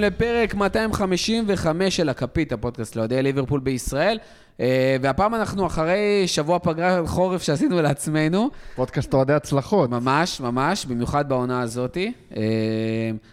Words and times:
לפרק 0.00 0.54
255 0.54 1.96
של 1.96 2.08
הכפית, 2.08 2.52
הפודקאסט 2.52 2.96
לאוהדי 2.96 3.22
ליברפול 3.22 3.60
בישראל. 3.60 4.18
אה, 4.60 4.96
והפעם 5.00 5.34
אנחנו 5.34 5.66
אחרי 5.66 6.22
שבוע 6.26 6.58
פגרת 6.58 7.08
חורף 7.08 7.42
שעשינו 7.42 7.82
לעצמנו. 7.82 8.50
פודקאסט 8.74 9.14
אוהדי 9.14 9.32
הצלחות. 9.32 9.90
ממש, 9.90 10.40
ממש, 10.40 10.86
במיוחד 10.86 11.28
בעונה 11.28 11.60
הזאת. 11.60 11.96
אה, 12.36 12.42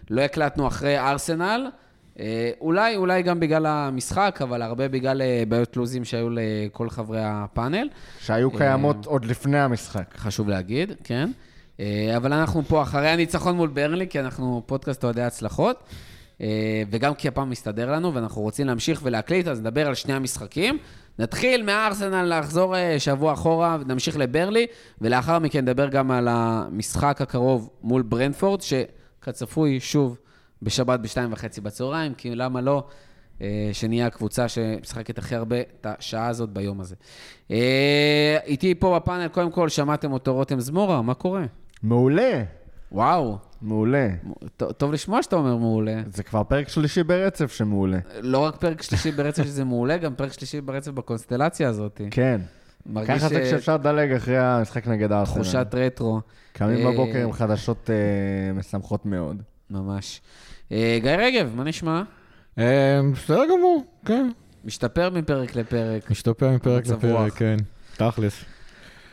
לא 0.09 0.21
הקלטנו 0.21 0.67
אחרי 0.67 0.99
ארסנל. 0.99 1.67
אה, 2.19 2.51
אולי, 2.61 2.95
אולי 2.95 3.21
גם 3.21 3.39
בגלל 3.39 3.65
המשחק, 3.65 4.39
אבל 4.43 4.61
הרבה 4.61 4.87
בגלל 4.87 5.21
בעיות 5.47 5.77
לוזים 5.77 6.05
שהיו 6.05 6.27
לכל 6.29 6.89
חברי 6.89 7.21
הפאנל. 7.23 7.87
שהיו 8.19 8.51
קיימות 8.51 9.05
עוד 9.05 9.25
לפני 9.25 9.59
המשחק. 9.59 10.13
חשוב 10.17 10.49
להגיד, 10.49 10.91
כן. 11.03 11.29
אבל 12.17 12.33
אנחנו 12.33 12.63
פה 12.63 12.81
אחרי 12.81 13.09
הניצחון 13.09 13.55
מול 13.55 13.69
ברנלי, 13.69 14.07
כי 14.07 14.19
אנחנו 14.19 14.63
פודקאסט 14.65 15.03
אוהדי 15.03 15.21
הצלחות, 15.21 15.83
וגם 16.91 17.13
כי 17.13 17.27
הפעם 17.27 17.49
מסתדר 17.49 17.91
לנו, 17.91 18.13
ואנחנו 18.13 18.41
רוצים 18.41 18.67
להמשיך 18.67 18.99
ולהקליט, 19.03 19.47
אז 19.47 19.61
נדבר 19.61 19.87
על 19.87 19.95
שני 19.95 20.13
המשחקים. 20.13 20.77
נתחיל 21.19 21.63
מהארסנל 21.63 22.39
לחזור 22.39 22.75
אה, 22.75 22.99
שבוע 22.99 23.33
אחורה, 23.33 23.77
ונמשיך 23.79 24.17
לברלי, 24.17 24.67
ולאחר 25.01 25.39
מכן 25.39 25.61
נדבר 25.61 25.87
גם 25.87 26.11
על 26.11 26.27
המשחק 26.31 27.21
הקרוב 27.21 27.69
מול 27.81 28.01
ברנפורד, 28.01 28.61
שכצפוי, 28.61 29.79
שוב, 29.79 30.17
בשבת 30.61 30.99
בשתיים 30.99 31.33
וחצי 31.33 31.61
בצהריים, 31.61 32.13
כי 32.13 32.35
למה 32.35 32.61
לא? 32.61 32.83
אה, 33.41 33.69
שנהיה 33.73 34.07
הקבוצה 34.07 34.47
שמשחקת 34.47 35.17
הכי 35.17 35.35
הרבה 35.35 35.61
את 35.61 35.85
השעה 35.89 36.27
הזאת 36.27 36.49
ביום 36.49 36.81
הזה. 36.81 36.95
אה, 37.51 38.37
איתי 38.45 38.75
פה 38.75 38.99
בפאנל, 38.99 39.27
קודם 39.27 39.51
כל, 39.51 39.69
שמעתם 39.69 40.11
אותו 40.11 40.33
רותם 40.33 40.59
זמורה, 40.59 41.01
מה 41.01 41.13
קורה? 41.13 41.45
מעולה, 41.83 42.43
וואו, 42.91 43.37
מעולה. 43.61 44.07
טוב 44.77 44.91
לשמוע 44.93 45.23
שאתה 45.23 45.35
אומר 45.35 45.55
מעולה. 45.55 46.01
זה 46.13 46.23
כבר 46.23 46.43
פרק 46.43 46.69
שלישי 46.69 47.03
ברצף 47.03 47.51
שמעולה. 47.51 47.99
לא 48.21 48.39
רק 48.39 48.55
פרק 48.55 48.81
שלישי 48.81 49.11
ברצף 49.11 49.43
שזה 49.43 49.63
מעולה, 49.63 49.97
גם 49.97 50.15
פרק 50.15 50.33
שלישי 50.33 50.61
ברצף 50.61 50.91
בקונסטלציה 50.91 51.69
הזאת. 51.69 52.01
כן. 52.11 52.41
מרגיש 52.85 53.17
ככה 53.17 53.29
זה 53.29 53.41
כשאפשר 53.41 53.73
לדלג 53.73 54.11
אחרי 54.11 54.37
המשחק 54.37 54.87
נגד 54.87 55.11
ארסנל. 55.11 55.33
תחושת 55.35 55.67
רטרו, 55.73 56.21
קמים 56.53 56.87
אה, 56.87 56.91
בבוקר 56.91 57.23
עם 57.23 57.33
חדשות 57.33 57.89
אה, 57.89 58.53
משמחות 58.53 59.05
מאוד. 59.05 59.41
ממש. 59.69 60.21
אה, 60.71 60.97
גיא 61.01 61.11
רגב, 61.11 61.51
מה 61.55 61.63
נשמע? 61.63 62.03
בסדר 63.13 63.43
גמור, 63.51 63.83
כן. 64.05 64.29
משתפר 64.65 65.09
מפרק 65.09 65.55
לפרק. 65.55 66.11
משתפר 66.11 66.51
מפרק 66.51 66.87
לפרק. 66.87 67.33
כן. 67.33 67.57
תכלס. 67.97 68.45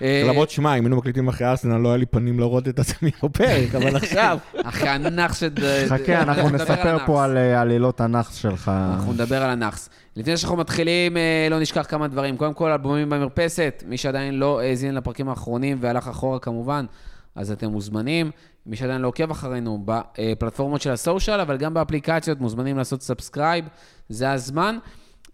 אה, 0.03 0.23
למרות 0.29 0.51
שמע, 0.51 0.75
אם 0.75 0.85
היינו 0.85 0.97
מקליטים 0.97 1.29
אחרי 1.29 1.47
ארסנל, 1.47 1.77
לא 1.77 1.89
היה 1.89 1.97
לי 1.97 2.07
פנים 2.07 2.41
לראות 2.41 2.69
את 2.69 2.79
עצמי 2.79 3.11
בפרק, 3.23 3.75
אבל 3.75 3.97
עכשיו... 3.97 4.39
אחרי 4.65 4.89
הנאחס 4.89 5.41
ש... 5.41 5.45
חכה, 5.89 6.23
אנחנו 6.23 6.51
נספר. 6.51 7.07
פה 7.07 7.25
על 7.25 7.37
אה, 7.37 7.61
עלילות 7.61 8.01
הנאחס 8.01 8.35
שלך. 8.35 8.73
אנחנו 8.95 9.13
נדבר 9.13 9.43
על 9.43 9.51
הנאחס. 9.51 9.89
לפני 10.17 10.37
שאנחנו 10.37 10.57
מתחילים, 10.57 11.17
אה, 11.17 11.47
לא 11.51 11.61
נשכח 11.61 11.87
כמה 11.89 12.09
דברים. 12.09 12.37
קודם 12.37 12.55
כל, 12.55 12.71
אלבומים 12.71 13.11
במרפסת. 13.11 13.85
מי 13.87 13.97
שעדיין 13.97 14.35
לא 14.35 14.61
האזין 14.61 14.95
לפרקים 14.95 15.29
האחרונים 15.29 15.79
והלך 15.81 16.09
אחורה 16.09 16.39
כמובן, 16.39 16.87
אז 17.35 17.51
אתם 17.51 17.67
מוזמנים. 17.67 18.31
מי 18.67 18.77
שעדיין 18.77 19.01
לא 19.01 19.09
עוקב 19.09 19.31
אחרינו 19.31 19.85
בפלטפורמות 19.85 20.81
של 20.81 20.91
ה 20.91 20.97
social, 20.97 21.41
אבל 21.41 21.57
גם 21.57 21.75
באפליקציות, 21.75 22.41
מוזמנים 22.41 22.77
לעשות 22.77 23.03
subscribe, 23.03 23.65
זה 24.09 24.33
הזמן. 24.33 24.79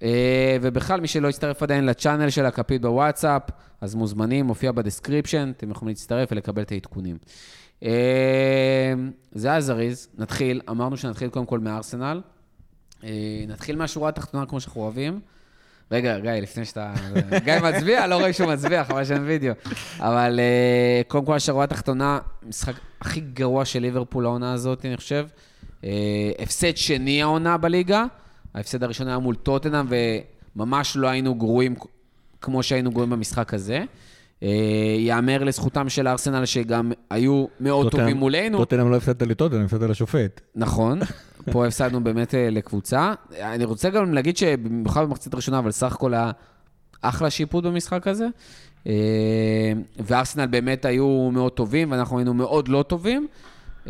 אה, 0.03 0.57
ובכלל, 0.63 1.01
מי 1.01 1.09
שלא 1.09 1.29
הצטרף 1.29 1.63
עדיין 1.63 1.87
ל 1.87 1.92
channel 1.92 2.31
של 2.31 2.47
הכפית 2.47 2.83
בוואטסאפ, 2.83 3.43
אז 3.81 3.95
מוזמנים, 3.95 4.47
מופיע 4.47 4.73
ב 4.73 4.79
description, 4.79 5.53
אתם 5.57 5.71
יכולים 5.71 5.89
להצטרף 5.89 6.29
ולקבל 6.33 6.63
את 6.63 6.73
העדכונים. 6.73 7.19
אה, 7.83 8.95
זה 9.33 9.49
היה 9.49 9.61
זריז, 9.61 10.09
נתחיל, 10.19 10.61
אמרנו 10.71 10.97
שנתחיל 10.97 11.29
קודם 11.29 11.47
כל 11.47 11.59
מארסנל. 11.59 12.21
אה, 13.05 13.45
נתחיל 13.49 13.77
מהשורה 13.77 14.09
התחתונה 14.09 14.47
כמו 14.47 14.61
שאנחנו 14.61 14.81
אוהבים. 14.81 15.21
רגע, 15.93 16.19
גיא, 16.19 16.31
לפני 16.31 16.65
שאתה... 16.65 16.95
גיא 17.45 17.55
מצביע? 17.63 18.07
לא 18.07 18.15
רואה 18.15 18.33
שהוא 18.33 18.53
מצביע, 18.53 18.85
חבל 18.85 19.05
שאין 19.05 19.23
וידאו. 19.25 19.53
אבל 19.99 20.41
קודם 21.09 21.25
כל, 21.25 21.35
השורה 21.35 21.65
התחתונה, 21.65 22.19
משחק 22.43 22.75
הכי 23.01 23.21
גרוע 23.21 23.65
של 23.65 23.79
ליברפול 23.79 24.25
העונה 24.25 24.53
הזאת, 24.53 24.85
אני 24.85 24.97
חושב. 24.97 25.27
הפסד 26.39 26.77
שני 26.77 27.23
העונה 27.23 27.57
בליגה. 27.57 28.05
ההפסד 28.55 28.83
הראשון 28.83 29.09
היה 29.09 29.19
מול 29.19 29.35
טוטנאם, 29.35 29.87
וממש 30.57 30.97
לא 30.97 31.07
היינו 31.09 31.35
גרועים 31.35 31.75
כמו 32.41 32.63
שהיינו 32.63 32.91
גרועים 32.91 33.11
במשחק 33.11 33.55
הזה. 33.55 33.85
אה, 34.43 34.49
יאמר 34.99 35.45
לזכותם 35.45 35.89
של 35.89 36.09
ארסנל 36.09 36.45
שגם 36.45 36.93
היו 37.11 37.47
מאוד 37.61 37.85
טוטנהאם- 37.87 38.01
טובים 38.07 38.17
מולנו. 38.17 38.59
טוטנאם 38.59 38.91
לא 38.91 38.97
הפסדת 38.97 39.23
לטוטנאם, 39.23 39.65
הפסדת 39.65 39.91
לשופט. 39.91 40.41
נכון, 40.55 41.01
פה 41.53 41.67
הפסדנו 41.67 42.05
באמת 42.05 42.35
אה, 42.35 42.51
לקבוצה. 42.51 43.13
אני 43.41 43.65
רוצה 43.65 43.91
גם 43.91 44.15
להגיד 44.15 44.37
שבמיוחד 44.37 45.03
במחצית 45.05 45.33
הראשונה, 45.35 45.59
אבל 45.59 45.71
סך 45.71 45.93
הכל 45.93 46.15
היה 46.15 46.31
אחלה 47.03 47.31
שיפוט 47.31 47.65
במשחק 47.65 48.07
הזה. 48.07 48.27
אה, 48.87 48.93
וארסנל 49.99 50.47
באמת 50.47 50.85
היו 50.85 51.31
מאוד 51.33 51.53
טובים, 51.53 51.91
ואנחנו 51.93 52.19
היינו 52.19 52.35
מאוד 52.35 52.69
לא 52.69 52.85
טובים. 52.89 53.29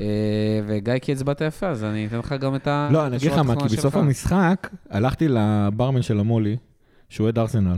אה, 0.01 0.61
וגיא, 0.67 0.95
כי 1.03 1.13
הצבעת 1.13 1.41
יפה, 1.41 1.69
אז 1.69 1.85
אני 1.85 2.07
אתן 2.07 2.19
לך 2.19 2.33
גם 2.33 2.55
את 2.55 2.67
ה... 2.67 2.89
לא, 2.93 3.07
אני 3.07 3.17
אגיד 3.17 3.33
לך 3.33 3.39
מה, 3.39 3.69
כי 3.69 3.77
בסוף 3.77 3.97
המשחק 3.97 4.71
הלכתי 4.91 5.29
לברמן 5.29 6.03
של 6.03 6.21
המולי, 6.21 6.57
שהוא 7.09 7.25
אוהד 7.25 7.39
ארסנל, 7.39 7.77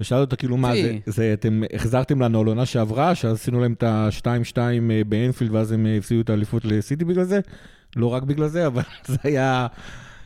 ושאלתי 0.00 0.20
אותו 0.20 0.36
כאילו, 0.38 0.56
מה, 0.56 0.72
זה, 1.06 1.32
אתם 1.32 1.62
החזרתם 1.74 2.22
לנו 2.22 2.40
על 2.40 2.46
עונה 2.46 2.66
שעברה, 2.66 3.14
שאז 3.14 3.36
עשינו 3.36 3.60
להם 3.60 3.72
את 3.72 3.82
ה-2-2 3.82 4.58
אה, 4.58 5.02
באנפילד, 5.08 5.54
ואז 5.54 5.72
הם 5.72 5.86
אה, 5.86 5.96
הפסידו 5.96 6.20
את 6.20 6.30
האליפות 6.30 6.64
לסיטי 6.64 7.04
בגלל 7.04 7.24
זה? 7.24 7.40
לא 7.96 8.06
רק 8.06 8.22
בגלל 8.22 8.48
זה, 8.48 8.66
אבל 8.66 8.82
זה 9.06 9.16
היה 9.22 9.66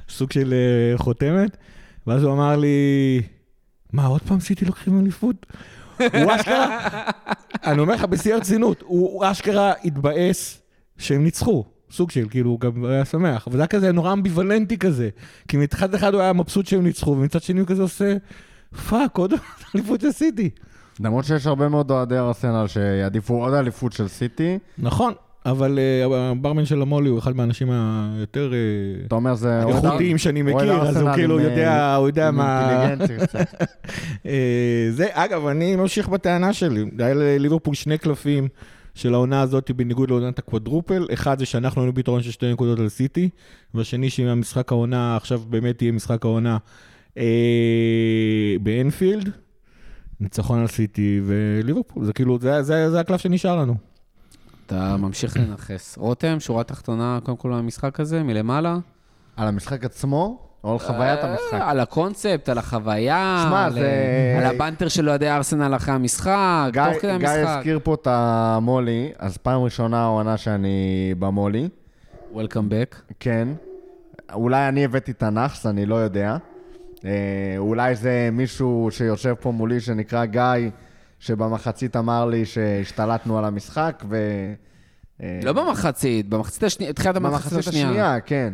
סוג 0.09 0.33
של 0.33 0.55
חותמת. 0.97 1.56
ואז 2.06 2.23
הוא 2.23 2.33
אמר 2.33 2.56
לי, 2.56 3.23
מה, 3.93 4.06
עוד 4.06 4.23
פעם 4.23 4.41
סיטי 4.41 4.65
לוקחים 4.65 5.01
אליפות? 5.01 5.47
הוא 5.99 6.35
אשכרה, 6.37 6.89
אני 7.67 7.81
אומר 7.81 7.95
לך 7.95 8.05
בשיא 8.05 8.35
הרצינות, 8.35 8.83
הוא 8.83 9.25
אשכרה 9.31 9.73
התבאס 9.85 10.64
שהם 10.99 11.25
ניצחו. 11.25 11.65
סוג 11.91 12.10
של, 12.10 12.28
כאילו, 12.31 12.50
הוא 12.50 12.60
גם 12.60 12.84
היה 12.84 13.05
שמח. 13.05 13.47
אבל 13.47 13.56
זה 13.56 13.62
היה 13.62 13.66
כזה 13.66 13.93
נורא 13.93 14.12
אמביוולנטי 14.12 14.78
כזה. 14.78 15.09
כי 15.49 15.56
מצד 15.56 15.94
אחד 15.94 16.15
הוא 16.15 16.22
היה 16.22 16.32
מבסוט 16.32 16.66
שהם 16.66 16.82
ניצחו, 16.82 17.10
ומצד 17.10 17.43
שני 17.43 17.60
הוא 17.60 17.69
כזה 17.69 17.82
עושה, 17.82 18.16
fuck, 18.89 19.19
עוד 19.19 19.32
אליפות 19.75 20.00
של 20.00 20.12
סיטי. 20.12 20.50
למרות 21.00 21.25
שיש 21.25 21.47
הרבה 21.47 21.69
מאוד 21.69 21.91
אוהדי 21.91 22.19
ארסנל 22.19 22.66
שיעדיפו 22.66 23.44
עוד 23.44 23.55
אליפות 23.55 23.93
של 23.93 24.09
סיטי. 24.09 24.59
נכון, 24.78 25.12
אבל 25.47 25.78
אה, 25.78 26.31
הברמן 26.31 26.65
של 26.65 26.82
המולי 26.82 27.09
הוא 27.09 27.19
אחד 27.19 27.37
מהאנשים 27.37 27.71
היותר 27.71 28.53
אה, 28.53 29.69
איכותיים 29.69 30.19
שאני 30.19 30.43
מכיר, 30.43 30.82
אז 30.82 30.97
הוא 30.97 31.11
כאילו 31.15 31.41
יודע, 31.41 31.71
אה, 31.71 31.97
הוא 31.97 32.06
יודע 32.06 32.31
מה... 32.31 32.87
זה, 34.91 35.06
אגב, 35.12 35.47
אני 35.47 35.76
ממשיך 35.76 36.09
בטענה 36.09 36.53
שלי. 36.53 36.84
היה 36.99 37.15
לליברפול 37.15 37.75
שני 37.75 37.99
קלפים 37.99 38.49
של 38.94 39.15
העונה 39.15 39.41
הזאת 39.41 39.71
בניגוד 39.71 40.10
לעונת 40.10 40.38
הקוודרופל. 40.38 41.06
אחד 41.12 41.38
זה 41.38 41.47
שאנחנו 41.47 41.81
היינו 41.81 41.93
ביתרון 41.93 42.22
של 42.22 42.31
שתי 42.31 42.53
נקודות 42.53 42.78
על 42.78 42.88
סיטי, 42.88 43.28
והשני 43.75 44.10
שאם 44.10 44.27
המשחק 44.27 44.72
העונה, 44.72 45.16
עכשיו 45.16 45.43
באמת 45.49 45.82
יהיה 45.82 45.93
משחק 45.93 46.25
העונה 46.25 46.58
אה, 47.19 48.55
באנפילד, 48.62 49.31
ניצחון 50.20 50.58
על 50.58 50.67
סיטי 50.67 51.20
וליברפול. 51.25 52.05
זה 52.05 52.12
כאילו, 52.12 52.38
זה, 52.38 52.62
זה, 52.62 52.91
זה 52.91 53.00
הקלף 53.00 53.20
שנשאר 53.20 53.56
לנו. 53.56 53.75
אתה 54.67 54.97
ממשיך 54.97 55.37
לנכס. 55.37 55.99
רותם, 55.99 56.40
שורה 56.40 56.64
תחתונה, 56.64 57.19
קודם 57.25 57.37
כל 57.37 57.52
המשחק 57.52 58.00
הזה, 58.00 58.23
מלמעלה. 58.23 58.79
על 59.37 59.49
המשחק 59.49 59.85
עצמו, 59.85 60.49
או 60.64 60.72
על 60.72 60.78
חוויית 60.78 61.19
אה, 61.19 61.31
המשחק? 61.31 61.58
על 61.61 61.81
הקונספט, 61.81 62.49
על 62.49 62.58
החוויה, 62.58 63.44
שמע, 63.49 63.64
על, 63.64 63.72
זה- 63.72 64.37
על 64.38 64.55
הבנטר 64.55 64.88
של 64.88 65.08
אוהדי 65.08 65.31
ארסנל 65.31 65.76
אחרי 65.76 65.94
המשחק, 65.94 66.70
גיא- 66.72 66.93
תוך 66.93 67.02
כדי 67.02 67.19
גיא 67.19 67.28
המשחק. 67.28 67.56
הזכיר 67.56 67.78
פה 67.82 67.94
את 67.94 68.06
המולי, 68.11 69.12
אז 69.19 69.37
פעם 69.37 69.62
ראשונה 69.62 70.02
העונה 70.02 70.37
שאני 70.37 70.75
במולי, 71.19 71.69
Welcome 72.34 72.70
back. 72.70 72.96
כן. 73.20 73.49
אולי 74.32 74.69
אני 74.69 74.84
הבאתי 74.84 75.11
את 75.11 75.22
הנאחס, 75.22 75.66
אני 75.66 75.87
לא 75.87 75.94
יודע. 75.94 76.37
אה, 77.05 77.11
אולי 77.58 77.94
זה 77.94 78.28
מישהו 78.32 78.88
שיושב 78.90 79.34
פה 79.40 79.50
מולי 79.52 79.81
שנקרא 79.81 80.25
גיא, 80.25 80.43
שבמחצית 81.19 81.96
אמר 81.96 82.26
לי 82.26 82.44
שהשתלטנו 82.44 83.38
על 83.38 83.44
המשחק, 83.44 84.02
ו... 84.08 84.16
אה, 85.22 85.40
לא 85.43 85.52
במחצית, 85.52 86.28
במחצית 86.28 86.62
השנייה, 86.62 86.93
תחילת 86.93 87.16
המחצית 87.16 87.52
במחצית 87.52 87.69
השנייה. 87.69 87.87
השנייה, 87.88 88.20
כן. 88.20 88.52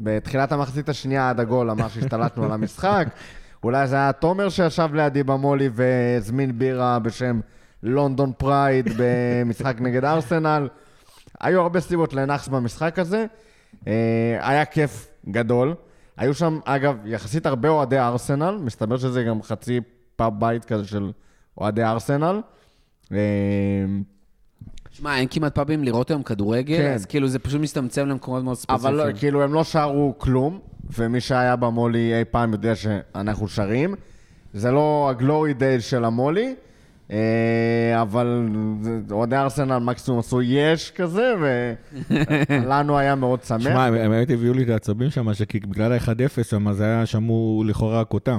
בתחילת 0.00 0.52
המחצית 0.52 0.88
השנייה 0.88 1.30
עד 1.30 1.40
הגול 1.40 1.70
אמר 1.70 1.88
שהשתלטנו 1.88 2.44
על 2.44 2.52
המשחק. 2.52 3.06
אולי 3.64 3.86
זה 3.86 3.96
היה 3.96 4.12
תומר 4.12 4.48
שישב 4.48 4.88
לידי 4.94 5.22
במולי 5.22 5.70
והזמין 5.72 6.58
בירה 6.58 6.98
בשם 6.98 7.40
London 7.82 8.32
Pride 8.38 8.88
במשחק 8.98 9.76
נגד 9.80 10.04
ארסנל. 10.04 10.68
היו 11.40 11.60
הרבה 11.60 11.80
סיבות 11.80 12.14
לנאחס 12.14 12.48
במשחק 12.48 12.98
הזה. 12.98 13.26
אה, 13.86 14.38
היה 14.40 14.64
כיף 14.64 15.10
גדול. 15.30 15.74
היו 16.16 16.34
שם, 16.34 16.58
אגב, 16.64 16.96
יחסית 17.04 17.46
הרבה 17.46 17.68
אוהדי 17.68 17.98
ארסנל, 17.98 18.58
מסתבר 18.62 18.96
שזה 18.96 19.22
גם 19.22 19.42
חצי 19.42 19.80
פאב 20.16 20.40
בית 20.40 20.64
כזה 20.64 20.84
של 20.86 21.12
אוהדי 21.58 21.84
ארסנל. 21.84 22.40
שמע, 24.92 25.16
אין 25.16 25.28
כמעט 25.30 25.54
פאבים 25.54 25.84
לראות 25.84 26.10
היום 26.10 26.22
כדורגל, 26.22 26.76
כן. 26.76 26.92
אז 26.94 27.06
כאילו 27.06 27.28
זה 27.28 27.38
פשוט 27.38 27.60
מצטמצם 27.60 28.08
למקומות 28.08 28.44
מאוד 28.44 28.56
אבל 28.68 28.78
ספציפיים. 28.78 28.96
לא, 28.96 29.18
כאילו 29.18 29.42
הם 29.42 29.54
לא 29.54 29.64
שרו 29.64 30.14
כלום, 30.18 30.58
ומי 30.98 31.20
שהיה 31.20 31.56
במולי 31.56 32.18
אי 32.18 32.24
פעם 32.24 32.52
יודע 32.52 32.74
שאנחנו 32.74 33.48
שרים. 33.48 33.94
זה 34.54 34.70
לא 34.70 35.06
הגלורי 35.10 35.54
דייז 35.54 35.84
של 35.84 36.04
המולי, 36.04 36.54
אה, 37.10 38.02
אבל 38.02 38.48
אוהדי 39.10 39.36
ארסנל 39.36 39.78
מקסימום 39.78 40.20
עשו 40.20 40.42
יש 40.42 40.90
כזה, 40.90 41.34
ולנו 42.50 42.98
היה 42.98 43.14
מאוד 43.14 43.42
שמח. 43.42 43.62
שמע, 43.62 43.84
הם 43.84 43.94
באמת 43.94 44.30
הביאו 44.30 44.54
לי 44.54 44.62
את 44.62 44.68
העצבים 44.68 45.10
שם, 45.10 45.34
שכי 45.34 45.60
בגלל 45.60 45.92
ה-1-0 45.92 46.44
שם, 46.44 46.72
זה 46.72 46.84
היה 46.84 47.06
שמור 47.06 47.64
לכאורה 47.64 48.00
רק 48.00 48.14
אותם. 48.14 48.38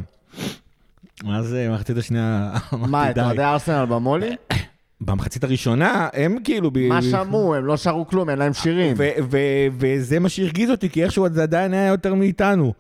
אז 1.30 1.54
אה, 1.54 1.70
במחצית 1.70 1.98
השנייה, 1.98 2.54
מה, 2.72 2.86
אמרתי 2.88 3.10
את 3.10 3.16
די. 3.16 3.22
אוהדי 3.22 3.44
ארסנל 3.44 3.86
במולי? 3.86 4.36
במחצית 5.06 5.44
הראשונה, 5.44 6.08
הם 6.14 6.38
כאילו... 6.44 6.72
ב- 6.74 6.88
מה 6.88 7.00
ב- 7.00 7.04
שמעו? 7.04 7.56
הם 7.56 7.66
לא 7.66 7.78
שרו 7.78 8.08
כלום, 8.08 8.30
אין 8.30 8.40
להם 8.40 8.54
שירים. 8.54 8.94
ו- 8.98 9.10
ו- 9.32 9.38
וזה 9.80 10.20
מה 10.20 10.30
שהרגיז 10.30 10.70
אותי, 10.70 10.90
כי 10.90 11.04
איכשהו 11.04 11.28
זה 11.32 11.44
עדיין 11.44 11.74
היה 11.74 11.88
יותר 11.88 12.14
מאיתנו. 12.14 12.74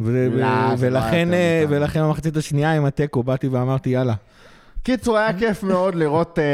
ו- 0.00 0.28
לא, 0.32 0.46
ו- 0.46 0.76
זה 0.76 0.90
לא 0.90 0.98
ולכן, 0.98 1.28
יותר 1.28 1.34
אה. 1.34 1.64
ולכן 1.68 2.00
במחצית 2.02 2.36
השנייה 2.36 2.72
עם 2.72 2.84
התיקו 2.84 3.22
באתי 3.22 3.48
ואמרתי, 3.48 3.90
יאללה. 3.90 4.14
קיצור, 4.82 5.18
היה 5.18 5.38
כיף 5.38 5.62
מאוד 5.62 5.94
לראות 5.94 6.38
אה, 6.38 6.44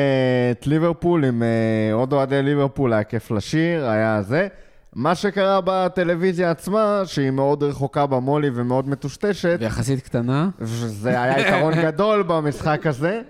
את 0.50 0.66
ליברפול 0.66 1.24
עם 1.24 1.42
אה, 1.42 1.94
עוד 1.94 2.12
אוהדי 2.12 2.42
ליברפול, 2.42 2.92
היה 2.92 3.04
כיף 3.04 3.30
לשיר, 3.30 3.86
היה 3.88 4.22
זה. 4.22 4.48
מה 4.94 5.14
שקרה 5.14 5.60
בטלוויזיה 5.64 6.50
עצמה, 6.50 7.02
שהיא 7.04 7.30
מאוד 7.30 7.62
רחוקה 7.62 8.06
במולי 8.06 8.50
ומאוד 8.54 8.88
מטושטשת, 8.88 9.56
ויחסית 9.60 10.00
קטנה. 10.00 10.48
וזה 10.58 11.22
היה 11.22 11.40
יתרון 11.40 11.74
גדול 11.82 12.22
במשחק 12.22 12.86
הזה. 12.86 13.20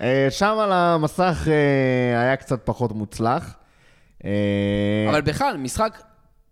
אה, 0.00 0.26
שם 0.30 0.56
על 0.60 0.72
המסך 0.72 1.48
אה, 1.50 2.20
היה 2.22 2.36
קצת 2.36 2.60
פחות 2.64 2.92
מוצלח. 2.92 3.54
אה, 4.24 4.30
אבל 5.10 5.20
בכלל, 5.20 5.56
משחק, 5.56 6.02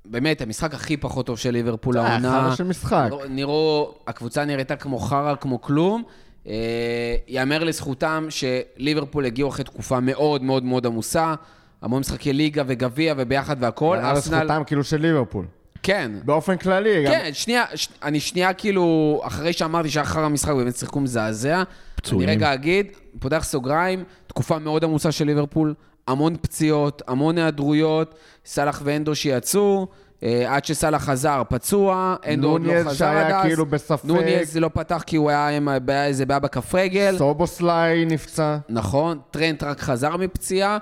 באמת, 0.04 0.40
המשחק 0.40 0.74
הכי 0.74 0.96
פחות 0.96 1.26
טוב 1.26 1.38
של 1.38 1.50
ליברפול 1.50 1.92
זה 1.94 2.00
היה 2.00 2.08
העונה. 2.08 2.40
חרא 2.46 2.54
של 2.56 2.64
משחק. 2.64 3.08
נראו- 3.30 3.94
הקבוצה 4.06 4.44
נראתה 4.44 4.76
כמו 4.76 4.98
חרא, 4.98 5.34
כמו 5.40 5.60
כלום. 5.60 6.02
אה, 6.46 6.52
יאמר 7.28 7.64
לזכותם 7.64 8.26
שליברפול 8.30 9.24
הגיעו 9.26 9.48
אחרי 9.48 9.64
תקופה 9.64 10.00
מאוד 10.00 10.42
מאוד 10.42 10.62
מאוד 10.62 10.86
עמוסה. 10.86 11.34
המון 11.82 12.00
משחקי 12.00 12.32
ליגה 12.32 12.62
וגביע 12.66 13.14
וביחד. 13.16 13.56
היה 13.64 13.72
ארסנל- 14.10 14.14
לזכותם 14.34 14.62
כאילו 14.66 14.84
של 14.84 15.00
ליברפול. 15.00 15.46
כן. 15.82 16.12
באופן 16.24 16.56
כללי, 16.56 17.04
גם... 17.04 17.12
כן, 17.12 17.30
שנייה, 17.32 17.64
ש... 17.74 17.88
אני 18.02 18.20
שנייה 18.20 18.52
כאילו, 18.52 19.20
אחרי 19.24 19.52
שאמרתי 19.52 19.90
שאחר 19.90 20.20
המשחק 20.20 20.52
באמת 20.52 20.76
שיחקו 20.76 21.00
מזעזע, 21.00 21.62
פצועים. 21.94 22.28
אני 22.28 22.36
רגע 22.36 22.54
אגיד, 22.54 22.86
פותח 23.18 23.44
סוגריים, 23.44 24.04
תקופה 24.26 24.58
מאוד 24.58 24.84
עמוסה 24.84 25.12
של 25.12 25.24
ליברפול, 25.24 25.74
המון 26.08 26.36
פציעות, 26.40 27.02
המון 27.08 27.38
היעדרויות, 27.38 28.14
סאלח 28.44 28.82
ואנדו 28.84 29.14
שיצאו, 29.14 29.86
אה, 30.22 30.54
עד 30.54 30.64
שסאלח 30.64 31.04
חזר 31.04 31.42
פצוע, 31.48 32.16
אנדו 32.28 32.58
לא 32.58 32.72
חזר 32.80 32.94
שהיה 32.94 33.26
עד 33.26 33.32
אז. 33.32 33.42
כאילו 33.42 33.66
בספק. 33.66 34.04
נוניז 34.04 34.56
לא 34.56 34.70
פתח 34.74 35.02
כי 35.06 35.16
הוא 35.16 35.30
היה 35.30 35.48
עם 35.48 35.68
איזה 35.90 36.26
בעיה 36.26 36.40
בכף 36.40 36.74
רגל. 36.74 37.14
סובוסליי 37.18 38.04
נפצע, 38.04 38.56
נכון, 38.68 39.18
טרנט 39.30 39.62
רק 39.62 39.80
חזר 39.80 40.16
מפציעה. 40.16 40.78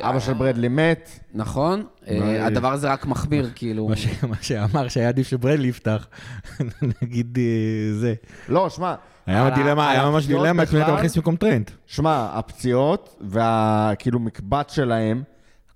אבא 0.00 0.20
של 0.20 0.32
ברדלי 0.32 0.68
מת. 0.68 1.10
נכון, 1.34 1.84
אה, 2.08 2.46
הדבר 2.46 2.72
הזה 2.72 2.92
רק 2.92 3.06
מחמיר, 3.06 3.50
כאילו. 3.54 3.88
מה 4.28 4.36
שאמר 4.40 4.88
שהיה 4.88 5.08
עדיף 5.08 5.28
שברדלי 5.28 5.68
יפתח, 5.68 6.06
נגיד 7.02 7.38
אה, 7.38 7.98
זה. 7.98 8.14
לא, 8.48 8.70
שמע... 8.70 8.94
היה 9.26 9.50
דילמה, 9.50 9.90
היה 9.90 10.10
ממש 10.10 10.26
דילמה 10.26 10.62
את 10.62 10.72
מי 10.72 10.82
אתה 10.82 10.94
מכניס 10.94 11.16
במקום 11.16 11.36
טרנט. 11.36 11.70
שמע, 11.86 12.28
הפציעות 12.32 13.16
והכאילו 13.20 14.18
מקבץ 14.20 14.74
שלהם, 14.74 15.22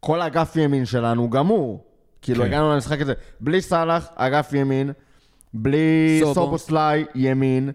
כל 0.00 0.22
אגף 0.22 0.56
ימין 0.56 0.84
שלנו 0.84 1.30
גמור. 1.30 1.84
כאילו 2.22 2.44
כן. 2.44 2.46
הגענו 2.46 2.74
למשחק 2.74 3.00
הזה, 3.00 3.12
בלי 3.40 3.62
סאלח, 3.62 4.08
אגף 4.14 4.52
ימין, 4.52 4.92
בלי 5.54 6.18
סובו. 6.20 6.34
סובוסליי, 6.34 7.04
ימין, 7.14 7.70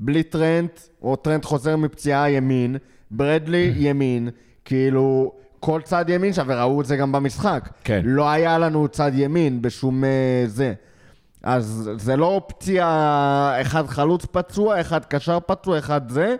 בלי 0.00 0.22
טרנט, 0.22 0.80
או 1.02 1.16
טרנט 1.16 1.44
חוזר 1.44 1.76
מפציעה, 1.76 2.30
ימין, 2.30 2.76
ברדלי, 3.10 3.72
ימין, 3.86 4.28
כאילו, 4.64 5.32
כל 5.60 5.80
צד 5.84 6.04
ימין 6.08 6.32
שם, 6.32 6.44
וראו 6.46 6.80
את 6.80 6.86
זה 6.86 6.96
גם 6.96 7.12
במשחק. 7.12 7.68
כן. 7.84 8.00
לא 8.04 8.30
היה 8.30 8.58
לנו 8.58 8.88
צד 8.88 9.10
ימין 9.14 9.62
בשום 9.62 10.04
אה, 10.04 10.44
זה. 10.46 10.72
אז 11.42 11.90
זה 11.96 12.16
לא 12.16 12.40
פציעה, 12.46 13.60
אחד 13.60 13.86
חלוץ 13.86 14.24
פצוע, 14.24 14.80
אחד 14.80 15.04
קשר 15.04 15.38
פצוע, 15.46 15.78
אחד 15.78 16.10
זה, 16.10 16.36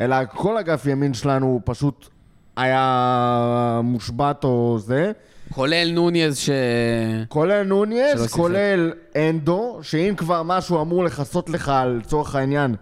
אלא 0.00 0.16
כל 0.28 0.56
אגף 0.56 0.86
ימין 0.86 1.14
שלנו 1.14 1.60
פשוט 1.64 2.08
היה 2.56 3.80
מושבת 3.84 4.44
או 4.44 4.76
זה. 4.80 5.12
כולל 5.50 5.90
נוניז 5.92 6.38
ש... 6.38 6.50
כולל 7.28 7.62
שיחק. 8.22 8.36
כולל 8.36 8.92
אנדו, 9.16 9.78
שאם 9.82 10.14
כבר 10.16 10.42
משהו 10.42 10.82
אמור 10.82 11.04
לכסות 11.04 11.50
לך 11.50 11.68
על 11.68 12.00
לצורך 12.04 12.34
העניין 12.34 12.74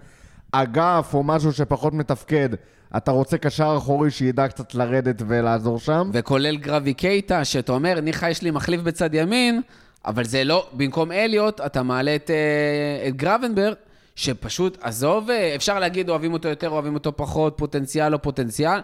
אגף 0.53 1.11
או 1.15 1.23
משהו 1.23 1.53
שפחות 1.53 1.93
מתפקד, 1.93 2.49
אתה 2.97 3.11
רוצה 3.11 3.39
קשר 3.39 3.75
אחורי 3.79 4.11
שידע 4.11 4.49
קצת 4.49 4.75
לרדת 4.75 5.23
ולעזור 5.29 5.79
שם. 5.79 6.11
וכולל 6.13 6.57
גרבי 6.57 6.95
קייטה, 6.95 7.45
שאתה 7.45 7.73
אומר, 7.73 8.01
ניחא 8.01 8.27
יש 8.27 8.43
לי 8.43 8.51
מחליף 8.51 8.81
בצד 8.81 9.15
ימין, 9.15 9.63
אבל 10.05 10.25
זה 10.25 10.45
לא, 10.45 10.67
במקום 10.73 11.13
אליוט, 11.13 11.61
אתה 11.61 11.83
מעלה 11.83 12.15
את, 12.15 12.31
אה, 12.31 13.09
את 13.09 13.17
גרבנברג, 13.17 13.75
שפשוט, 14.17 14.79
עזוב, 14.81 15.31
אה, 15.31 15.55
אפשר 15.55 15.79
להגיד 15.79 16.09
אוהבים 16.09 16.33
אותו 16.33 16.49
יותר, 16.49 16.71
אוהבים 16.71 16.95
אותו 16.95 17.17
פחות, 17.17 17.55
פוטנציאל 17.57 18.09
לא 18.09 18.17
פוטנציאל. 18.17 18.81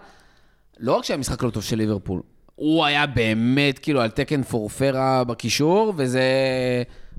לא 0.79 0.97
רק 0.97 1.03
שהמשחק 1.03 1.43
לא 1.43 1.49
טוב 1.49 1.63
של 1.63 1.75
ליברפול, 1.77 2.21
הוא 2.55 2.85
היה 2.85 3.07
באמת 3.07 3.79
כאילו 3.79 4.01
על 4.01 4.09
תקן 4.09 4.43
פורפרה 4.43 5.23
בקישור, 5.23 5.93
וזה 5.97 6.23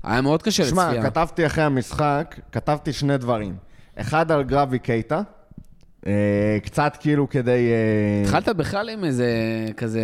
היה 0.03 0.21
מאוד 0.21 0.43
קשה 0.43 0.65
שמע, 0.65 0.85
לצפייה. 0.85 1.03
כתבתי 1.03 1.45
אחרי 1.45 1.63
המשחק, 1.63 2.35
כתבתי 2.51 2.93
שני 2.93 3.17
דברים. 3.17 3.55
אחד 3.95 4.31
על 4.31 4.43
גרבי 4.43 4.79
קייטה, 4.79 5.21
קצת 6.63 6.97
כאילו 6.99 7.29
כדי... 7.29 7.71
אה, 7.71 8.21
התחלת 8.23 8.49
בכלל 8.49 8.89
עם 8.89 9.03
איזה 9.05 9.27
כזה... 9.77 10.01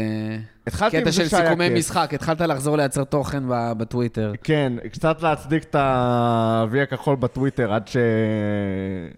התחלתי 0.68 0.98
עם 0.98 1.02
קטע 1.04 1.12
זה 1.12 1.24
של 1.24 1.30
שהיה 1.30 1.46
סיכומי 1.46 1.68
כיף. 1.70 1.78
משחק, 1.78 2.14
התחלת 2.14 2.42
לחזור 2.42 2.78
לייצר 2.78 3.04
תוכן 3.04 3.44
בטוויטר. 3.78 4.34
כן, 4.44 4.74
קצת 4.92 5.22
להצדיק 5.22 5.64
את 5.64 5.76
ה-V 5.76 6.78
הכחול 6.84 7.16
בטוויטר 7.16 7.74
עד 7.74 7.88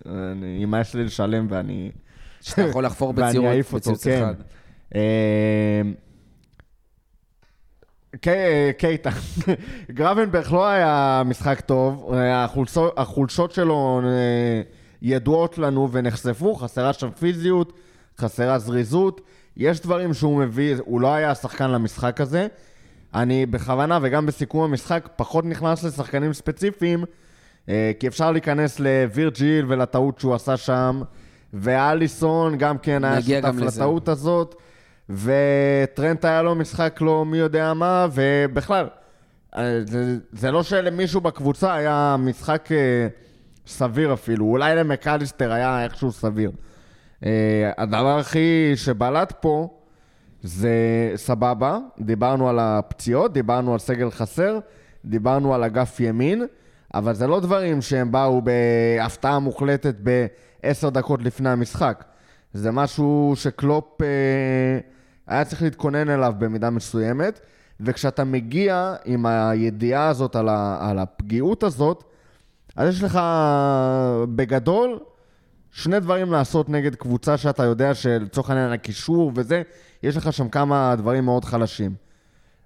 שימאס 0.06 0.96
לי 0.96 1.04
לשלם 1.04 1.48
ואני... 1.50 1.92
שאתה 2.42 2.62
יכול 2.62 2.86
לחפור 2.86 3.14
ואני 3.16 3.40
בציוץ 3.40 3.74
בציוץ 3.74 4.04
כן. 4.08 4.24
אחד. 4.24 4.34
אה, 4.96 5.82
קי- 8.22 8.30
קייטה. 8.78 9.10
גרבנברג 9.92 10.46
לא 10.52 10.68
היה 10.68 11.22
משחק 11.26 11.60
טוב, 11.62 12.14
אה, 12.14 12.46
החולשו- 12.46 12.94
החולשות 12.98 13.52
שלו 13.52 14.02
אה, 14.06 14.62
ידועות 15.02 15.58
לנו 15.58 15.92
ונחשפו, 15.92 16.56
חסרה 16.56 16.94
שם 16.94 17.10
פיזיות, 17.12 17.74
חסרה 18.18 18.60
זריזות. 18.60 19.22
יש 19.58 19.80
דברים 19.80 20.14
שהוא 20.14 20.40
מביא, 20.40 20.76
הוא 20.86 21.02
לא 21.02 21.14
היה 21.14 21.32
השחקן 21.32 21.72
למשחק 21.72 22.22
הזה. 22.22 22.48
אני 23.14 23.46
בכוונה, 23.46 24.00
וגם 24.02 24.26
בסיכום 24.26 24.64
המשחק, 24.64 25.10
פחות 25.16 25.46
נכנס 25.46 25.84
לשחקנים 25.84 26.34
ספציפיים, 26.34 27.04
אה, 27.70 27.92
כי 28.00 28.08
אפשר 28.08 28.32
להיכנס 28.32 28.80
לווירג'יל 28.80 29.66
ולטעות 29.68 30.20
שהוא 30.20 30.36
עשה 30.36 30.58
שם, 30.58 31.02
ואליסון 31.54 32.58
גם 32.58 32.78
כן 32.78 33.04
היה 33.04 33.22
שותף. 33.22 33.54
לטעות 33.58 34.10
הזאת, 34.10 34.56
וטרנט 35.10 36.26
היה 36.26 36.42
לו 36.42 36.56
משחק 36.56 36.98
לא 37.02 37.26
מי 37.26 37.38
יודע 37.38 37.74
מה, 37.74 38.08
ובכלל, 38.14 38.88
אה, 39.58 39.80
זה, 39.86 40.18
זה 40.32 40.52
לא 40.52 40.64
שלמישהו 40.64 41.22
בקבוצה 41.22 41.74
היה 41.74 42.16
משחק 42.20 42.70
אה, 42.72 43.08
סביר 43.70 44.14
אפילו, 44.14 44.46
אולי 44.46 44.76
למקליסטר 44.76 45.52
היה 45.52 45.84
איכשהו 45.84 46.12
סביר. 46.12 46.52
אה, 47.26 47.72
הדבר 47.78 48.18
הכי 48.18 48.72
שבלט 48.76 49.34
פה 49.40 49.80
זה 50.44 50.72
סבבה, 51.16 51.78
דיברנו 52.00 52.50
על 52.50 52.60
הפציעות, 52.60 53.34
דיברנו 53.34 53.74
על 53.74 53.80
סגל 53.80 54.12
חסר, 54.12 54.60
דיברנו 55.06 55.54
על 55.54 55.64
אגף 55.64 56.00
ימין, 56.00 56.46
אבל 56.94 57.14
זה 57.14 57.28
לא 57.28 57.40
דברים 57.40 57.82
שהם 57.82 58.12
באו 58.12 58.42
בהפתעה 58.42 59.40
מוחלטת 59.40 59.96
בעשר 60.00 60.90
דקות 60.90 61.22
לפני 61.22 61.50
המשחק. 61.50 62.04
זה 62.54 62.72
משהו 62.72 63.34
שקלופ 63.36 64.02
אה, 64.02 64.08
היה 65.28 65.46
צריך 65.46 65.62
להתכונן 65.62 66.10
אליו 66.10 66.34
במידה 66.38 66.70
מסוימת, 66.70 67.40
וכשאתה 67.80 68.24
מגיע 68.24 68.96
עם 69.06 69.26
הידיעה 69.26 70.08
הזאת 70.08 70.36
על, 70.36 70.50
ה, 70.50 70.78
על 70.90 71.00
הפגיעות 71.00 71.64
הזאת, 71.64 72.04
אז 72.76 72.96
יש 72.96 73.04
לך 73.04 73.20
בגדול 74.36 75.00
שני 75.72 76.00
דברים 76.00 76.32
לעשות 76.32 76.70
נגד 76.70 76.96
קבוצה 76.96 77.38
שאתה 77.38 77.64
יודע 77.64 77.94
שלצורך 77.94 78.50
העניין 78.50 78.72
הקישור 78.72 79.32
וזה, 79.36 79.62
יש 80.04 80.18
לך 80.18 80.34
שם 80.34 80.50
כמה 80.50 80.96
דברים 80.98 81.26
מאוד 81.26 81.46
חלשים. 81.46 81.96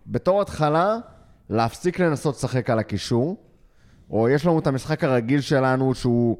בתור 0.07 0.41
התחלה, 0.41 0.97
להפסיק 1.49 1.99
לנסות 1.99 2.35
לשחק 2.35 2.69
על 2.69 2.79
הקישור, 2.79 3.37
או 4.09 4.29
יש 4.29 4.45
לנו 4.45 4.59
את 4.59 4.67
המשחק 4.67 5.03
הרגיל 5.03 5.41
שלנו 5.41 5.95
שהוא, 5.95 6.37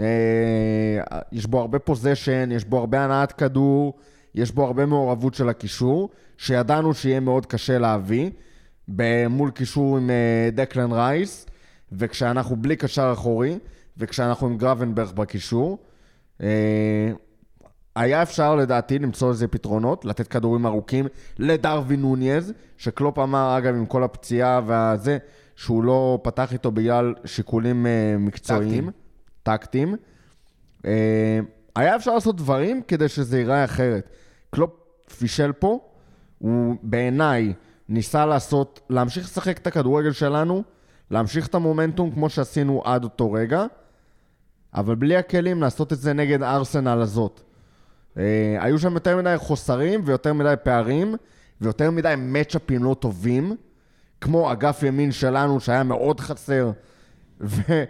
אה, 0.00 1.20
יש 1.32 1.46
בו 1.46 1.60
הרבה 1.60 1.78
פוזיישן, 1.78 2.52
יש 2.52 2.64
בו 2.64 2.78
הרבה 2.78 3.04
הנעת 3.04 3.32
כדור, 3.32 3.98
יש 4.34 4.52
בו 4.52 4.64
הרבה 4.64 4.86
מעורבות 4.86 5.34
של 5.34 5.48
הקישור, 5.48 6.08
שידענו 6.38 6.94
שיהיה 6.94 7.20
מאוד 7.20 7.46
קשה 7.46 7.78
להביא, 7.78 8.30
מול 9.30 9.50
קישור 9.50 9.96
עם 9.96 10.10
אה, 10.10 10.48
דקלן 10.52 10.92
רייס, 10.92 11.46
וכשאנחנו 11.92 12.56
בלי 12.56 12.76
קשר 12.76 13.10
אחורי, 13.12 13.58
וכשאנחנו 13.96 14.46
עם 14.46 14.58
גרבנברג 14.58 15.14
בקישור. 15.14 15.78
אה, 16.42 17.12
היה 17.96 18.22
אפשר 18.22 18.54
לדעתי 18.54 18.98
למצוא 18.98 19.30
איזה 19.30 19.48
פתרונות, 19.48 20.04
לתת 20.04 20.28
כדורים 20.28 20.66
ארוכים 20.66 21.06
לדרווין 21.38 22.00
נוניז, 22.00 22.52
שקלופ 22.76 23.18
אמר, 23.18 23.58
אגב, 23.58 23.74
עם 23.74 23.86
כל 23.86 24.02
הפציעה 24.04 24.60
והזה, 24.66 25.18
שהוא 25.56 25.84
לא 25.84 26.20
פתח 26.22 26.52
איתו 26.52 26.70
בגלל 26.70 27.14
שיקולים 27.24 27.86
uh, 27.86 28.18
מקצועיים, 28.18 28.90
טקטיים. 29.42 29.94
Uh, 30.82 30.86
היה 31.76 31.96
אפשר 31.96 32.14
לעשות 32.14 32.36
דברים 32.36 32.82
כדי 32.88 33.08
שזה 33.08 33.38
ייראה 33.38 33.64
אחרת. 33.64 34.08
קלופ 34.50 34.70
פישל 35.18 35.52
פה, 35.52 35.78
הוא 36.38 36.76
בעיניי 36.82 37.52
ניסה 37.88 38.26
לעשות, 38.26 38.80
להמשיך 38.90 39.24
לשחק 39.24 39.58
את 39.58 39.66
הכדורגל 39.66 40.12
שלנו, 40.12 40.62
להמשיך 41.10 41.46
את 41.46 41.54
המומנטום 41.54 42.10
כמו 42.10 42.28
שעשינו 42.28 42.82
עד 42.84 43.04
אותו 43.04 43.32
רגע, 43.32 43.64
אבל 44.74 44.94
בלי 44.94 45.16
הכלים 45.16 45.62
לעשות 45.62 45.92
את 45.92 45.98
זה 45.98 46.12
נגד 46.12 46.42
ארסנל 46.42 47.00
הזאת. 47.02 47.40
אה, 48.18 48.56
היו 48.60 48.78
שם 48.78 48.94
יותר 48.94 49.16
מדי 49.16 49.34
חוסרים 49.36 50.00
ויותר 50.04 50.32
מדי 50.32 50.54
פערים 50.62 51.14
ויותר 51.60 51.90
מדי 51.90 52.14
מצ'אפים 52.18 52.84
לא 52.84 52.96
טובים, 53.00 53.56
כמו 54.20 54.52
אגף 54.52 54.82
ימין 54.82 55.12
שלנו 55.12 55.60
שהיה 55.60 55.82
מאוד 55.82 56.20
חסר, 56.20 56.70
וטרנט 57.40 57.80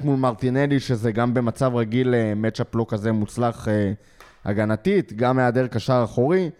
אה, 0.00 0.04
מול 0.04 0.16
מרטינלי, 0.16 0.80
שזה 0.80 1.12
גם 1.12 1.34
במצב 1.34 1.74
רגיל 1.74 2.14
אה, 2.14 2.34
מצ'אפ 2.36 2.74
לא 2.74 2.86
כזה 2.88 3.12
מוצלח 3.12 3.68
הגנתית, 4.44 5.12
גם 5.12 5.38
היעדר 5.38 5.66
קשר 5.66 6.00
אחורי. 6.04 6.50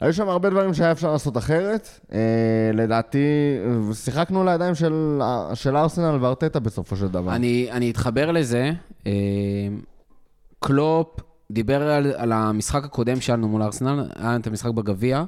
היו 0.00 0.12
שם 0.12 0.28
הרבה 0.28 0.50
דברים 0.50 0.74
שהיה 0.74 0.92
אפשר 0.92 1.12
לעשות 1.12 1.36
אחרת. 1.36 1.88
אה, 2.12 2.18
לדעתי, 2.74 3.18
שיחקנו 3.94 4.44
לידיים 4.44 4.74
של, 4.74 5.20
של 5.54 5.76
ארסנל 5.76 6.18
וארטטה 6.20 6.60
בסופו 6.60 6.96
של 6.96 7.08
דבר. 7.08 7.34
אני, 7.34 7.68
אני 7.70 7.90
אתחבר 7.90 8.30
לזה. 8.30 8.72
אה, 9.06 9.12
קלופ 10.60 11.20
דיבר 11.50 11.82
על, 11.82 12.12
על 12.16 12.32
המשחק 12.32 12.84
הקודם 12.84 13.20
שלנו 13.20 13.48
מול 13.48 13.62
ארסנל, 13.62 14.08
היה 14.16 14.36
את 14.36 14.46
המשחק 14.46 14.70
בגביע. 14.70 15.24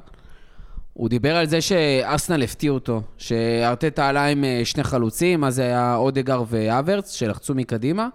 הוא 0.93 1.09
דיבר 1.09 1.35
על 1.35 1.47
זה 1.47 1.61
שארסנל 1.61 2.43
הפתיע 2.43 2.71
אותו, 2.71 3.01
שארטטה 3.17 4.09
עלה 4.09 4.25
עם 4.25 4.43
אה, 4.43 4.61
שני 4.63 4.83
חלוצים, 4.83 5.43
אז 5.43 5.59
היה 5.59 5.95
אודגר 5.95 6.43
והוורץ, 6.47 7.13
שלחצו 7.13 7.55
מקדימה. 7.55 8.07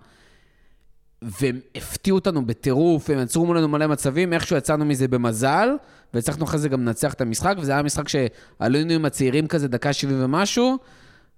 והם 1.22 1.60
הפתיעו 1.74 2.14
אותנו 2.14 2.46
בטירוף, 2.46 3.10
הם 3.10 3.18
יצרו 3.18 3.46
מולנו 3.46 3.68
מלא 3.68 3.86
מצבים, 3.86 4.32
איכשהו 4.32 4.56
יצאנו 4.56 4.84
מזה 4.84 5.08
במזל, 5.08 5.68
והצלחנו 6.16 6.44
אחרי 6.44 6.58
זה 6.58 6.68
גם 6.68 6.80
לנצח 6.80 7.14
את 7.14 7.20
המשחק, 7.20 7.54
וזה 7.58 7.72
היה 7.72 7.82
משחק 7.82 8.08
שעלינו 8.08 8.92
עם 8.92 9.04
הצעירים 9.04 9.46
כזה, 9.46 9.68
דקה 9.68 9.92
70 9.92 10.24
ומשהו. 10.24 10.76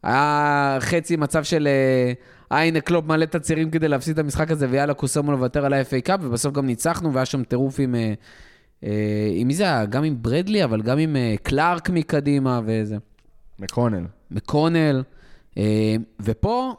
היה 0.02 0.76
חצי 0.80 1.16
מצב 1.16 1.44
של, 1.44 1.68
אה, 2.52 2.62
הנה 2.62 2.80
קלופ 2.80 3.04
מעלה 3.07 3.25
את 3.25 3.35
הצעירים 3.35 3.70
כדי 3.70 3.88
להפסיד 3.88 4.12
את 4.12 4.25
המשחק 4.25 4.50
הזה, 4.50 4.66
ויאללה, 4.70 4.94
כוס 4.95 5.16
אמו 5.16 5.33
לוותר 5.32 5.64
על 5.64 5.73
ה- 5.73 5.87
FA 5.87 6.00
Cup, 6.04 6.21
ובסוף 6.23 6.54
גם 6.54 6.66
ניצחנו, 6.66 7.12
והיה 7.12 7.26
שם 7.26 7.44
טירוף 7.44 7.80
עם... 7.80 7.94
אה, 7.94 8.12
אה, 8.85 9.30
עם 9.32 9.49
מי 9.49 9.54
זה 9.54 9.62
היה? 9.64 9.87
גם 9.87 10.04
עם 10.04 10.23
ברדלי, 10.23 10.64
אבל 10.64 10.82
גם 10.82 10.99
עם 10.99 11.16
קלארק 11.42 11.90
מקדימה 11.90 12.61
וזה. 12.64 12.97
מקונל. 13.58 14.04
מקונל. 14.30 15.02
ופה, 16.20 16.75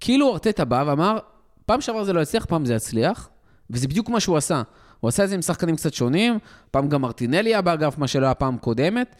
כאילו 0.00 0.32
ארטטה 0.32 0.64
בא 0.64 0.84
ואמר, 0.86 1.18
פעם 1.66 1.80
שעבר 1.80 2.04
זה 2.04 2.12
לא 2.12 2.20
יצליח, 2.20 2.44
פעם 2.44 2.64
זה 2.64 2.74
יצליח, 2.74 3.28
וזה 3.70 3.88
בדיוק 3.88 4.08
מה 4.08 4.20
שהוא 4.20 4.36
עשה. 4.36 4.62
הוא 5.02 5.08
עשה 5.08 5.24
את 5.24 5.28
זה 5.28 5.34
עם 5.34 5.42
שחקנים 5.42 5.76
קצת 5.76 5.94
שונים, 5.94 6.38
פעם 6.70 6.88
גם 6.88 7.02
מרטינלי 7.02 7.50
היה 7.50 7.60
באגף, 7.60 7.98
מה 7.98 8.06
שלא 8.06 8.24
היה 8.24 8.34
פעם 8.34 8.58
קודמת. 8.58 9.16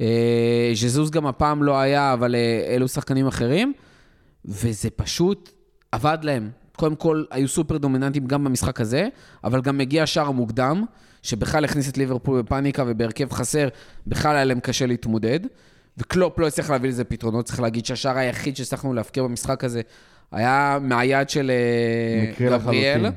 אה, 0.00 0.70
ז'זוז 0.74 1.10
גם 1.10 1.26
הפעם 1.26 1.62
לא 1.62 1.78
היה, 1.78 2.12
אבל 2.12 2.34
אה, 2.34 2.74
אלו 2.74 2.88
שחקנים 2.88 3.26
אחרים, 3.26 3.72
וזה 4.44 4.90
פשוט 4.90 5.50
עבד 5.92 6.18
להם. 6.22 6.50
קודם 6.76 6.96
כל, 6.96 7.24
היו 7.30 7.48
סופר 7.48 7.76
דומיננטיים 7.76 8.26
גם 8.26 8.44
במשחק 8.44 8.80
הזה, 8.80 9.08
אבל 9.44 9.60
גם 9.60 9.78
מגיע 9.78 10.06
שער 10.06 10.30
מוקדם, 10.30 10.84
שבכלל 11.22 11.64
הכניס 11.64 11.88
את 11.88 11.98
ליברפול 11.98 12.42
בפאניקה 12.42 12.84
ובהרכב 12.86 13.32
חסר, 13.32 13.68
בכלל 14.06 14.36
היה 14.36 14.44
להם 14.44 14.60
קשה 14.60 14.86
להתמודד. 14.86 15.40
וקלופ 15.98 16.38
לא 16.38 16.46
הצליח 16.46 16.70
להביא 16.70 16.90
לזה 16.90 17.04
פתרונות, 17.04 17.44
צריך 17.44 17.60
להגיד 17.60 17.86
שהשער 17.86 18.18
היחיד 18.18 18.56
שהצלחנו 18.56 18.94
להפקיר 18.94 19.24
במשחק 19.24 19.64
הזה 19.64 19.80
היה 20.32 20.78
מהיד 20.80 21.30
של 21.30 21.50
אה, 21.50 22.46
גבריאל. 22.48 22.96
לחלוטין. 22.96 23.12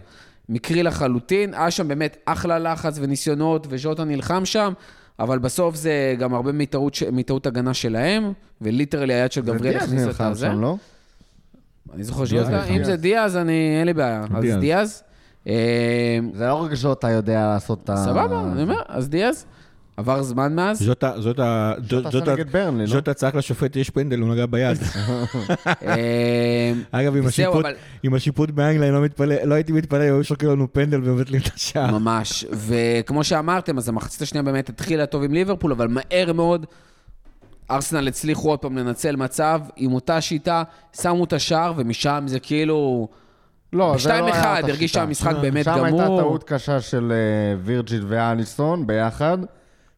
מקרי 0.50 0.84
לחלוטין. 0.84 1.54
היה 1.54 1.72
שם 1.72 1.88
באמת 1.88 2.18
אחלה 2.26 2.60
לחץ 2.60 2.98
וניסיונות, 3.02 3.68
וז'וטה 3.70 4.04
נלחם 4.04 4.46
שם, 4.46 4.74
אבל 5.20 5.40
בסוף 5.40 5.76
זה 5.76 6.16
גם 6.20 6.34
הרבה 6.34 6.52
מטעות, 6.52 6.98
מטעות 7.12 7.48
הגנה 7.48 7.74
שלהם, 7.74 8.34
וליטרלי 8.62 9.14
היד 9.14 9.32
של 9.32 9.42
גבריאל 9.42 9.78
הכניס 9.78 10.08
את 10.16 10.22
הזה. 10.22 10.48
שם, 10.48 10.62
לא? 10.62 10.76
אני 11.94 12.04
זוכר 12.04 12.26
שז'וטה, 12.26 12.66
אם 12.66 12.84
זה 12.84 12.96
דיאז, 12.96 13.38
אני, 13.38 13.76
אין 13.80 13.86
לי 13.86 13.94
בעיה. 13.94 14.26
אז 14.36 14.46
דיאז. 14.60 15.04
זה 16.34 16.48
לא 16.48 16.54
רק 16.54 16.74
ז'וטה 16.74 17.10
יודע 17.10 17.48
לעשות 17.48 17.84
את 17.84 17.90
ה... 17.90 17.98
סבבה, 17.98 18.42
אני 18.52 18.62
אומר, 18.62 18.82
אז 18.88 19.10
דיאז. 19.10 19.46
עבר 20.00 20.24
זמן 20.24 20.56
מאז? 20.56 20.84
ז'וטה, 20.84 21.14
ז'וטה, 21.22 21.74
ז'וטה, 22.12 22.36
ז'וטה 22.86 23.14
צעק 23.14 23.36
לשופט, 23.36 23.76
יש 23.76 23.90
פנדל, 23.90 24.20
הוא 24.20 24.30
נגע 24.30 24.46
ביד. 24.46 24.78
אמ, 25.68 25.88
אגב, 26.92 27.14
עם 28.04 28.14
השיפוט 28.14 28.50
באנגליה, 28.50 28.92
לא, 28.92 29.06
לא 29.44 29.56
הייתי 29.56 29.72
מתפלא, 29.72 30.04
היו 30.04 30.24
שוקלים 30.24 30.52
לנו 30.52 30.74
פנדל 30.74 31.02
ומבטלים 31.04 31.42
את 31.42 31.54
השער. 31.56 31.92
ממש, 31.92 32.46
וכמו 32.52 33.24
שאמרתם, 33.24 33.78
אז 33.78 33.90
המחצית 33.90 34.22
השנייה 34.22 34.44
באמת 34.44 34.70
התחילה 34.70 35.06
טוב 35.06 35.24
עם 35.24 35.34
ליברפול, 35.34 35.72
אבל 35.72 35.88
מהר 35.88 36.34
מאוד 36.34 36.66
ארסנל 37.72 38.08
הצליחו 38.08 38.50
עוד 38.50 38.60
פעם 38.60 38.78
לנצל 38.78 39.16
מצב 39.16 39.62
עם 39.76 39.94
אותה 39.94 40.22
שיטה, 40.22 40.64
שמו 41.02 41.24
את 41.24 41.34
השער, 41.34 41.74
ומשם 41.78 42.24
זה 42.28 42.40
כאילו... 42.40 43.08
לא, 43.74 43.96
זה 43.98 44.10
לא 44.10 44.14
היה 44.14 44.22
אותה 44.24 44.34
שיטה. 44.34 44.62
ב-2-1 44.62 44.70
הרגיש 44.72 44.92
שהמשחק 44.92 45.36
באמת 45.42 45.66
גמור. 45.66 45.78
שם 45.78 45.86
הייתה 45.86 46.06
טעות 46.06 46.44
קשה 46.44 46.82
של 46.82 47.12
אה, 47.12 47.58
וירג'יל 47.64 48.06
ואליסון 48.08 48.88
ביחד. 48.88 49.38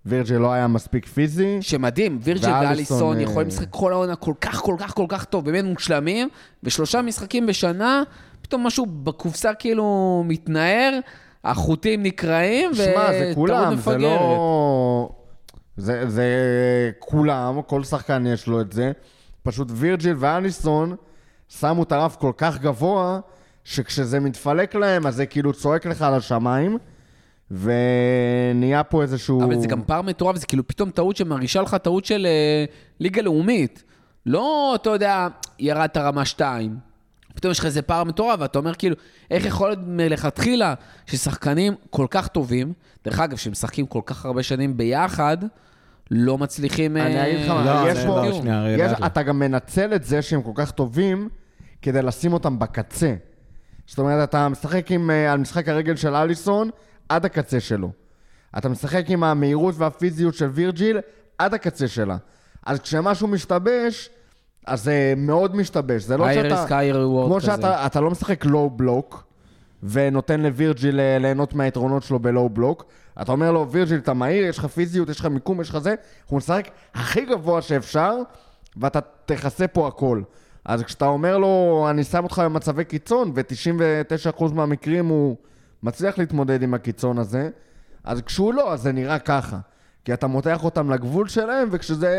וירג'יל 0.05 0.37
לא 0.37 0.53
היה 0.53 0.67
מספיק 0.67 1.05
פיזי. 1.05 1.57
שמדהים, 1.61 2.19
וירג'יל 2.23 2.49
ואליסון 2.49 3.17
אה, 3.17 3.21
יכולים 3.21 3.47
לשחק 3.47 3.67
כל 3.69 3.93
העונה 3.93 4.15
כל 4.15 4.33
כך, 4.41 4.55
כל 4.55 4.75
כך, 4.79 4.93
כל 4.95 5.05
כך 5.09 5.25
טוב, 5.25 5.45
באמת 5.45 5.63
מושלמים, 5.65 6.29
ושלושה 6.63 7.01
משחקים 7.01 7.45
בשנה, 7.47 8.03
פתאום 8.41 8.67
משהו 8.67 8.85
בקופסה 8.85 9.53
כאילו 9.53 10.23
מתנער, 10.27 10.99
החוטים 11.43 12.03
נקרעים, 12.03 12.71
וטעות 12.71 13.49
מפגרת. 13.49 13.83
זה 13.83 13.97
לא... 13.97 15.09
זה, 15.77 16.09
זה 16.09 16.25
כולם, 16.99 17.61
כל 17.67 17.83
שחקן 17.83 18.27
יש 18.27 18.47
לו 18.47 18.61
את 18.61 18.71
זה. 18.71 18.91
פשוט 19.43 19.67
וירג'יל 19.71 20.15
ואליסון 20.19 20.95
שמו 21.49 21.83
את 21.83 21.91
הרף 21.91 22.15
כל 22.15 22.31
כך 22.37 22.59
גבוה, 22.59 23.19
שכשזה 23.63 24.19
מתפלק 24.19 24.75
להם, 24.75 25.07
אז 25.07 25.15
זה 25.15 25.25
כאילו 25.25 25.53
צועק 25.53 25.85
לך 25.85 26.01
על 26.01 26.13
השמיים. 26.13 26.77
ונהיה 27.51 28.83
פה 28.83 29.01
איזשהו... 29.01 29.43
אבל 29.43 29.59
זה 29.59 29.67
גם 29.67 29.83
פער 29.83 30.01
מטורף, 30.01 30.35
זה 30.35 30.45
כאילו 30.45 30.67
פתאום 30.67 30.89
טעות 30.89 31.15
שמרגישה 31.15 31.61
לך 31.61 31.75
טעות 31.75 32.05
של 32.05 32.27
uh, 32.67 32.71
ליגה 32.99 33.21
לאומית. 33.21 33.83
לא, 34.25 34.73
אתה 34.75 34.89
יודע, 34.89 35.27
ירדת 35.59 35.97
רמה 35.97 36.25
2. 36.25 36.77
פתאום 37.35 37.51
יש 37.51 37.59
לך 37.59 37.65
איזה 37.65 37.81
פער 37.81 38.03
מטורף, 38.03 38.39
ואתה 38.39 38.59
אומר 38.59 38.73
כאילו, 38.73 38.95
איך 39.31 39.45
יכול 39.45 39.69
להיות 39.69 39.79
מלכתחילה 39.87 40.73
ששחקנים 41.05 41.73
כל 41.89 42.07
כך 42.09 42.27
טובים, 42.27 42.73
דרך 43.05 43.19
אגב, 43.19 43.37
שמשחקים 43.37 43.85
כל 43.85 44.01
כך 44.05 44.25
הרבה 44.25 44.43
שנים 44.43 44.77
ביחד, 44.77 45.37
לא 46.11 46.37
מצליחים... 46.37 46.97
אני 46.97 47.23
אגיד 47.23 47.45
לך 47.45 47.49
מה, 47.49 47.83
לא, 47.83 47.91
יש 47.91 48.05
פה... 48.05 48.25
לא, 48.25 48.33
שנייה, 48.33 48.71
יש, 48.77 48.91
אתה 49.05 49.23
גם 49.23 49.39
מנצל 49.39 49.93
את 49.95 50.03
זה 50.03 50.21
שהם 50.21 50.41
כל 50.41 50.51
כך 50.55 50.71
טובים 50.71 51.29
כדי 51.81 52.01
לשים 52.01 52.33
אותם 52.33 52.59
בקצה. 52.59 53.15
זאת 53.87 53.99
אומרת, 53.99 54.29
אתה 54.29 54.49
משחק 54.49 54.91
עם, 54.91 55.11
אה, 55.11 55.31
על 55.31 55.39
משחק 55.39 55.69
הרגל 55.69 55.95
של 55.95 56.15
אליסון, 56.15 56.69
עד 57.15 57.25
הקצה 57.25 57.59
שלו. 57.59 57.91
אתה 58.57 58.69
משחק 58.69 59.05
עם 59.07 59.23
המהירות 59.23 59.75
והפיזיות 59.77 60.33
של 60.33 60.45
וירג'יל 60.45 60.99
עד 61.37 61.53
הקצה 61.53 61.87
שלה. 61.87 62.17
אז 62.65 62.79
כשמשהו 62.79 63.27
משתבש, 63.27 64.09
אז 64.67 64.83
זה 64.83 65.13
מאוד 65.17 65.55
משתבש. 65.55 66.03
זה 66.03 66.17
לא 66.17 66.33
שאתה... 66.33 66.65
סקיי 66.65 66.91
ריוורד 66.91 67.27
כמו 67.27 67.41
שאתה 67.41 67.85
אתה 67.85 68.01
לא 68.01 68.11
משחק 68.11 68.45
לואו 68.45 68.69
בלוק, 68.69 69.23
ונותן 69.83 70.41
לווירג'יל 70.41 70.99
אה, 70.99 71.17
ליהנות 71.19 71.53
מהיתרונות 71.53 72.03
שלו 72.03 72.19
בלואו 72.19 72.49
בלוק. 72.49 72.85
אתה 73.21 73.31
אומר 73.31 73.51
לו, 73.51 73.71
וירג'יל, 73.71 73.97
אתה 73.99 74.13
מהיר, 74.13 74.45
יש 74.45 74.57
לך 74.57 74.65
פיזיות, 74.65 75.09
יש 75.09 75.19
לך 75.19 75.25
מיקום, 75.25 75.61
יש 75.61 75.69
לך 75.69 75.77
זה. 75.77 75.95
אנחנו 76.23 76.37
נשחק 76.37 76.69
הכי 76.93 77.25
גבוה 77.25 77.61
שאפשר, 77.61 78.17
ואתה 78.77 78.99
תכסה 79.25 79.67
פה 79.67 79.87
הכל. 79.87 80.21
אז 80.65 80.83
כשאתה 80.83 81.05
אומר 81.05 81.37
לו, 81.37 81.85
אני 81.89 82.03
שם 82.03 82.23
אותך 82.23 82.41
במצבי 82.45 82.83
קיצון, 82.85 83.31
ו-99% 83.35 84.53
מהמקרים 84.53 85.05
הוא... 85.05 85.35
מצליח 85.83 86.17
להתמודד 86.17 86.63
עם 86.63 86.73
הקיצון 86.73 87.17
הזה, 87.17 87.49
אז 88.03 88.21
כשהוא 88.21 88.53
לא, 88.53 88.73
אז 88.73 88.81
זה 88.81 88.91
נראה 88.91 89.19
ככה. 89.19 89.59
כי 90.05 90.13
אתה 90.13 90.27
מותח 90.27 90.63
אותם 90.63 90.89
לגבול 90.91 91.27
שלהם, 91.27 91.69
וכשזה 91.71 92.13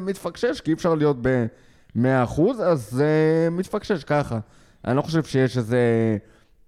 מתפקשש, 0.00 0.60
כי 0.60 0.70
אי 0.70 0.74
אפשר 0.74 0.94
להיות 0.94 1.16
ב-100%, 1.22 2.42
אז 2.64 2.90
זה 2.90 3.48
מתפקשש 3.50 4.04
ככה. 4.04 4.38
אני 4.84 4.96
לא 4.96 5.02
חושב 5.02 5.24
שיש 5.24 5.58
איזה 5.58 6.16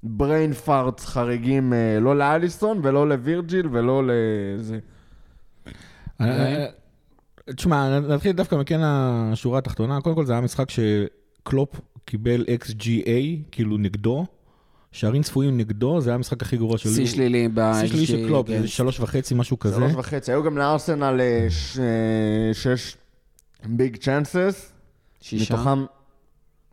brain 0.02 0.52
farts 0.52 1.07
חריגים, 1.06 1.73
אה, 1.73 1.99
לא 2.00 2.18
לאליסון 2.18 2.80
ולא 2.82 3.08
לווירג'יל 3.08 3.68
ולא 3.73 4.02
לזה. 4.06 4.78
אה, 6.20 6.66
תשמע, 7.56 8.00
נתחיל 8.00 8.32
דווקא 8.32 8.54
מכאן 8.55 8.81
השורה 8.82 9.58
התחתונה. 9.58 10.00
קודם 10.00 10.16
כל 10.16 10.25
זה 10.25 10.32
היה 10.32 10.40
משחק 10.40 10.66
שקלופ 10.70 11.80
קיבל 12.04 12.44
XGA, 12.64 13.42
כאילו 13.50 13.78
נגדו. 13.78 14.26
שערים 14.97 15.23
צפויים 15.23 15.59
נגדו, 15.59 16.00
זה 16.00 16.11
היה 16.11 16.15
המשחק 16.15 16.43
הכי 16.43 16.57
גרוע 16.57 16.79
של... 16.79 16.88
שיא 16.88 17.07
שלילי 17.07 17.49
ב... 17.55 17.73
שיא 17.81 17.88
שלילי 17.88 18.07
של 18.07 18.26
קלופ, 18.29 18.49
כן. 18.49 18.61
זה 18.61 18.69
שלוש 18.69 19.00
וחצי, 19.00 19.35
משהו 19.35 19.59
כזה. 19.59 19.75
שלוש 19.75 19.93
וחצי. 19.95 20.33
היו 20.33 20.43
גם 20.43 20.59
לארסנל 20.59 21.21
אה, 21.21 21.47
אה, 21.79 22.55
שש 22.55 22.97
big 23.64 23.97
chances. 23.97 24.73
שישה. 25.21 25.55
מתוכם, 25.55 25.85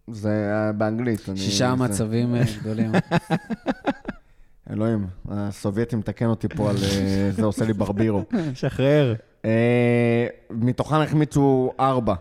זה 0.07 0.29
היה 0.29 0.71
באנגלית. 0.71 1.29
שישה 1.35 1.75
מצבים 1.75 2.35
אה, 2.35 2.41
גדולים. 2.61 2.91
אלוהים, 4.71 5.07
הסובייטים 5.29 5.99
מתקן 5.99 6.25
אותי 6.25 6.47
פה 6.47 6.69
על 6.69 6.77
זה 7.31 7.43
עושה 7.45 7.65
לי 7.65 7.73
ברבירו. 7.73 8.23
שחרר. 8.53 9.15
מתוכם 10.49 10.95
החמיצו 10.95 11.71
ארבע. 11.79 12.13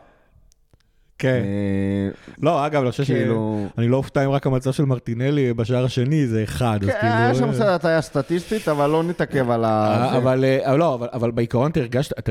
כן. 1.22 1.42
אה, 1.44 2.32
לא, 2.42 2.66
אגב, 2.66 2.82
אני 2.82 2.90
חושב 2.90 3.04
כאילו... 3.04 3.66
שאני 3.76 3.88
לא 3.88 3.96
אופתע 3.96 4.24
אם 4.24 4.30
רק 4.30 4.46
המצב 4.46 4.72
של 4.72 4.84
מרטינלי 4.84 5.54
בשער 5.54 5.84
השני 5.84 6.26
זה 6.26 6.42
אחד. 6.44 6.78
כן, 6.86 6.92
היה 7.02 7.32
כאילו, 7.32 7.46
שם 7.46 7.52
קצת 7.52 7.66
הטעיה 7.66 8.00
סטטיסטית, 8.00 8.68
אבל 8.68 8.90
לא 8.90 9.02
נתעכב 9.02 9.50
על 9.50 9.64
ה... 9.64 9.68
אה. 9.68 10.16
אבל 10.16 10.44
אה, 10.44 10.76
לא, 10.76 10.94
אבל- 11.12 11.30
בעיקרון 11.30 11.70
אתה 11.70 11.80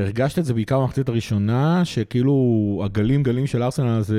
הרגשת- 0.02 0.38
את 0.38 0.44
זה 0.44 0.54
בעיקר 0.54 0.80
במחצית 0.80 1.08
הראשונה, 1.08 1.84
שכאילו 1.84 2.34
הגלים 2.84 3.22
גלים 3.22 3.46
של 3.46 3.62
ארסנל 3.62 4.00
זה 4.00 4.16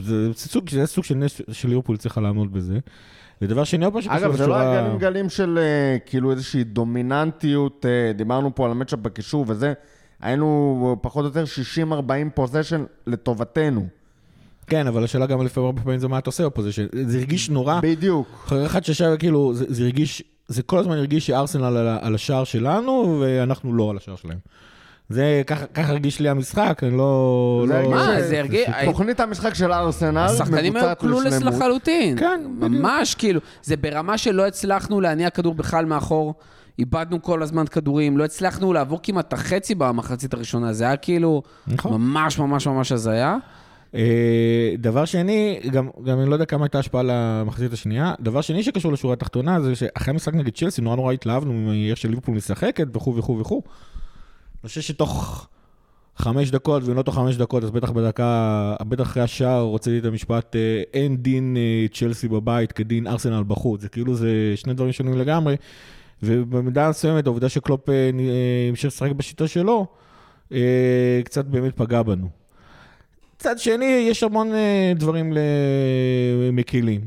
זה 0.00 0.28
סוג 0.34 0.70
זה 0.70 0.86
סוג 0.86 1.04
של 1.04 1.14
נס 1.14 1.40
של 1.52 1.68
ליברפול 1.68 1.96
צריכה 1.96 2.20
לעמוד 2.20 2.52
בזה. 2.52 2.78
ודבר 3.42 3.64
שני, 3.64 3.84
עוד 3.84 4.00
שקשור 4.00 4.16
אגב, 4.16 4.36
זה 4.36 4.46
לא 4.46 4.56
היה 4.56 4.82
גלים 4.82 4.98
גלים 4.98 5.28
של 5.28 5.58
אה, 5.62 5.96
כאילו 6.06 6.30
איזושהי 6.30 6.64
דומיננטיות, 6.64 7.86
אה, 7.88 8.12
דיברנו 8.12 8.54
פה 8.54 8.64
על 8.64 8.70
המצ'אפ 8.70 8.98
בקישור 8.98 9.44
וזה, 9.48 9.72
היינו 10.22 10.96
פחות 11.02 11.24
או 11.24 11.40
יותר 11.40 11.44
60-40 12.08 12.30
פוזיישן 12.34 12.84
לטובתנו. 13.06 13.86
כן, 14.66 14.86
אבל 14.86 15.04
השאלה 15.04 15.26
גם 15.26 15.42
לפעמים 15.42 15.66
הרבה 15.66 15.82
פעמים 15.82 15.98
זה 15.98 16.08
מה 16.08 16.18
אתה 16.18 16.28
עושה 16.28 16.46
בפוזיישן. 16.46 16.86
זה 17.06 17.18
הרגיש 17.18 17.50
נורא, 17.50 17.80
בדיוק. 17.82 18.42
אחרי 18.46 18.66
אחד 18.66 18.84
שישב 18.84 19.16
כאילו, 19.18 19.54
זה 19.54 19.64
זה 19.68 19.82
הרגיש, 19.82 20.22
זה 20.48 20.62
כל 20.62 20.78
הזמן 20.78 20.96
הרגיש 20.96 21.26
שארסנל 21.26 21.64
על 21.64 21.98
על 22.00 22.14
השער 22.14 22.44
שלנו, 22.44 23.20
ואנחנו 23.20 23.74
לא 23.74 23.90
על 23.90 23.96
השער 23.96 24.16
שלהם. 24.16 24.38
זה, 25.08 25.42
ככה 25.46 25.64
הרגיש 25.74 26.20
לי 26.20 26.28
המשחק, 26.28 26.80
אני 26.82 26.96
לא... 26.96 27.64
זה 27.68 27.82
לא- 27.82 27.90
מה, 27.90 28.22
זה 28.22 28.38
הרגיש... 28.38 28.66
תוכנית 28.84 29.20
המשחק 29.20 29.54
של 29.54 29.72
ארסנל 29.72 30.18
השחקנים 30.18 30.76
היו 30.76 30.82
מבוצעת 30.82 30.98
קלולס 31.00 31.26
לשלמות. 31.34 31.54
לחלוטין. 31.54 32.18
כן, 32.18 32.40
בדיוק. 32.58 32.82
ממש, 32.82 33.14
כאילו, 33.14 33.40
זה 33.62 33.76
ברמה 33.76 34.18
שלא 34.18 34.46
הצלחנו 34.46 35.00
להניע 35.00 35.30
כדור 35.30 35.54
בכלל 35.54 35.84
מאחור. 35.84 36.34
איבדנו 36.78 37.22
כל 37.22 37.42
הזמן 37.42 37.66
כדורים, 37.66 38.18
לא 38.18 38.24
הצלחנו 38.24 38.72
לעבור 38.72 39.00
כמעט 39.02 39.28
את 39.28 39.32
החצי 39.32 39.74
במחצית 39.74 40.34
הראשונה, 40.34 40.72
זה 40.72 40.84
היה 40.84 40.96
כאילו 40.96 41.42
נכון. 41.66 41.92
ממש 41.92 42.38
ממש 42.38 42.66
ממש 42.66 42.92
הזיה. 42.92 43.36
אה, 43.94 44.74
דבר 44.78 45.04
שני, 45.04 45.60
גם, 45.70 45.88
גם 46.04 46.20
אני 46.20 46.28
לא 46.30 46.34
יודע 46.34 46.44
כמה 46.44 46.64
הייתה 46.64 46.78
השפעה 46.78 47.02
למחצית 47.04 47.72
השנייה, 47.72 48.14
דבר 48.20 48.40
שני 48.40 48.62
שקשור 48.62 48.92
לשורה 48.92 49.14
התחתונה 49.14 49.60
זה 49.60 49.74
שאחרי 49.74 50.12
המשחק 50.12 50.34
נגד 50.34 50.54
צ'לסי 50.54 50.82
נורא 50.82 50.96
נורא 50.96 51.12
התלהבנו 51.12 51.52
מאיך 51.52 51.96
שליברפול 51.96 52.34
משחקת 52.34 52.86
וכו' 52.94 53.16
וכו' 53.16 53.38
וכו'. 53.38 53.62
אני 54.62 54.68
חושב 54.68 54.80
שתוך 54.80 55.46
חמש 56.16 56.50
דקות, 56.50 56.82
ואם 56.84 56.96
לא 56.96 57.02
תוך 57.02 57.14
חמש 57.14 57.36
דקות, 57.36 57.64
אז 57.64 57.70
בטח 57.70 57.90
בדקה, 57.90 58.76
בטח 58.88 59.02
אחרי 59.02 59.22
השער 59.22 59.60
רוצה 59.60 59.90
לי 59.90 59.98
את 59.98 60.04
המשפט, 60.04 60.56
אה, 60.56 60.82
אין 60.94 61.16
דין 61.16 61.56
אה, 61.56 61.86
צ'לסי 61.92 62.28
בבית 62.28 62.72
כדין 62.72 63.06
ארסנל 63.06 63.42
בחוץ, 63.46 63.80
זה 63.80 63.88
כאילו 63.88 64.14
זה 64.14 64.52
שני 64.56 64.74
דברים 64.74 64.92
שונים 64.92 65.18
לגמרי, 65.18 65.56
ובמידה 66.22 66.90
מסוימת 66.90 67.26
העובדה 67.26 67.48
שקלופ 67.48 67.88
אה, 67.88 67.94
אה, 67.94 68.10
המשיך 68.68 68.86
לשחק 68.86 69.10
בשיטה 69.10 69.48
שלו, 69.48 69.86
אה, 70.52 71.20
קצת 71.24 71.44
באמת 71.44 71.76
פגע 71.76 72.02
בנו. 72.02 72.28
מצד 73.36 73.58
שני, 73.58 74.06
יש 74.10 74.22
המון 74.22 74.50
דברים 74.96 75.32
למקילים. 76.50 77.00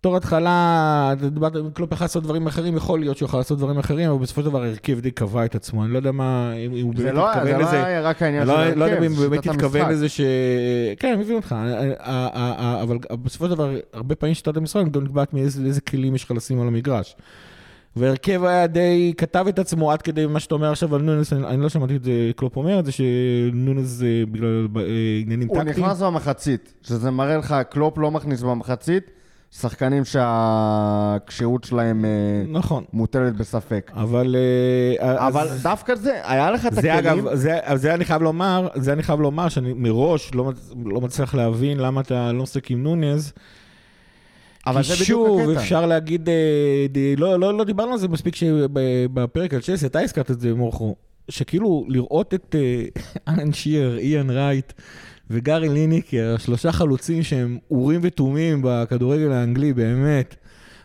בתור 0.00 0.16
התחלה, 0.16 1.14
דיברת, 1.30 1.52
קלופ 1.74 1.92
יכול 1.92 2.04
לעשות 2.04 2.22
דברים 2.22 2.46
אחרים, 2.46 2.76
יכול 2.76 3.00
להיות 3.00 3.16
שהוא 3.16 3.26
יכול 3.26 3.40
לעשות 3.40 3.58
דברים 3.58 3.78
אחרים, 3.78 4.10
אבל 4.10 4.18
בסופו 4.18 4.40
של 4.40 4.46
דבר 4.46 4.62
ההרכב 4.62 5.00
די 5.00 5.10
קבע 5.10 5.44
את 5.44 5.54
עצמו. 5.54 5.84
אני 5.84 5.92
לא 5.92 5.98
יודע 5.98 6.12
מה, 6.12 6.52
אם 6.52 6.70
הוא 6.82 6.92
זה 6.96 7.02
באמת 7.02 7.14
לא 7.14 7.22
זה 7.22 7.32
התכוון 7.32 7.60
לא 7.60 7.66
לזה. 7.66 7.84
היה 7.86 8.00
רק 8.00 8.22
העניין 8.22 8.42
אני 8.42 8.50
של 8.50 8.56
לא, 8.56 8.62
ההרכב, 8.62 8.78
לא 8.78 8.84
יודע 8.84 9.06
אם 9.06 9.12
זה 9.12 9.28
באמת 9.28 9.46
התכוון. 9.46 9.90
לזה 9.90 10.08
ש... 10.08 10.20
כן, 10.98 11.08
אני 11.08 11.22
מבין 11.22 11.36
אותך, 11.36 11.54
אבל 12.82 12.98
בסופו 13.22 13.44
של 13.44 13.50
דבר, 13.50 13.76
הרבה 13.92 14.14
פעמים 14.14 14.34
שיטת 14.34 14.56
המשחק 14.56 14.82
גם 14.90 15.04
נקבעת 15.04 15.34
מאיזה 15.34 15.64
איזה 15.64 15.80
כלים 15.80 16.14
יש 16.14 16.24
לך 16.24 16.30
לשים 16.30 16.60
על 16.60 16.68
המגרש. 16.68 17.16
והרכב 17.96 18.44
היה 18.44 18.66
די, 18.66 19.12
כתב 19.16 19.44
את 19.48 19.58
עצמו 19.58 19.92
עד 19.92 20.02
כדי 20.02 20.26
מה 20.26 20.40
שאתה 20.40 20.54
אומר 20.54 20.72
עכשיו 20.72 20.94
על 20.94 21.02
נונס, 21.02 21.32
אני, 21.32 21.46
אני 21.46 21.62
לא 21.62 21.68
שמעתי 21.68 21.96
את 21.96 22.04
זה, 22.04 22.10
קלופ 22.36 22.56
אומר 22.56 22.78
את 22.78 22.84
זה, 22.84 22.92
שנונייז 22.92 24.02
אה, 24.02 24.06
בגלל 24.32 24.68
אה, 24.76 24.82
עניינים 25.22 25.48
הוא 25.48 25.56
טקטיים. 25.58 25.84
נכנס 25.84 26.02
במחצית, 26.02 26.74
שזה 26.82 27.10
מראה 27.10 27.36
לך, 27.36 27.54
קלופ 27.70 27.98
לא 27.98 28.10
מכניס 28.10 28.42
במחצית, 28.42 29.10
שחקנים 29.50 30.04
שהכשירות 30.04 31.64
שלהם 31.64 32.04
אה, 32.04 32.10
נכון, 32.48 32.84
מוטלת 32.92 33.36
בספק. 33.36 33.90
אבל... 33.94 34.36
אה, 35.00 35.26
אבל 35.28 35.48
אז- 35.48 35.62
דווקא 35.62 35.94
זה, 35.94 36.20
היה 36.24 36.50
לך 36.50 36.66
את 36.66 36.72
זה 36.74 36.94
הכלים, 36.94 37.26
אגב, 37.26 37.34
זה, 37.34 37.58
זה 37.74 37.94
אני 37.94 38.04
חייב 38.04 38.22
לומר, 38.22 38.68
זה 38.74 38.92
אני 38.92 39.02
חייב 39.02 39.20
לומר 39.20 39.48
שאני 39.48 39.72
מראש 39.76 40.34
לא, 40.34 40.52
לא 40.84 41.00
מצליח 41.00 41.34
להבין 41.34 41.78
למה 41.78 42.00
אתה 42.00 42.32
לא 42.32 42.42
משחק 42.42 42.70
עם 42.70 42.82
נונייז. 42.82 43.32
אבל 44.66 44.82
כי 44.82 44.88
זה 44.88 44.94
בדיוק 44.94 45.06
שוב, 45.06 45.40
הקטע. 45.40 45.60
אפשר 45.60 45.86
להגיד, 45.86 46.28
אה, 46.28 46.86
לא, 47.16 47.40
לא, 47.40 47.58
לא 47.58 47.64
דיברנו 47.64 47.92
על 47.92 47.98
זה 47.98 48.08
מספיק 48.08 48.34
שבפרק 48.34 49.54
על 49.54 49.60
צ'לסי, 49.60 49.86
אתה 49.86 50.00
הזכרת 50.00 50.30
את 50.30 50.40
זה, 50.40 50.54
מורכו, 50.54 50.96
שכאילו 51.28 51.86
לראות 51.88 52.34
את 52.34 52.56
אה, 52.58 52.84
אלן 53.34 53.52
שיר, 53.52 53.98
איאן 53.98 54.30
רייט 54.30 54.72
וגארי 55.30 55.68
ליניקר, 55.68 56.36
שלושה 56.38 56.72
חלוצים 56.72 57.22
שהם 57.22 57.58
אורים 57.70 58.00
ותומים 58.02 58.60
בכדורגל 58.64 59.32
האנגלי, 59.32 59.72
באמת. 59.72 60.36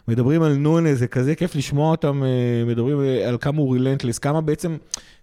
מדברים 0.07 0.41
על 0.41 0.55
נונז, 0.55 0.99
זה 0.99 1.07
כזה 1.07 1.35
כיף 1.35 1.55
לשמוע 1.55 1.91
אותם, 1.91 2.23
אה, 2.23 2.65
מדברים 2.67 3.01
אה, 3.01 3.29
על 3.29 3.37
כמה 3.37 3.57
הוא 3.57 3.73
רילנטלס, 3.73 4.19
כמה 4.19 4.41
בעצם, 4.41 4.77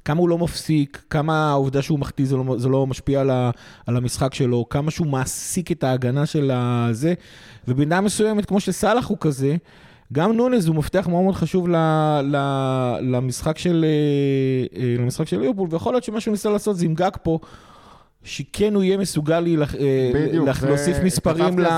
כמה 0.05 0.21
הוא 0.21 0.29
לא 0.29 0.39
מפסיק, 0.39 1.03
כמה 1.11 1.51
העובדה 1.51 1.83
שהוא 1.83 1.99
מחטיא 1.99 2.27
זה 2.27 2.37
לא, 2.37 2.59
זה 2.59 2.69
לא 2.69 2.87
משפיע 2.87 3.21
על, 3.21 3.31
ה, 3.31 3.51
על 3.87 3.97
המשחק 3.97 4.35
שלו, 4.35 4.69
כמה 4.71 4.91
שהוא 4.91 5.07
מעסיק 5.07 5.73
את 5.73 5.85
ההגנה 5.85 6.27
של 6.27 6.51
הזה, 6.55 7.15
ובמידה 7.69 8.01
מסוימת, 8.01 8.45
כמו 8.45 8.61
שסאלח 8.61 9.07
הוא 9.07 9.19
כזה, 9.21 9.57
גם 10.13 10.33
נונז 10.33 10.67
הוא 10.67 10.77
מפתח 10.77 11.07
מאוד 11.11 11.23
מאוד 11.23 11.35
חשוב 11.35 11.69
ל, 11.69 11.77
ל, 12.23 12.37
למשחק 13.01 13.59
של, 13.59 13.85
אה, 15.33 15.39
ליברפול, 15.39 15.69
ויכול 15.71 15.95
להיות 15.95 16.05
שמה 16.05 16.21
שהוא 16.21 16.33
ניסה 16.33 16.51
לעשות 16.51 16.77
זה 16.77 16.85
עם 16.85 16.95
גג 16.95 17.11
פה, 17.23 17.39
שכן 18.25 18.75
הוא 18.75 18.83
יהיה 18.83 18.97
מסוגל 18.97 19.41
להילח- 19.41 19.75
אה, 19.75 20.11
בדיוק, 20.15 20.53
זה- 20.61 20.69
להוסיף 20.69 20.97
מספרים, 21.05 21.59
ל... 21.59 21.69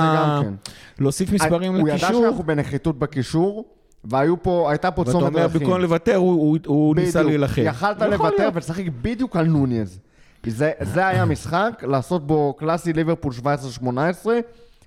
כן. 0.42 0.54
להוסיף 0.98 1.32
מספרים 1.32 1.74
הוא 1.74 1.88
ידע 1.88 1.96
לקישור. 1.96 2.22
שאנחנו 2.24 2.42
בנחיתות 2.44 2.98
בקישור, 2.98 3.64
והיו 4.04 4.42
פה, 4.42 4.70
הייתה 4.70 4.90
פה 4.90 5.00
ואתה 5.00 5.10
צומת 5.12 5.24
אומר, 5.26 5.40
דרכים. 5.46 5.60
במקום 5.60 5.80
לוותר, 5.80 6.14
הוא, 6.16 6.32
הוא, 6.32 6.58
הוא 6.66 6.96
ניסה. 6.96 7.22
להילחם. 7.22 7.62
יכלת 7.64 8.02
לוותר. 8.02 8.48
ולשחק 8.54 8.84
בדיוק 9.02 9.36
על 9.36 9.46
נוניז. 9.46 9.98
זה, 10.46 10.70
זה 10.80 11.06
היה 11.06 11.24
משחק, 11.24 11.84
לעשות 11.88 12.26
בו 12.26 12.54
קלאסי 12.58 12.92
ליברפול 12.92 13.32
17-18, 13.82 13.86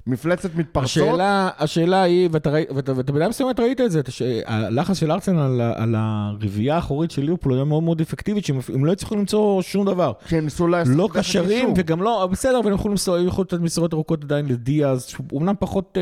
מפלצת 0.07 0.55
מתפרצות. 0.55 0.85
השאלה, 1.03 1.49
השאלה 1.57 2.01
היא, 2.01 2.29
ואתה, 2.31 2.49
ראי- 2.49 2.65
ואתה, 2.75 2.93
ואתה 2.95 3.11
במידה 3.11 3.29
מסוימת 3.29 3.59
ראית 3.59 3.81
את 3.81 3.91
זה, 3.91 4.01
ש- 4.09 4.21
הלחץ 4.45 4.97
של 4.97 5.11
ארסנל 5.11 5.39
על, 5.39 5.61
על 5.75 5.95
הרביעייה 5.97 6.75
האחורית 6.75 7.11
של 7.11 7.21
ליברפול 7.21 7.53
היה 7.53 7.63
מאוד 7.63 7.83
מאוד 7.83 8.01
אפקטיבית, 8.01 8.45
שהם 8.45 8.59
הם 8.73 8.85
לא 8.85 8.91
הצליחו 8.91 9.15
למצוא 9.15 9.61
שום 9.61 9.85
דבר. 9.85 10.11
כי 10.27 10.37
הם 10.37 10.43
ניסו 10.43 10.67
לעשות 10.67 10.95
לא 10.95 11.09
קשרים. 11.13 11.73
וגם 11.77 12.01
לא, 12.01 12.27
בסדר, 12.31 12.59
אבל 12.59 12.67
הם 12.67 12.73
יכולים 12.75 12.91
למסור- 12.91 13.15
הם 13.15 13.27
יכולים 13.27 13.45
לתת 13.51 13.59
מסירות 13.59 13.93
ארוכות 13.93 14.23
עדיין 14.23 14.45
לדיאז, 14.45 15.05
שהוא 15.05 15.25
אומנם 15.31 15.55
פחות 15.59 15.97
אה, 15.97 16.01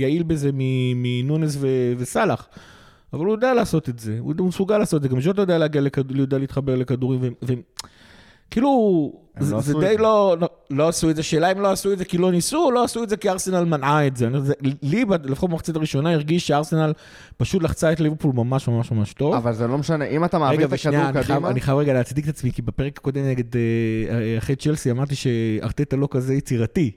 יעיל 0.00 0.22
בזה 0.22 0.50
מנונס 0.94 1.56
ו- 1.60 1.66
וסאלח, 1.98 2.48
אבל 3.12 3.24
הוא 3.24 3.34
יודע 3.34 3.54
לעשות 3.54 3.88
את 3.88 3.98
זה, 3.98 4.16
הוא, 4.20 4.34
מסוגל 4.38 4.78
לעשות 4.78 4.96
את 4.98 5.02
זה, 5.02 5.08
גם 5.08 5.20
ז'וטו 5.20 5.40
יודע 5.42 5.58
להגיע, 5.58 5.80
לכד... 5.80 6.10
יודע 6.10 6.38
להתחבר 6.38 6.74
לכדורים, 6.76 7.20
ו... 7.22 7.28
ו... 7.42 7.52
כאילו, 8.50 9.12
זה, 9.38 9.54
לא 9.54 9.60
זה 9.60 9.74
די. 9.80 9.96
לא, 9.98 10.36
לא, 10.40 10.48
לא 10.70 10.88
עשו 10.88 11.10
את 11.10 11.16
זה, 11.16 11.22
שאלה 11.22 11.52
אם 11.52 11.60
לא 11.60 11.70
עשו 11.70 11.92
את 11.92 11.98
זה 11.98 12.04
כי 12.04 12.18
לא 12.18 12.32
ניסו, 12.32 12.64
או 12.64 12.70
לא 12.70 12.84
עשו 12.84 13.02
את 13.02 13.08
זה 13.08 13.16
כי 13.16 13.30
ארסנל 13.30 13.64
מנעה 13.64 14.06
את 14.06 14.16
זה. 14.16 14.28
זה 14.40 14.54
לי, 14.82 15.04
לפחות 15.24 15.50
במחצית 15.50 15.76
הראשונה, 15.76 16.12
הרגיש 16.12 16.46
שארסנל 16.46 16.92
פשוט 17.36 17.62
לחצה 17.62 17.92
את 17.92 18.00
ליברפול 18.00 18.32
ממש 18.34 18.68
ממש 18.68 18.92
ממש 18.92 19.12
טוב. 19.12 19.34
אבל 19.34 19.52
זה 19.52 19.66
לא 19.66 19.78
משנה, 19.78 20.04
אם 20.04 20.24
אתה 20.24 20.38
מעביר 20.38 20.66
רגע, 20.66 20.66
את 20.66 20.72
הכדור 20.72 21.22
קדימה, 21.22 21.50
אני 21.50 21.60
חייב 21.60 21.78
רגע 21.78 21.92
להצדיק 21.92 22.24
את 22.24 22.30
עצמי, 22.30 22.52
כי 22.52 22.62
בפרק 22.62 22.98
הקודם 22.98 23.24
נגד, 23.24 23.56
אה, 23.56 23.60
אה, 24.10 24.38
אחרי 24.38 24.56
צ'לסי, 24.56 24.90
אמרתי 24.90 25.14
שארטטה 25.14 25.96
לא 25.96 26.08
כזה 26.10 26.34
יצירתי. 26.34 26.90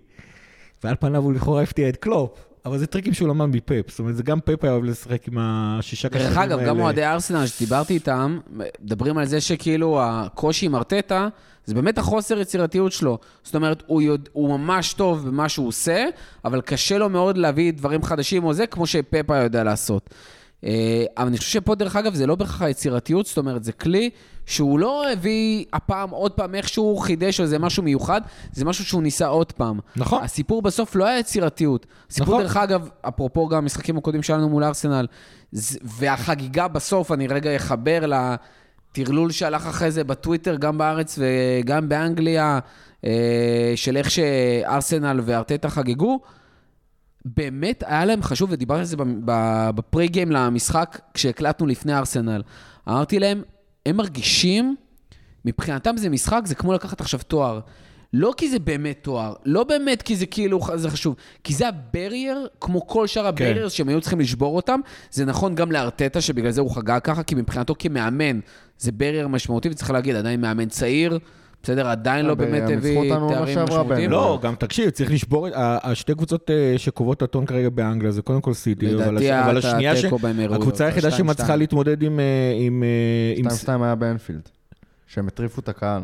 ועל 0.83 0.95
פניו 0.99 1.23
הוא 1.23 1.33
לכאורה 1.33 1.61
הפתיע 1.61 1.89
את 1.89 1.95
קלופ. 1.95 2.48
אבל 2.65 2.77
זה 2.77 2.87
טריקים 2.87 3.13
שהוא 3.13 3.27
למד 3.27 3.45
מפפ. 3.45 3.89
זאת 3.89 3.99
אומרת, 3.99 4.15
זה 4.15 4.23
גם 4.23 4.39
פפ 4.39 4.63
היה 4.63 4.73
אוהב 4.73 4.83
לשחק 4.83 5.27
עם 5.27 5.37
השישה 5.39 6.09
קשרים 6.09 6.25
דרך 6.27 6.37
האלה. 6.37 6.55
אגב, 6.55 6.67
גם 6.67 6.79
אוהדי 6.79 7.05
ארסנל 7.05 7.47
שדיברתי 7.47 7.93
איתם, 7.93 8.39
מדברים 8.81 9.17
על 9.17 9.25
זה 9.25 9.41
שכאילו 9.41 9.99
הקושי 10.03 10.65
עם 10.65 10.75
ארטטה, 10.75 11.27
זה 11.65 11.75
באמת 11.75 11.97
החוסר 11.97 12.39
יצירתיות 12.39 12.91
שלו. 12.91 13.17
זאת 13.43 13.55
אומרת, 13.55 13.83
הוא, 13.87 14.01
יודע, 14.01 14.29
הוא 14.33 14.57
ממש 14.57 14.93
טוב 14.93 15.27
במה 15.27 15.49
שהוא 15.49 15.67
עושה, 15.67 16.05
אבל 16.45 16.61
קשה 16.61 16.97
לו 16.97 17.09
מאוד 17.09 17.37
להביא 17.37 17.73
דברים 17.73 18.03
חדשים 18.03 18.43
או 18.43 18.53
זה, 18.53 18.67
כמו 18.67 18.87
שפאפה 18.87 19.37
יודע 19.37 19.63
לעשות. 19.63 20.09
אה, 20.63 21.05
אבל 21.17 21.27
אני 21.27 21.37
חושב 21.37 21.49
שפה, 21.49 21.75
דרך 21.75 21.95
אגב, 21.95 22.13
זה 22.13 22.27
לא 22.27 22.35
בהכרח 22.35 22.61
היצירתיות, 22.61 23.25
זאת 23.25 23.37
אומרת, 23.37 23.63
זה 23.63 23.71
כלי 23.71 24.09
שהוא 24.45 24.79
לא 24.79 25.11
הביא 25.11 25.65
הפעם 25.73 26.09
עוד 26.09 26.31
פעם 26.31 26.55
איכשהו 26.55 26.97
חידש 26.97 27.39
או 27.39 27.43
איזה 27.43 27.59
משהו 27.59 27.83
מיוחד, 27.83 28.21
זה 28.51 28.65
משהו 28.65 28.85
שהוא 28.85 29.03
ניסה 29.03 29.27
עוד 29.27 29.51
פעם. 29.51 29.79
נכון. 29.95 30.23
הסיפור 30.23 30.61
בסוף 30.61 30.95
לא 30.95 31.05
היה 31.05 31.19
יצירתיות. 31.19 31.85
הסיפור, 32.09 32.27
נכון. 32.27 32.43
דרך 32.43 32.57
אגב, 32.57 32.89
אפרופו 33.01 33.47
גם 33.47 33.57
המשחקים 33.57 33.97
הקודמים 33.97 34.23
שלנו 34.23 34.49
מול 34.49 34.63
ארסנל, 34.63 35.07
והחגיגה 35.83 36.67
בסוף, 36.67 37.11
אני 37.11 37.27
רגע 37.27 37.55
אחבר 37.55 37.99
לטרלול 38.05 39.31
שהלך 39.31 39.67
אחרי 39.67 39.91
זה 39.91 40.03
בטוויטר, 40.03 40.55
גם 40.55 40.77
בארץ 40.77 41.19
וגם 41.19 41.89
באנגליה, 41.89 42.59
אה, 43.05 43.73
של 43.75 43.97
איך 43.97 44.11
שארסנל 44.11 45.21
וארטטה 45.23 45.69
חגגו. 45.69 46.19
באמת 47.37 47.83
היה 47.87 48.05
להם 48.05 48.23
חשוב, 48.23 48.49
ודיברתי 48.51 48.79
על 48.79 48.85
זה 48.85 48.97
בפרי 49.75 50.07
גיים 50.07 50.31
למשחק 50.31 50.99
כשהקלטנו 51.13 51.67
לפני 51.67 51.97
ארסנל. 51.97 52.41
אמרתי 52.89 53.19
להם, 53.19 53.41
הם 53.85 53.97
מרגישים, 53.97 54.75
מבחינתם 55.45 55.97
זה 55.97 56.09
משחק, 56.09 56.41
זה 56.45 56.55
כמו 56.55 56.73
לקחת 56.73 57.01
עכשיו 57.01 57.19
תואר. 57.27 57.59
לא 58.13 58.33
כי 58.37 58.49
זה 58.49 58.59
באמת 58.59 58.99
תואר, 59.01 59.33
לא 59.45 59.63
באמת 59.63 60.01
כי 60.01 60.15
זה 60.15 60.25
כאילו, 60.25 60.59
זה 60.75 60.89
חשוב, 60.89 61.15
כי 61.43 61.53
זה 61.53 61.67
ה 61.67 61.76
barrier, 61.76 62.47
כמו 62.61 62.87
כל 62.87 63.07
שאר 63.07 63.27
ה 63.27 63.32
barrier 63.32 63.69
שהם 63.69 63.89
היו 63.89 64.01
צריכים 64.01 64.19
לשבור 64.19 64.55
אותם. 64.55 64.79
זה 65.11 65.25
נכון 65.25 65.55
גם 65.55 65.71
לארטטה, 65.71 66.21
שבגלל 66.21 66.51
זה 66.51 66.61
הוא 66.61 66.75
חגג 66.75 66.99
ככה, 67.03 67.23
כי 67.23 67.35
מבחינתו 67.35 67.75
כמאמן, 67.79 68.39
זה 68.77 68.91
barrier 68.91 69.27
משמעותי, 69.27 69.69
וצריך 69.69 69.91
להגיד, 69.91 70.15
עדיין 70.15 70.41
מאמן 70.41 70.69
צעיר, 70.69 71.19
בסדר, 71.63 71.87
עדיין 71.87 72.25
לא 72.25 72.35
באמת 72.35 72.63
הביא 72.69 73.13
תארים 73.29 73.59
משמעותיים. 73.59 74.11
לא, 74.11 74.39
גם 74.41 74.55
תקשיב, 74.55 74.89
צריך 74.89 75.11
לשבור 75.11 75.47
את... 75.47 75.53
השתי 75.55 76.13
קבוצות 76.15 76.51
אה, 76.51 76.73
שקובעות 76.77 77.17
את 77.17 77.21
הטון 77.21 77.45
כרגע 77.45 77.69
באנגליה 77.69 78.11
זה 78.11 78.21
קודם 78.21 78.41
כל 78.41 78.53
סיטי, 78.53 78.95
אבל 78.95 79.57
השנייה, 79.57 79.95
ש- 79.95 80.05
הקבוצה 80.51 80.85
היחידה 80.85 81.11
שמצליחה. 81.11 81.55
להתמודד 81.55 82.03
עם... 82.03 82.19
אה, 82.19 82.25
עם, 82.59 82.83
אה, 82.83 83.33
עם 83.35 83.47
2-2 83.47 83.83
היה 83.83 83.95
באנפילד. 83.95 84.49
שהם 85.07 85.27
הטריפו 85.27 85.61
את 85.61 85.69
הקהל. 85.69 86.01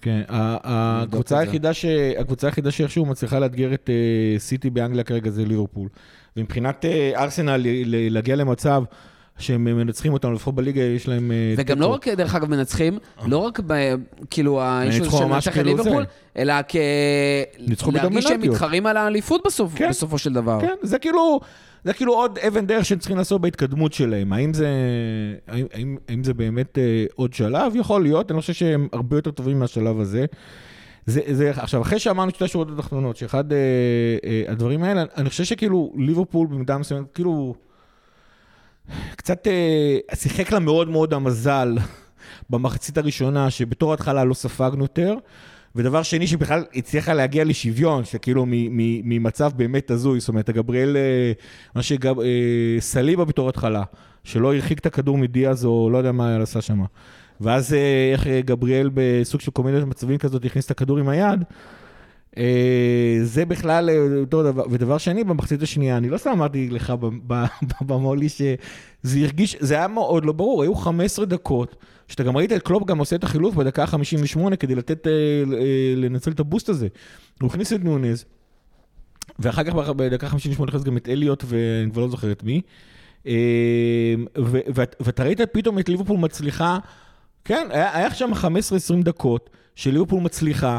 כן, 0.00 0.22
הקבוצה. 0.28 1.38
היחידה, 1.38 1.74
ש... 1.74 1.84
הקבוצה 2.18 2.46
היחידה 2.46 2.70
שאיכשהו 2.70 3.06
מצליחה 3.06 3.38
לאתגר 3.38 3.74
את 3.74 3.90
אה, 3.90 4.38
סיטי 4.38 4.70
באנגליה 4.70 5.04
כרגע 5.04 5.30
זה 5.30 5.44
ליברפול. 5.44 5.88
ומבחינת 6.36 6.84
אה, 6.84 7.12
ארסנל, 7.16 7.60
להגיע 7.86 8.36
למצב 8.36 8.82
שהם 9.38 9.64
מנצחים 9.64 10.12
אותנו, 10.12 10.32
לפחות 10.32 10.54
בליגה 10.54 10.82
יש 10.82 11.08
להם... 11.08 11.32
אה, 11.32 11.54
וגם 11.56 11.80
לא. 11.80 11.86
רק, 11.86 12.08
דרך 12.08 12.34
אגב, 12.34 12.50
מנצחים, 12.50 12.98
לא 13.26 13.38
רק 13.38 13.60
ב... 13.66 13.94
כאילו, 14.30 14.60
האישו 14.62 15.10
שמנצח 15.10 15.48
את 15.48 15.52
כאילו 15.52 15.76
ליברפול. 15.76 16.04
אלא 16.36 16.54
כ... 16.68 16.76
ניצחו 17.58 17.90
להרגיש 17.90 18.24
שהם. 18.24 18.40
מתחרים 18.40 18.86
על 18.86 18.96
האליפות 18.96 19.46
כן. 19.74 19.88
בסופו 19.88 20.18
של 20.18 20.32
דבר. 20.32 20.60
כן, 20.60 20.74
זה 20.82 20.98
כאילו, 20.98 21.40
זה 21.84 21.92
כאילו 21.92 22.14
עוד 22.14 22.38
אבן 22.38 22.66
דרך 22.66 22.84
שהם 22.84 22.98
צריכים 22.98 23.16
לעשות 23.16 23.40
בהתקדמות 23.40 23.92
שלהם. 23.92 24.32
האם 24.32 24.54
זה, 24.54 24.68
האם, 25.48 25.66
האם, 25.72 25.96
האם 26.08 26.24
זה 26.24 26.34
באמת 26.34 26.78
אה, 26.78 27.04
עוד 27.14 27.32
שלב? 27.32 27.72
יכול 27.76 28.02
להיות, 28.02 28.30
אני 28.30 28.40
חושב 28.40 28.52
שהם 28.52 28.88
הרבה 28.92 29.16
יותר 29.16 29.30
טובים 29.30 29.58
מהשלב 29.58 30.00
הזה. 30.00 30.26
זה, 31.06 31.20
זה, 31.30 31.50
עכשיו, 31.50 31.82
אחרי 31.82 31.98
שאמרנו 31.98 32.30
שתי 32.30 32.44
השורות 32.44 32.68
התחתונות, 32.70 33.16
שאחד 33.16 33.52
אה, 33.52 33.58
אה, 34.24 34.42
הדברים 34.52 34.82
האלה, 34.82 35.04
אני 35.16 35.28
חושב 35.28 35.44
שכאילו 35.44 35.92
ליברפול 35.96 36.46
במידה 36.46 36.78
מסוימת, 36.78 37.06
כאילו, 37.14 37.54
קצת 39.16 39.46
אה, 39.46 39.98
שיחק 40.14 40.52
לה 40.52 40.58
מאוד 40.58 40.88
מאוד 40.88 41.14
המזל 41.14 41.78
במחצית 42.50 42.98
הראשונה, 42.98 43.50
שבתור 43.50 43.94
התחלה 43.94 44.24
לא 44.24 44.34
ספגנו 44.34 44.84
יותר. 44.84 45.14
ודבר 45.76 46.02
שני, 46.02 46.26
שבכלל 46.26 46.64
הצליחה 46.74 47.14
להגיע 47.14 47.44
לשוויון, 47.44 48.04
שכאילו 48.04 48.44
ממצב 49.04 49.50
באמת 49.56 49.90
הזוי, 49.90 50.20
זאת 50.20 50.28
אומרת, 50.28 50.50
גבריאל, 50.50 50.96
אה, 50.96 51.32
מה 51.74 51.82
שגב... 51.82 52.20
אה, 52.20 52.26
סליבה 52.80 53.24
בתור 53.24 53.48
התחלה, 53.48 53.82
שלא 54.24 54.54
הרחיק 54.54 54.78
את 54.78 54.86
הכדור 54.86 55.18
מדיאז, 55.18 55.64
או 55.64 55.90
לא 55.92 55.98
יודע 55.98 56.12
מה 56.12 56.28
היה 56.28 56.42
עשה 56.42 56.60
שם. 56.60 56.82
ואז 57.40 57.76
איך 58.12 58.26
גבריאל 58.26 58.90
בסוג 58.94 59.40
של 59.40 59.50
מיני 59.64 59.84
מצבים 59.84 60.18
כזאת 60.18 60.44
הכניס 60.44 60.66
את 60.66 60.70
הכדור 60.70 60.98
עם 60.98 61.08
היד. 61.08 61.44
אה, 62.38 63.18
זה 63.22 63.44
בכלל 63.44 63.90
אה, 63.90 64.20
אותו 64.20 64.42
דבר. 64.42 64.64
ודבר 64.70 64.98
שני, 64.98 65.24
במחצית 65.24 65.62
השנייה, 65.62 65.96
אני 65.96 66.08
לא 66.08 66.18
סתם 66.18 66.30
אמרתי 66.30 66.70
לך 66.70 66.92
במולי 67.88 68.28
שזה 68.28 69.18
הרגיש, 69.22 69.56
זה 69.60 69.74
היה 69.74 69.88
מאוד 69.88 70.24
לא 70.24 70.32
ברור, 70.32 70.62
היו 70.62 70.74
15 70.74 71.24
דקות, 71.24 71.76
שאתה 72.08 72.22
גם 72.22 72.36
ראית 72.36 72.52
את 72.52 72.62
קלופ 72.62 72.84
גם 72.84 72.98
עושה 72.98 73.16
את 73.16 73.24
החילוף 73.24 73.54
בדקה 73.54 73.82
ה-58 73.82 74.56
כדי 74.56 74.74
לתת, 74.74 75.06
אה, 75.06 75.12
לנצל 75.96 76.30
את 76.30 76.40
הבוסט 76.40 76.68
הזה. 76.68 76.88
הוא 77.40 77.50
הכניס 77.50 77.72
את 77.72 77.84
נונז, 77.84 78.24
ואחר 79.38 79.64
כך 79.64 79.72
בדקה 79.74 80.28
58 80.28 80.68
הכניס 80.68 80.84
גם 80.84 80.96
את 80.96 81.08
אליוט 81.08 81.44
ואני 81.46 81.90
כבר 81.90 82.02
לא 82.02 82.08
זוכר 82.08 82.32
את 82.32 82.44
מי. 82.44 82.60
ואתה 85.00 85.24
ראית 85.24 85.40
פתאום 85.40 85.78
את 85.78 85.88
ליברפול 85.88 86.16
מצליחה, 86.16 86.78
כן, 87.44 87.68
היה, 87.70 88.14
שם 88.14 88.30
15-20 88.32 89.02
דקות 89.02 89.50
שליברפול 89.74 90.20
מצליחה 90.20 90.78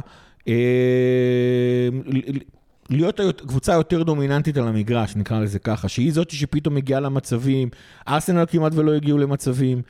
להיות 2.90 3.20
היותר- 3.20 3.46
קבוצה 3.48 3.74
יותר 3.74 4.04
דומיננטית 4.04 4.58
על 4.58 4.68
המגרש, 4.68 5.16
נקרא 5.16 5.40
לזה 5.40 5.60
ככה, 5.60 5.88
שהיא 5.88 6.14
זאת 6.14 6.30
שפתאום 6.30 6.76
מגיעה 6.76 7.00
למצבים, 7.00 7.70
ארסנל 8.08 8.46
כמעט 8.48 8.72
ולא 8.76 8.94
הגיעו 8.94 9.18
למצבים. 9.18 9.82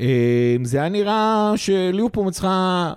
אה, 0.00 0.56
זה 0.62 0.78
היה 0.78 0.88
נראה 0.88 1.52
שליברפול 1.56 2.26
מצליחה 2.26 2.92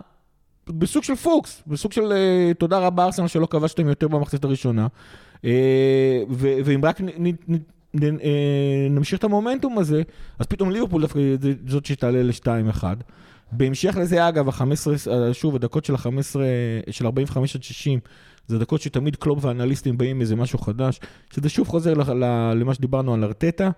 בסוג 0.68 1.04
של 1.04 1.16
פוקס, 1.16 1.64
בסוג 1.68 1.92
של 1.92 2.12
אה, 2.12 2.52
תודה 2.58 2.80
רבה 2.80 3.06
ארסנל 3.06 3.28
שלא 3.28 3.46
כבשתם 3.46 3.88
יותר 3.88 4.08
במחצית 4.08 4.44
הראשונה. 4.44 4.88
ו- 6.30 6.58
ואם 6.66 6.86
רק 6.86 7.02
אה, 8.04 8.88
נמשיך 8.90 9.20
את 9.20 9.24
המומנטום 9.24 9.78
הזה, 9.78 10.02
אז 10.40 10.46
פתאום 10.46 10.72
ליברפול 10.72 11.02
דווקא 11.02 11.20
זאת 11.68 11.86
שתעלה 11.86 12.24
ל-2-1. 12.24 12.84
בהמשך 13.52 13.98
לזה, 13.98 14.28
אגב, 14.28 14.50
ה-15, 14.50 15.12
אה, 15.12 15.34
שוב, 15.34 15.56
הדקות 15.56 15.86
של 15.86 15.96
ה-15, 15.96 16.36
של 16.92 17.06
45 17.06 17.56
עד 17.56 17.64
60, 17.64 18.00
זה 18.48 18.60
דקות 18.60 18.82
שתמיד 18.82 19.16
קלופ 19.16 19.46
ואנליסטים 19.46 19.98
באים 19.98 20.22
איזה 20.22 20.36
משהו 20.36 20.60
חדש, 20.60 21.00
שזה 21.34 21.50
שוב 21.50 21.68
חוזר 21.68 21.94
למה 22.56 22.74
שדיברנו 22.74 23.14
על 23.14 23.24
ארטטה. 23.24 23.70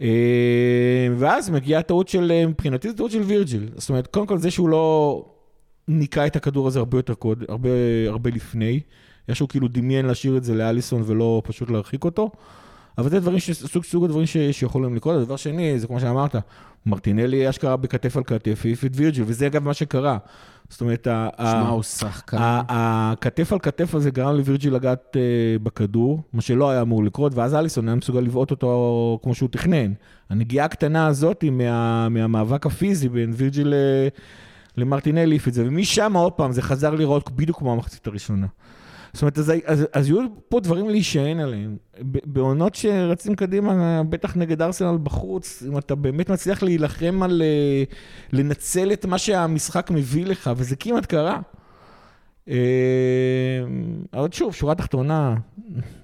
אה, 0.00 1.08
ואז 1.16 1.50
מגיעה 1.50 1.80
הטעות 1.80 2.08
של, 2.08 2.32
אה, 2.32 2.46
מבחינתי 2.46 2.88
זו 2.88 2.94
טעות 2.96 3.10
של 3.10 3.20
וירג'יל. 3.20 3.68
זאת 3.76 3.88
אומרת, 3.88 4.06
קודם 4.06 4.26
כל 4.26 4.38
זה 4.38 4.50
שהוא 4.50 4.68
לא 4.68 5.24
ניקה 5.88 6.26
את 6.26 6.36
הכדור 6.36 6.66
הזה 6.66 6.78
הרבה 6.78 6.98
יותר 6.98 7.14
קודם, 7.14 7.44
הרבה, 7.48 7.68
הרבה 8.08 8.30
לפני. 8.30 8.80
איכשהו 9.28 9.48
כאילו 9.48 9.68
דמיין 9.68 10.06
להשאיר 10.06 10.36
את 10.36 10.44
זה 10.44 10.54
לאליסון 10.54 11.02
ולא 11.06 11.42
פשוט 11.44 11.70
להרחיק 11.70 12.04
אותו. 12.04 12.30
אבל 12.98 13.10
זה 13.10 13.20
דברים, 13.20 13.38
ש- 13.38 13.50
סוג, 13.50 13.84
סוג 13.84 14.04
הדברים 14.04 14.26
ש, 14.26 14.36
שיכולים 14.36 14.94
לקרות. 14.96 15.16
הדבר 15.16 15.36
שני, 15.36 15.78
זה 15.78 15.86
כמו 15.86 16.00
שאמרת, 16.00 16.36
מרטינלי 16.86 17.48
אשכרה 17.50 17.76
בכתף 17.76 18.16
על 18.16 18.22
כתף, 18.24 18.60
העיף 18.64 18.84
את 18.84 18.90
וירג'יל, 18.94 19.24
וזה 19.26 19.46
אגב 19.46 19.64
מה 19.64 19.74
שקרה. 19.74 20.18
זאת 20.68 20.80
אומרת, 20.80 21.04
שמע, 21.40 21.68
הוא 21.68 21.82
שחקן. 21.82 22.36
הכתף 22.40 23.52
על 23.52 23.58
כתף 23.58 23.94
הזה 23.94 24.10
גרם 24.10 24.36
לווירג'יל 24.36 24.74
לגעת 24.74 25.16
אה, 25.16 25.22
בכדור, 25.62 26.22
מה 26.32 26.40
שלא 26.40 26.70
היה 26.70 26.82
אמור 26.82 27.04
לקרות, 27.04 27.34
ואז 27.34 27.54
אליסון 27.54 27.88
היה 27.88 27.94
מסוגל 27.94 28.20
לבעוט 28.20 28.50
אותו 28.50 29.18
כמו 29.22 29.34
שהוא 29.34 29.48
תכנן. 29.52 29.92
הנגיעה 30.30 30.64
הקטנה 30.66 31.06
הזאת 31.06 31.44
מה, 31.52 32.08
מהמאבק 32.08 32.66
הפיזי 32.66 33.08
בין 33.08 33.32
וירג'יל 33.36 33.68
ל- 33.68 34.08
למרטינלי 34.76 35.30
העיף 35.34 35.48
את 35.48 35.54
זה, 35.54 35.64
ומשם 35.66 36.12
עוד 36.16 36.32
פעם 36.32 36.52
זה 36.52 36.62
חזר 36.62 36.94
לראות 36.94 37.30
בדיוק 37.30 37.58
כמו 37.58 37.72
המחצית 37.72 38.06
הראשונה. 38.06 38.46
זאת 39.14 39.22
אומרת, 39.22 39.38
אז, 39.38 39.52
אז, 39.64 39.86
אז 39.92 40.08
יהיו 40.08 40.20
פה 40.48 40.60
דברים 40.60 40.90
להישען 40.90 41.40
עליהם. 41.40 41.76
בעונות 42.24 42.74
שרצים 42.74 43.34
קדימה, 43.34 44.02
בטח 44.08 44.36
נגד 44.36 44.62
ארסנל 44.62 44.98
בחוץ, 45.02 45.62
אם 45.68 45.78
אתה 45.78 45.94
באמת 45.94 46.30
מצליח 46.30 46.62
להילחם 46.62 47.22
על 47.22 47.42
אה, 47.42 47.82
לנצל 48.32 48.92
את 48.92 49.06
מה 49.06 49.18
שהמשחק 49.18 49.90
מביא 49.90 50.26
לך, 50.26 50.50
וזה 50.56 50.76
כמעט 50.76 51.06
קרה. 51.06 51.40
אה, 52.48 52.54
אבל 54.14 54.28
שוב, 54.32 54.54
שורה 54.54 54.74
תחתונה, 54.74 55.34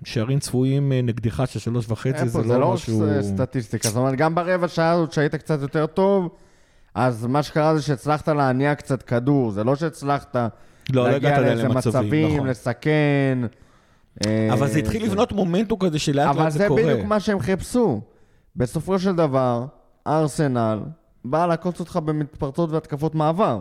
שערים 0.04 0.38
צפויים 0.38 0.92
אה, 0.92 1.02
נגדך 1.02 1.42
של 1.46 1.58
שלוש 1.58 1.86
וחצי, 1.88 2.08
איפה, 2.08 2.42
זה 2.42 2.48
זה 2.48 2.54
לא 2.54 2.60
לא 2.60 2.72
משהו... 2.72 3.02
ס- 3.20 3.26
סטטיסטיקה. 3.34 3.88
זאת 3.88 3.96
אומרת, 3.96 4.14
גם 4.14 4.34
ברבע 4.34 4.68
שעה 4.68 4.90
הזאת 4.90 5.12
שהיית 5.12 5.34
קצת 5.34 5.62
יותר 5.62 5.86
טוב, 5.86 6.28
אז 6.94 7.26
מה 7.26 7.42
שקרה 7.42 7.76
זה 7.76 7.82
שהצלחת 7.82 8.28
להניע 8.28 8.74
קצת 8.74 9.02
כדור, 9.02 9.50
זה 9.50 9.64
לא 9.64 9.76
שהצלחת 9.76 10.36
לא, 10.92 11.10
לא 11.10 11.16
הגעת 11.16 11.38
עדיין 11.38 11.58
למצבים, 11.58 11.76
מצבים, 12.04 12.34
נכון. 12.36 12.48
לסכן. 12.48 13.38
אה, 14.26 14.48
אבל 14.52 14.68
זה 14.68 14.78
התחיל 14.78 15.04
לבנות 15.04 15.32
מומנטום 15.32 15.78
כזה 15.78 15.98
שלאט 15.98 16.28
אבל 16.28 16.44
לאט 16.44 16.52
זה 16.52 16.58
זה 16.58 16.68
קורה. 16.68 16.82
בדיוק 16.82 17.04
מה 17.06 17.20
שהם 17.20 17.40
חיפשו. 17.40 18.00
בסופו 18.56 18.98
של 18.98 19.16
דבר, 19.16 19.66
ארסנל 20.06 20.80
באה 21.24 21.46
לעקוץ 21.46 21.80
אותך 21.80 21.96
במתפרצות 22.04 22.70
והתקפות 22.70 23.14
מעבר. 23.14 23.60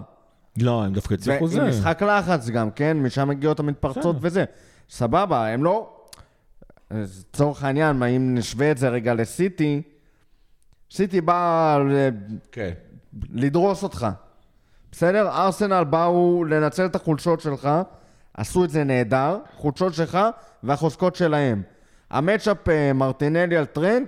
לא, 0.62 0.84
הם 0.84 0.94
דווקא 0.94 1.14
הצליחו 1.14 1.48
זה. 1.48 1.64
משחק 1.64 2.02
לחץ 2.04 2.50
גם, 2.50 2.72
כן? 2.72 2.98
משם 2.98 3.28
מגיעות 3.28 3.60
המתפרצות. 3.60 4.16
וזה. 4.22 4.46
סבבה, 4.90 5.48
הם 5.48 5.64
לא... 5.64 5.90
לצורך 6.92 7.64
העניין, 7.64 8.04
אם 8.04 8.36
נשווה 8.36 8.72
את 8.72 8.78
זה 8.78 8.90
רגע 8.90 9.14
לסיטי, 9.14 9.82
סיטי 10.92 11.22
באה 11.22 11.80
ל- 11.80 12.10
כן. 12.52 12.72
לדרוס 13.34 13.84
אותך. 13.84 14.08
בסדר? 14.92 15.30
ארסנל 15.30 15.84
באו 15.84 16.44
לנצל 16.44 16.86
את 16.86 16.96
החולשות 16.96 17.42
שלך, 17.42 17.70
עשו 18.34 18.64
את 18.64 18.70
זה 18.70 18.84
נהדר, 18.84 19.38
חולשות 19.56 19.94
שלך 19.94 20.20
והחוזקות 20.64 21.16
שלהם. 21.16 21.62
ה 22.12 22.19
matchup 22.19 22.70
אה, 22.70 22.94
מרטינלי 22.94 23.58
על 23.58 23.66
טרנד, 23.66 24.08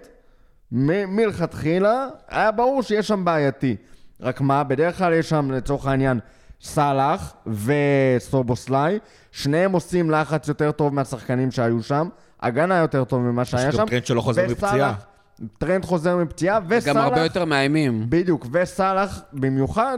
מ- 0.71 1.15
מלכתחילה, 1.15 2.07
היה 2.29 2.51
ברור 2.51 2.83
שיש 2.83 3.07
שם 3.07 3.25
בעייתי. 3.25 3.75
רק 4.21 4.41
מה, 4.41 4.63
בדרך 4.63 4.97
כלל 4.97 5.13
יש 5.13 5.29
שם 5.29 5.51
לצורך 5.51 5.85
העניין 5.87 6.19
סאלח 6.61 7.33
וסובוסליי, 7.47 8.99
שניהם 9.31 9.71
עושים 9.71 10.11
לחץ 10.11 10.47
יותר 10.47 10.71
טוב 10.71 10.93
מהשחקנים 10.93 11.51
שהיו 11.51 11.83
שם, 11.83 12.09
הגנה 12.41 12.77
יותר 12.77 13.03
טוב 13.03 13.21
ממה 13.21 13.45
שהיה 13.45 13.65
גם 13.65 13.71
שם. 13.71 13.85
טרנד 13.85 14.05
שלא 14.05 14.21
חוזר 14.21 14.45
מפציעה. 14.49 14.93
טרנד 15.57 15.85
חוזר 15.85 16.17
מפציעה, 16.17 16.59
וסאלח... 16.67 16.97
גם 16.97 17.03
הרבה 17.03 17.23
יותר 17.23 17.45
מאיימים. 17.45 18.05
בדיוק, 18.09 18.47
וסאלח 18.51 19.21
במיוחד 19.33 19.97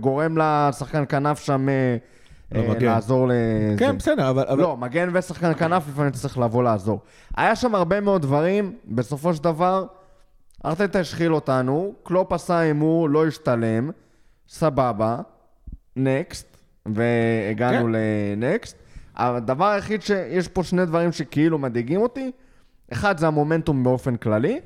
גורם 0.00 0.38
לשחקן 0.38 1.04
כנף 1.08 1.38
שם 1.40 1.68
אה, 1.68 1.96
אה, 2.54 2.66
למגן. 2.68 2.86
לעזור 2.86 3.26
לזה. 3.28 3.74
כן, 3.78 3.98
בסדר, 3.98 4.30
אבל... 4.30 4.44
אבל- 4.48 4.62
לא, 4.62 4.76
מגן 4.76 5.08
ושחקן 5.12 5.54
כנף 5.54 5.88
לפעמים 5.88 6.10
צריך 6.10 6.38
לבוא 6.38 6.62
לעזור. 6.62 7.00
היה 7.36 7.56
שם 7.56 7.74
הרבה 7.74 8.00
מאוד 8.00 8.22
דברים, 8.22 8.76
בסופו 8.88 9.34
של 9.34 9.42
דבר, 9.42 9.86
ארטטה 10.64 11.00
השחיל 11.00 11.34
אותנו, 11.34 11.92
קלופ 12.02 12.32
עשה 12.32 12.58
הימור, 12.58 13.08
לא 13.08 13.26
השתלם, 13.26 13.90
סבבה, 14.48 15.18
נקסט, 15.96 16.56
והגענו 16.86 17.84
כן. 17.86 17.92
לנקסט. 17.92 18.76
הדבר 19.16 19.66
היחיד 19.66 20.02
שיש 20.02 20.48
פה 20.48 20.62
שני 20.62 20.86
דברים 20.86 21.12
שכאילו 21.12 21.58
מדאיגים 21.58 22.00
אותי, 22.02 22.30
אחד 22.92 23.18
זה 23.18 23.26
המומנטום 23.26 23.84
באופן 23.84 24.16
כללי, 24.16 24.60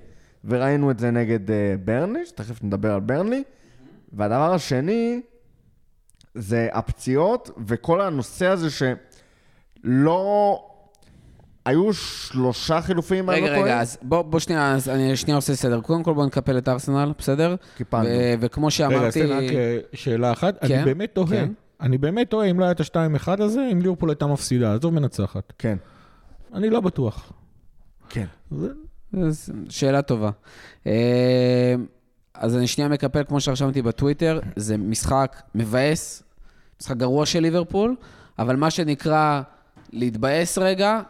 וראינו 0.45 0.91
את 0.91 0.99
זה 0.99 1.11
נגד 1.11 1.49
uh, 1.49 1.53
ברנלי, 1.85 2.27
שתכף 2.27 2.65
נדבר 2.65 2.95
על 2.95 3.01
ברנלי, 3.01 3.43
והדבר 4.13 4.53
השני 4.55 5.21
זה 6.35 6.69
הפציעות 6.73 7.51
וכל 7.67 8.01
הנושא 8.01 8.47
הזה 8.47 8.69
שלא... 9.85 10.65
היו 11.65 11.93
שלושה 11.93 12.81
חילופים, 12.81 13.31
אני 13.31 13.41
רגע, 13.41 13.47
לא 13.51 13.55
טועה. 13.57 13.65
רגע, 13.65 13.81
אז 13.81 13.99
בוא, 14.03 14.23
בוא 14.23 14.39
שנייה, 14.39 14.75
אז 14.75 14.89
אני 14.89 15.17
שנייה 15.17 15.37
עושה 15.37 15.55
סדר. 15.57 15.81
קודם 15.81 16.03
כל 16.03 16.15
בוא 16.15 16.27
נקפל 16.27 16.59
את 16.59 16.69
ארסנל, 16.69 17.13
בסדר? 17.19 17.55
קיפלנו. 17.77 18.09
ו- 18.09 18.35
וכמו 18.41 18.67
רגע, 18.67 18.71
שאמרתי... 18.71 19.07
אז 19.07 19.15
תן 19.15 19.33
רק 19.33 19.43
אה, 19.53 19.79
שאלה 19.93 20.33
אחת. 20.33 20.65
כן, 20.67 20.75
אני 20.75 20.85
באמת 20.85 21.11
תוהה, 21.15 21.29
כן. 21.29 21.53
אני 21.81 21.99
באמת 21.99 22.31
תוהה 22.31 22.51
אם 22.51 22.61
לא 22.61 22.65
היה 22.65 22.73
את 22.73 22.81
ה-2-1 22.81 23.43
הזה, 23.43 23.69
אם 23.73 23.81
ליברפול 23.83 24.11
הייתה 24.11 24.27
מפסידה, 24.27 24.75
עזוב 24.75 24.95
מנצחת. 24.95 25.53
כן, 25.59 25.79
אני 26.55 26.71
לא 26.71 26.81
בטוח. 26.81 27.33
כן. 28.09 28.27
זה- 28.51 28.69
שאלה 29.69 30.03
טובה. 30.03 30.31
אה, 30.87 31.75
אז 32.35 32.57
אני 32.57 32.67
שנייה 32.67 32.89
מקפל, 32.89 33.23
כמו 33.29 33.41
שרשמתי 33.41 33.83
בטוויטר, 33.83 34.41
זה 34.57 34.77
משחק 34.77 35.43
מבאס, 35.55 36.23
משחק 36.81 36.97
גרוע 36.97 37.27
של 37.27 37.41
ליברפול, 37.41 37.97
אבל 38.39 38.57
מה 38.57 38.71
שנקרא 38.71 39.41
להתבאס 39.93 40.59
רגע, 40.59 41.01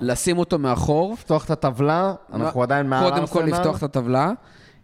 לשים 0.00 0.38
אותו 0.38 0.58
מאחור. 0.58 1.12
לפתוח 1.12 1.44
את 1.44 1.50
הטבלה, 1.50 2.14
אנחנו 2.32 2.62
עדיין 2.62 2.86
מעל 2.86 3.04
ארסנל. 3.04 3.26
קודם 3.26 3.50
כל 3.50 3.56
לפתוח 3.56 3.78
את 3.78 3.82
הטבלה. 3.82 4.32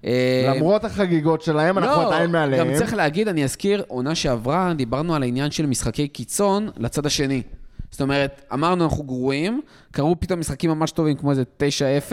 אה, 0.05 0.53
למרות 0.57 0.85
החגיגות 0.85 1.43
שלהם, 1.43 1.79
אנחנו 1.79 2.03
לא, 2.03 2.07
עדיין 2.15 2.31
מעליהם. 2.31 2.69
גם 2.69 2.75
צריך 2.79 2.95
להגיד, 2.95 3.29
אני 3.29 3.45
אזכיר, 3.45 3.85
עונה 3.89 4.15
שעברה, 4.15 4.73
דיברנו 4.77 5.15
על 5.15 5.23
העניין 5.23 5.51
של 5.51 5.67
משחקי 5.67 6.09
קיצון 6.09 6.71
לצד 6.77 7.07
השני. 7.07 7.43
זאת 7.95 8.01
אומרת, 8.01 8.45
אמרנו 8.53 8.85
אנחנו 8.85 9.05
גרועים, 9.05 9.61
קרו 9.93 10.21
פתאום 10.21 10.41
משחקים 10.41 10.71
ממש 10.71 10.91
טובים 10.91 11.17
כמו 11.17 11.31
איזה 11.31 11.43
9-0, 11.59 12.13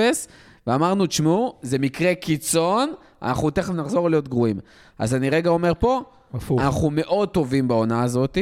ואמרנו, 0.68 1.06
תשמעו, 1.06 1.56
זה 1.62 1.80
מקרה 1.80 2.16
קיצון, 2.16 2.94
אנחנו 3.22 3.50
תכף 3.50 3.74
נחזור 3.74 4.10
להיות 4.10 4.28
גרועים. 4.28 4.60
אז 5.00 5.16
אני 5.16 5.30
רגע 5.30 5.50
אומר 5.50 5.74
פה, 5.80 6.02
הפוך. 6.34 6.62
אנחנו 6.62 6.90
מאוד 6.90 7.30
טובים 7.30 7.68
בעונה 7.68 8.04
הזאת. 8.04 8.38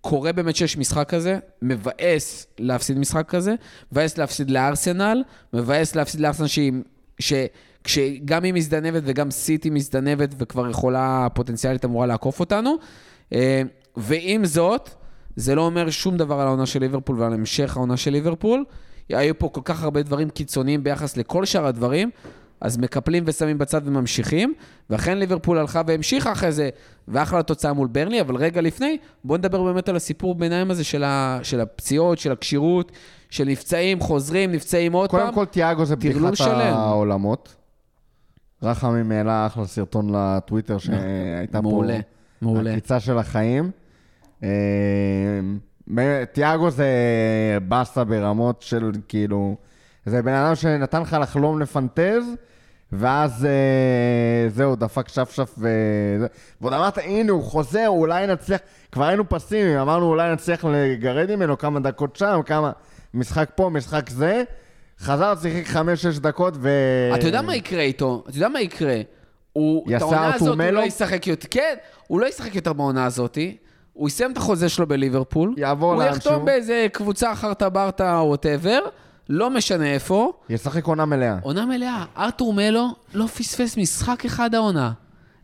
קורה 0.00 0.32
באמת 0.32 0.56
שיש 0.56 0.76
משחק 0.76 1.08
כזה, 1.08 1.38
מבאס 1.62 2.46
להפסיד 2.58 2.98
משחק 2.98 3.28
כזה, 3.28 3.54
מבאס 3.92 4.18
להפסיד 4.18 4.50
לארסנל, 4.50 5.22
מבאס 5.52 5.94
להפסיד 5.94 6.20
לארסנל 6.20 6.46
שהיא, 6.46 6.72
ש, 7.18 7.32
כשגם 7.84 8.44
היא 8.44 8.52
מזדנבת 8.54 9.02
וגם 9.06 9.30
סיטי 9.30 9.70
מזדנבת 9.70 10.34
וכבר 10.38 10.70
יכולה, 10.70 11.26
פוטנציאלית 11.34 11.84
אמורה 11.84 12.06
לעקוף 12.06 12.40
אותנו. 12.40 12.76
אה, 13.32 13.62
ועם 13.96 14.44
זאת, 14.44 14.90
זה 15.36 15.54
לא 15.54 15.66
אומר 15.66 15.90
שום 15.90 16.16
דבר 16.16 16.40
על 16.40 16.46
העונה 16.46 16.66
של 16.66 16.80
ליברפול 16.80 17.20
ועל 17.20 17.32
המשך 17.32 17.76
העונה 17.76 17.96
של 17.96 18.10
ליברפול. 18.10 18.64
היו 19.08 19.38
פה 19.38 19.48
כל 19.48 19.60
כך 19.64 19.82
הרבה 19.82 20.02
דברים 20.02 20.30
קיצוניים 20.30 20.84
ביחס 20.84 21.16
לכל 21.16 21.44
שאר 21.44 21.66
הדברים, 21.66 22.10
אז 22.60 22.78
מקפלים 22.78 23.24
ושמים 23.26 23.58
בצד 23.58 23.80
וממשיכים, 23.84 24.54
ואכן 24.90 25.18
ליברפול 25.18 25.58
הלכה 25.58 25.82
והמשיכה 25.86 26.32
אחרי 26.32 26.52
זה, 26.52 26.70
ואחלה 27.08 27.42
תוצאה 27.42 27.72
מול 27.72 27.88
ברלי, 27.88 28.20
אבל 28.20 28.36
רגע 28.36 28.60
לפני, 28.60 28.96
בואו 29.24 29.38
נדבר 29.38 29.62
באמת 29.62 29.88
על 29.88 29.96
הסיפור 29.96 30.34
ביניים 30.34 30.70
הזה 30.70 30.84
של, 30.84 31.04
ה, 31.04 31.38
של 31.42 31.60
הפציעות, 31.60 32.18
של 32.18 32.32
הכשירות, 32.32 32.92
של 33.30 33.44
נפצעים, 33.44 34.00
חוזרים, 34.00 34.52
נפצעים 34.52 34.92
עוד 34.92 35.10
פעם. 35.10 35.20
קודם 35.20 35.34
כל, 35.34 35.44
תיאגו 35.44 35.84
זה 35.84 35.96
בדיחת 35.96 36.36
שלם. 36.36 36.74
העולמות. 36.74 37.54
רחמים 38.62 39.12
העלה 39.12 39.46
אחלה 39.46 39.66
סרטון 39.66 40.14
לטוויטר 40.14 40.78
שהייתה 40.78 41.62
פה... 41.62 41.68
מעולה, 41.68 41.98
מעולה. 42.42 42.70
הקריצה 42.70 43.00
של 43.00 43.18
החיים. 43.18 43.70
באמת, 45.86 46.34
תיאגו 46.34 46.70
זה 46.70 46.88
באסה 47.68 48.04
ברמות 48.04 48.62
של 48.62 48.90
כאילו... 49.08 49.56
זה 50.06 50.22
בן 50.22 50.32
אדם 50.32 50.54
שנתן 50.54 51.02
לך 51.02 51.16
לחלום 51.20 51.60
לפנטז, 51.60 52.24
ואז 52.92 53.46
אה, 53.46 54.48
זהו, 54.48 54.76
דפק 54.76 55.08
שפשף 55.08 55.54
וזה. 55.58 56.26
ועוד 56.60 56.72
אמרת, 56.72 56.98
הנה, 56.98 57.32
הוא 57.32 57.42
חוזר, 57.42 57.88
אולי 57.88 58.26
נצליח... 58.26 58.60
כבר 58.92 59.04
היינו 59.04 59.28
פסימיים, 59.28 59.78
אמרנו, 59.78 60.06
אולי 60.06 60.32
נצליח 60.32 60.64
לגרד 60.64 61.36
ממנו 61.36 61.58
כמה 61.58 61.80
דקות 61.80 62.16
שם, 62.16 62.40
כמה... 62.46 62.70
משחק 63.14 63.50
פה, 63.54 63.70
משחק 63.70 64.10
זה. 64.10 64.42
חזר, 64.98 65.34
שיחק 65.42 65.66
חמש-שש 65.66 66.18
דקות, 66.18 66.54
ו... 66.60 66.70
אתה 67.14 67.26
יודע 67.26 67.42
מה 67.42 67.56
יקרה 67.56 67.82
איתו? 67.82 68.24
אתה 68.28 68.36
יודע 68.36 68.48
מה 68.48 68.60
יקרה? 68.60 69.00
הוא, 69.52 69.96
את 69.96 70.02
העונה 70.02 70.34
הזאת 70.34 70.58
הוא 70.58 70.70
לא? 70.70 70.80
ישחק 70.80 71.26
יותר, 71.26 71.48
כן, 71.50 71.74
הוא 72.06 72.20
לא 72.20 72.26
ישחק 72.26 72.54
יותר 72.54 72.72
בעונה 72.72 73.04
הזאת. 73.04 73.38
הוא 73.92 74.08
יסיים 74.08 74.32
את 74.32 74.36
החוזה 74.36 74.68
שלו 74.68 74.86
בליברפול. 74.86 75.54
יעבור 75.56 75.94
הוא 75.94 76.02
לאנשהו. 76.02 76.18
יחתום 76.30 76.44
באיזה 76.44 76.86
קבוצה 76.92 77.34
חרטה 77.34 77.68
ברטה 77.68 78.18
או 78.18 78.26
whatever, 78.28 78.78
לא 79.28 79.50
משנה 79.50 79.92
איפה. 79.94 80.32
ישחק 80.48 80.84
עונה 80.84 81.04
מלאה. 81.04 81.36
עונה 81.42 81.66
מלאה. 81.66 82.04
ארתור 82.16 82.52
מלו 82.52 82.86
לא 83.14 83.26
פספס 83.26 83.76
משחק 83.76 84.24
אחד 84.24 84.54
העונה. 84.54 84.92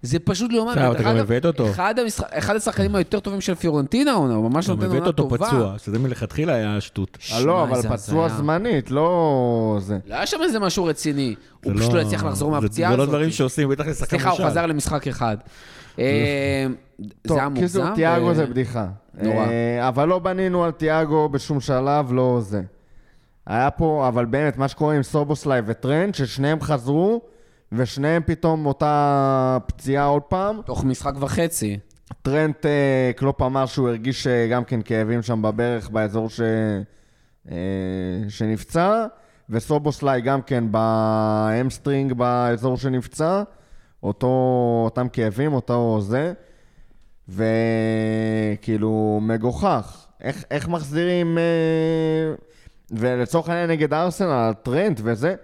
זה 0.03 0.19
פשוט 0.19 0.53
לא 0.53 0.65
בסדר, 0.71 0.93
אתה 0.93 1.03
גם 1.03 1.17
הבאת 1.17 1.45
אותו. 1.47 1.71
אחד, 1.71 1.99
המשחק, 1.99 2.27
אחד 2.33 2.57
השחקנים 2.57 2.95
היותר 2.95 3.21
טובים 3.21 3.41
של 3.41 3.55
פיורנטינה 3.55 4.11
העונה, 4.13 4.35
הוא 4.35 4.51
ממש 4.51 4.69
נותן 4.69 4.83
הבאת 4.83 4.95
עונה 4.95 5.07
אותו 5.07 5.23
טובה. 5.23 5.37
פצוע, 5.47 5.75
שזה 5.79 5.99
מלכתחילה 5.99 6.55
היה 6.55 6.81
שטות. 6.81 7.19
אה, 7.33 7.41
לא, 7.41 7.63
אבל 7.63 7.81
זה 7.81 7.89
פצוע. 7.89 8.29
זמנית, 8.29 8.91
לא 8.91 9.77
זה. 9.81 9.99
לא 10.07 10.15
היה 10.15 10.27
שם 10.27 10.37
איזה 10.43 10.59
משהו 10.61 10.85
רציני. 10.85 11.35
הוא 11.65 11.73
זה 11.73 11.79
פשוט 11.81 11.93
לא- 11.93 11.99
לא 12.01 12.05
הצליח 12.05 12.25
לחזור 12.25 12.55
זה- 12.55 12.61
מהפציעה 12.61 12.91
זה 12.91 12.97
לא 12.97 13.03
הזאת. 13.03 13.13
דברים 13.15 13.31
שעושים, 13.31 13.69
בטח 13.69 13.87
לשחקן 13.87 14.07
סליחה, 14.11 14.31
הוא. 14.31 14.39
חזר 14.47 14.67
למשחק 14.67 15.07
אחד. 15.09 15.37
אה, 17.01 17.05
זה 17.07 17.29
טוב, 17.29 17.39
היה 17.39 17.49
קיצור. 17.55 17.95
תיאגו 17.95 18.27
ו- 18.27 18.35
זה 18.35 18.47
בדיחה. 18.47 18.87
נורא. 19.23 19.47
אה, 19.47 19.89
אבל 19.89 20.09
לא 20.09 20.19
בנינו 20.19 20.65
על 20.65 20.71
תיאגו 20.71 21.29
בשום 21.29 21.61
שלב, 21.61 22.13
לא 22.13 22.39
זה. 22.41 22.63
היה 23.47 23.71
פה, 23.71 24.09
אבל 24.09 24.25
באמת, 24.25 24.57
מה 24.57 24.69
שקורה 24.69 24.95
עם 24.95 25.03
סובוסליי 25.03 25.63
וטרנד, 25.67 26.15
ששניהם 26.15 26.61
חזרו, 26.61 27.21
ושניהם 27.73 28.23
פתאום 28.27 28.67
אותה 28.67 29.59
פציעה 29.67 30.05
עוד 30.05 30.23
פעם. 30.23 30.61
תוך 30.65 30.85
משחק 30.85 31.13
וחצי. 31.21 31.79
טרנט, 32.23 32.67
אה, 32.67 33.11
קלופ 33.17 33.43
אמר 33.43 33.67
שהוא 33.67 33.89
הרגיש 33.89 34.27
אה, 34.27 34.49
גם 34.51 34.65
כן 34.65 34.83
כאבים 34.83 35.23
שם 35.23 35.43
בברך, 35.43 35.91
באזור 35.91 36.31
ש... 36.31 36.41
אה, 37.51 37.57
שנפצע, 38.29 39.07
וסובוסליי 39.51 40.21
גם 40.21 40.43
כן 40.43 40.65
ב 40.71 40.84
hamstring, 40.84 42.13
באזור 42.13 42.77
שנפצע, 42.77 43.43
אותו, 44.03 44.27
אותם 44.85 45.09
כאבים, 45.09 45.53
אותו 45.53 46.01
זה, 46.01 46.33
וכאילו 47.29 49.19
מגוחך. 49.23 50.07
איך, 50.21 50.45
איך 50.51 50.69
מחזירים, 50.69 51.39
אה, 51.39 52.35
ולצורך 52.91 53.49
העניין 53.49 53.71
נגד 53.71 53.95
ארסנל, 53.95 54.53
טרנט 54.63 55.01
וזה, 55.05 55.35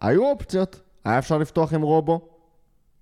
היו 0.00 0.30
אופציות. 0.30 0.80
היה 1.04 1.18
אפשר 1.18 1.38
לפתוח 1.38 1.72
עם 1.72 1.82
רובו. 1.82 2.20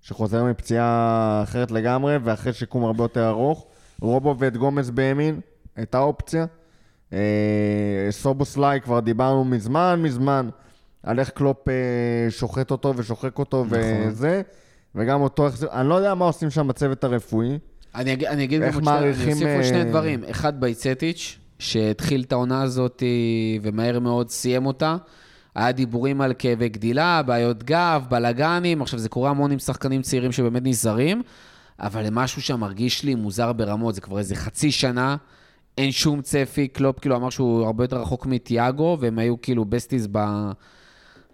שחוזר 0.01 0.43
מפציעה 0.43 1.39
אחרת 1.43 1.71
לגמרי, 1.71 2.17
ואחרי 2.23 2.53
שיקום 2.53 2.85
הרבה 2.85 3.03
יותר 3.03 3.29
ארוך. 3.29 3.67
רובו 4.01 4.35
ואת 4.39 4.57
גומז 4.57 4.91
בימין, 4.91 5.39
הייתה 5.75 5.99
אופציה. 5.99 6.45
אה, 7.13 8.07
סובוסליי, 8.09 8.81
כבר 8.81 8.99
דיברנו 8.99 9.45
מזמן 9.45 9.99
מזמן, 10.03 10.49
על 11.03 11.19
איך 11.19 11.29
קלופ 11.29 11.69
אה, 11.69 11.73
שוחט 12.29 12.71
אותו 12.71 12.93
ושוחק 12.97 13.39
אותו 13.39 13.65
נכון. 13.65 13.77
וזה, 14.07 14.41
וגם 14.95 15.21
אותו 15.21 15.47
אני 15.71 15.89
לא 15.89 15.95
יודע 15.95 16.13
מה 16.13 16.25
עושים 16.25 16.49
שם 16.49 16.67
בצוות 16.67 17.03
הרפואי. 17.03 17.59
אני 17.95 18.13
אגיד, 18.13 18.27
אני 18.27 18.43
אגיד 18.43 18.61
גם 18.61 18.73
עוד 18.73 18.83
מעריכים, 18.83 19.31
אוסיף 19.31 19.47
עוד 19.55 19.63
שני 19.63 19.79
אה, 19.79 19.83
דברים. 19.83 20.23
אחד, 20.31 20.59
בייצטיץ', 20.59 21.37
שהתחיל 21.59 22.21
את 22.21 22.31
העונה 22.31 22.61
הזאת 22.61 23.03
ומהר 23.61 23.99
מאוד 23.99 24.29
סיים 24.29 24.65
אותה. 24.65 24.97
היה 25.55 25.71
דיבורים 25.71 26.21
על 26.21 26.33
כאבי 26.39 26.69
גדילה, 26.69 27.21
בעיות 27.25 27.63
גב, 27.63 28.05
בלאגנים, 28.09 28.81
עכשיו 28.81 28.99
זה 28.99 29.09
קורה 29.09 29.29
המון 29.29 29.51
עם 29.51 29.59
שחקנים 29.59 30.01
צעירים 30.01 30.31
שבאמת 30.31 30.61
נזהרים, 30.65 31.21
אבל 31.79 32.09
משהו 32.11 32.41
שם 32.41 32.59
מרגיש 32.59 33.03
לי 33.03 33.15
מוזר 33.15 33.53
ברמות, 33.53 33.95
זה 33.95 34.01
כבר 34.01 34.19
איזה 34.19 34.35
חצי 34.35 34.71
שנה, 34.71 35.15
אין 35.77 35.91
שום 35.91 36.21
צפי, 36.21 36.67
קלופ 36.67 36.99
כאילו 36.99 37.15
אמר 37.15 37.29
שהוא 37.29 37.65
הרבה 37.65 37.83
יותר 37.83 38.01
רחוק 38.01 38.25
מתיאגו, 38.25 38.97
והם 38.99 39.19
היו 39.19 39.41
כאילו 39.41 39.65
besties 39.65 40.07
ב... 40.11 40.17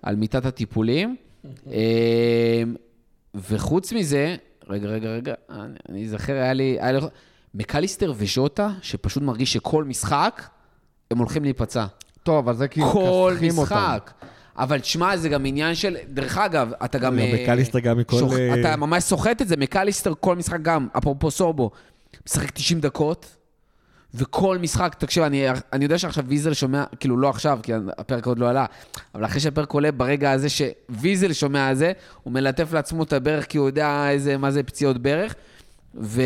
על 0.02 0.15
מיטת 0.15 0.45
הטיפולים. 0.45 1.15
אמ, 1.67 2.76
וחוץ 3.36 3.93
מזה, 3.93 4.36
רגע, 4.69 4.88
רגע, 4.88 5.10
רגע, 5.10 5.34
אני, 5.49 5.73
אני 5.89 6.05
אזכר, 6.05 6.34
היה 6.34 6.53
לי, 6.53 6.77
היה 6.82 6.91
לי... 6.91 6.99
מקליסטר 7.55 8.13
וז'וטה, 8.17 8.69
שפשוט 8.82 9.23
מרגיש 9.23 9.53
שכל 9.53 9.84
משחק, 9.84 10.43
הם 11.12 11.17
הולכים 11.17 11.43
להיפצע. 11.43 11.86
טוב, 12.23 12.49
אז 12.49 12.58
זה 12.58 12.67
כאילו 12.67 12.88
כל 12.88 13.32
מכסחים 13.34 13.58
אותם. 13.58 13.75
משחק. 13.75 14.12
אבל 14.58 14.79
תשמע, 14.79 15.17
זה 15.17 15.29
גם 15.29 15.45
עניין 15.45 15.75
של... 15.75 15.97
דרך 16.10 16.38
אגב, 16.38 16.71
אתה 16.86 16.97
גם... 16.97 17.13
גם 17.13 17.19
אה, 17.19 17.39
מקליסטר 17.43 17.79
גם 17.79 17.97
מכל, 17.97 18.17
שוח- 18.19 18.34
אה, 18.34 18.60
אתה 18.62 18.75
ממש 18.75 19.03
סוחט 19.03 19.41
את 19.41 19.47
זה, 19.47 19.58
מקליסטר 19.58 20.13
כל 20.19 20.36
משחק 20.36 20.62
גם, 20.62 20.88
אפרופו 20.97 21.32
סורבו, 21.32 21.71
משחק 22.27 22.51
90 22.51 22.79
דקות, 22.82 23.36
וכל 24.13 24.58
משחק, 24.58 24.95
תקשיב, 25.00 25.24
אני, 25.24 25.45
אני 25.74 25.86
יודע 25.86 25.98
שעכשיו 25.98 26.26
ויזל 26.28 26.54
שומע, 26.54 26.84
כאילו 27.00 27.17
לא 27.17 27.30
עכשיו, 27.30 27.60
כי 27.63 27.74
הפרק 27.98 28.26
עוד 28.26 28.39
לא 28.39 28.50
עלה, 28.50 28.65
אבל 29.15 29.26
אחרי 29.26 29.39
שהפרק 29.39 29.72
עולה 29.72 29.91
ברגע 29.91 30.32
הזה 30.32 30.48
שוויזל 30.50 31.34
שומע 31.34 31.76
זה, 31.76 31.91
הוא 32.24 32.34
מלטף 32.34 32.74
לעצמו 32.74 33.04
את 33.04 33.13
הברך, 33.13 33.45
כי 33.45 33.58
הוא 33.58 33.67
יודע 33.67 34.10
איזה, 34.10 34.38
מה 34.38 34.52
זה 34.52 34.63
פציעות 34.63 34.98
ברך. 34.98 35.36
ו... 35.95 36.22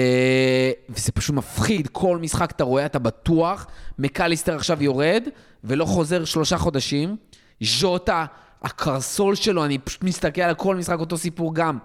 וזה 0.89 1.12
פשוט 1.12 1.36
מפחיד, 1.36 1.88
כל 1.91 2.17
משחק 2.17 2.52
אתה 2.52 2.63
רואה, 2.63 2.86
אתה 2.86 3.00
בטוח, 3.00 3.67
מקליסטר 4.00 4.56
עכשיו 4.56 4.84
יורד, 4.84 5.24
ולא 5.63 5.86
חוזר 5.86 6.26
שלושה 6.26 6.58
חודשים. 6.58 7.15
ז'וטה, 7.62 8.26
הקרסול 8.63 9.36
שלו, 9.36 9.65
אני 9.65 9.78
פשוט 9.78 10.04
מסתכל 10.04 10.41
על 10.41 10.56
כל 10.56 10.76
משחק, 10.76 11.00
אותו 11.00 11.17
סיפור 11.17 11.56
גם. 11.56 11.78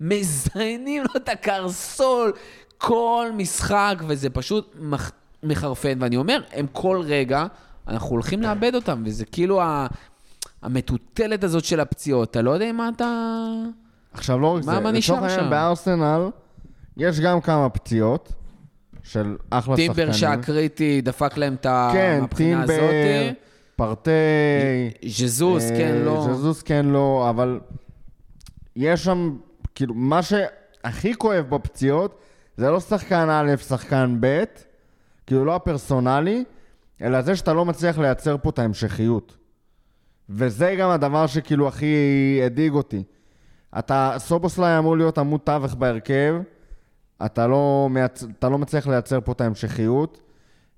מזיינים 0.00 1.02
לו 1.02 1.10
את 1.16 1.28
הקרסול, 1.28 2.32
כל 2.78 3.26
משחק, 3.36 3.94
וזה 4.06 4.30
פשוט 4.30 4.74
מח... 4.80 5.10
מחרפן. 5.48 5.98
ואני 6.00 6.16
אומר, 6.16 6.40
הם 6.52 6.66
כל 6.72 7.02
רגע, 7.04 7.46
אנחנו 7.88 8.10
הולכים 8.10 8.42
לאבד 8.42 8.74
אותם, 8.74 9.02
וזה 9.06 9.24
כאילו 9.24 9.62
ה... 9.62 9.86
המטוטלת 10.62 11.44
הזאת 11.44 11.64
של 11.64 11.80
הפציעות. 11.80 12.30
אתה 12.30 12.42
לא 12.42 12.50
יודע 12.50 12.72
מה 12.72 12.90
אתה... 12.96 13.42
עכשיו, 14.12 14.38
לא 14.38 14.56
רק 14.56 14.62
זה, 14.62 14.72
לצורך 14.72 15.22
העניין? 15.22 15.50
בארסנל, 15.50 16.28
יש 16.96 17.20
גם 17.20 17.40
כמה 17.40 17.68
פציעות 17.68 18.32
של 19.02 19.36
אחלה 19.50 19.76
שחקנים. 19.76 19.94
טימבר 19.94 20.12
שהיה 20.12 20.42
קריטי, 20.42 21.00
דפק 21.00 21.36
להם 21.36 21.54
את. 21.54 21.66
כן, 21.92 22.18
מהבחינה 22.20 22.66
טימבר, 22.66 22.74
הזאת. 22.74 23.36
פרטי. 23.76 24.10
ז'זוס, 25.06 25.70
אה, 25.70 25.76
כן, 25.76 25.96
לא. 26.04 26.28
ז'זוס 26.32 26.62
כן 26.62 26.86
לא, 26.86 27.26
אבל 27.30 27.60
יש 28.76 29.04
שם, 29.04 29.36
כאילו, 29.74 29.94
מה 29.94 30.20
שהכי 30.22 31.14
כואב 31.14 31.46
בפציעות, 31.48 32.18
זה 32.56 32.70
לא 32.70 32.80
שחקן 32.80 33.28
א', 33.30 33.56
שחקן 33.68 34.16
ב', 34.20 34.44
כאילו 35.26 35.44
לא 35.44 35.54
הפרסונלי, 35.54 36.44
אלא 37.02 37.22
זה 37.22 37.36
שאתה 37.36 37.52
לא 37.52 37.64
מצליח 37.64 37.98
לייצר 37.98 38.36
פה 38.42 38.50
את 38.50 38.58
ההמשכיות. 38.58 39.36
וזה 40.28 40.74
גם 40.78 40.90
הדבר 40.90 41.26
שכאילו 41.26 41.68
הכי 41.68 41.94
הדאיג 42.46 42.72
אותי. 42.72 43.02
אתה, 43.78 44.14
סובוסליי 44.18 44.78
אמור 44.78 44.96
להיות 44.96 45.18
עמוד 45.18 45.40
תווך 45.44 45.74
בהרכב, 45.74 46.34
אתה 47.24 47.46
לא, 47.46 47.88
מייצ... 47.90 48.24
אתה 48.38 48.48
לא 48.48 48.58
מצליח 48.58 48.86
לייצר 48.86 49.20
פה 49.20 49.32
את 49.32 49.40
ההמשכיות. 49.40 50.20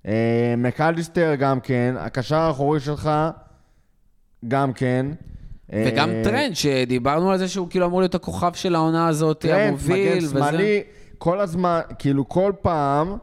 אה, 0.05 0.53
מקליסטר 0.57 1.35
גם 1.35 1.59
כן, 1.59 1.95
הקשר 1.97 2.35
האחורי 2.35 2.79
שלך 2.79 3.11
גם 4.47 4.73
כן. 4.73 5.05
וגם 5.73 6.09
אה, 6.09 6.21
טרנד, 6.23 6.53
שדיברנו 6.53 7.31
על 7.31 7.37
זה 7.37 7.47
שהוא 7.47 7.69
כאילו 7.69 7.85
אמור 7.85 7.99
להיות 7.99 8.15
הכוכב 8.15 8.53
של 8.53 8.75
העונה 8.75 9.07
הזאת, 9.07 9.39
טרנד, 9.39 9.67
המוביל, 9.67 10.17
מגן 10.17 10.25
וזה. 10.25 10.39
שמאלי, 10.39 10.83
כל 11.17 11.39
הזמן, 11.39 11.79
כאילו 11.99 12.29
כל 12.29 12.53
פעם, 12.61 13.17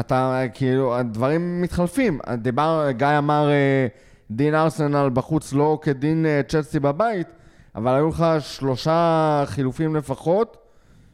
אתה, 0.00 0.42
כאילו, 0.54 0.96
הדברים 0.96 1.62
מתחלפים. 1.62 2.20
דיבר, 2.38 2.90
גיא 2.90 3.06
אמר, 3.18 3.50
אה, 3.50 3.86
דין 4.30 4.54
ארסנל 4.54 5.10
בחוץ 5.12 5.52
לא 5.52 5.78
כדין 5.82 6.26
אה, 6.26 6.40
צ'לסי 6.48 6.80
בבית, 6.80 7.26
אבל 7.74 7.94
היו 7.94 8.08
לך 8.08 8.26
שלושה 8.40 9.42
חילופים 9.46 9.96
לפחות 9.96 10.56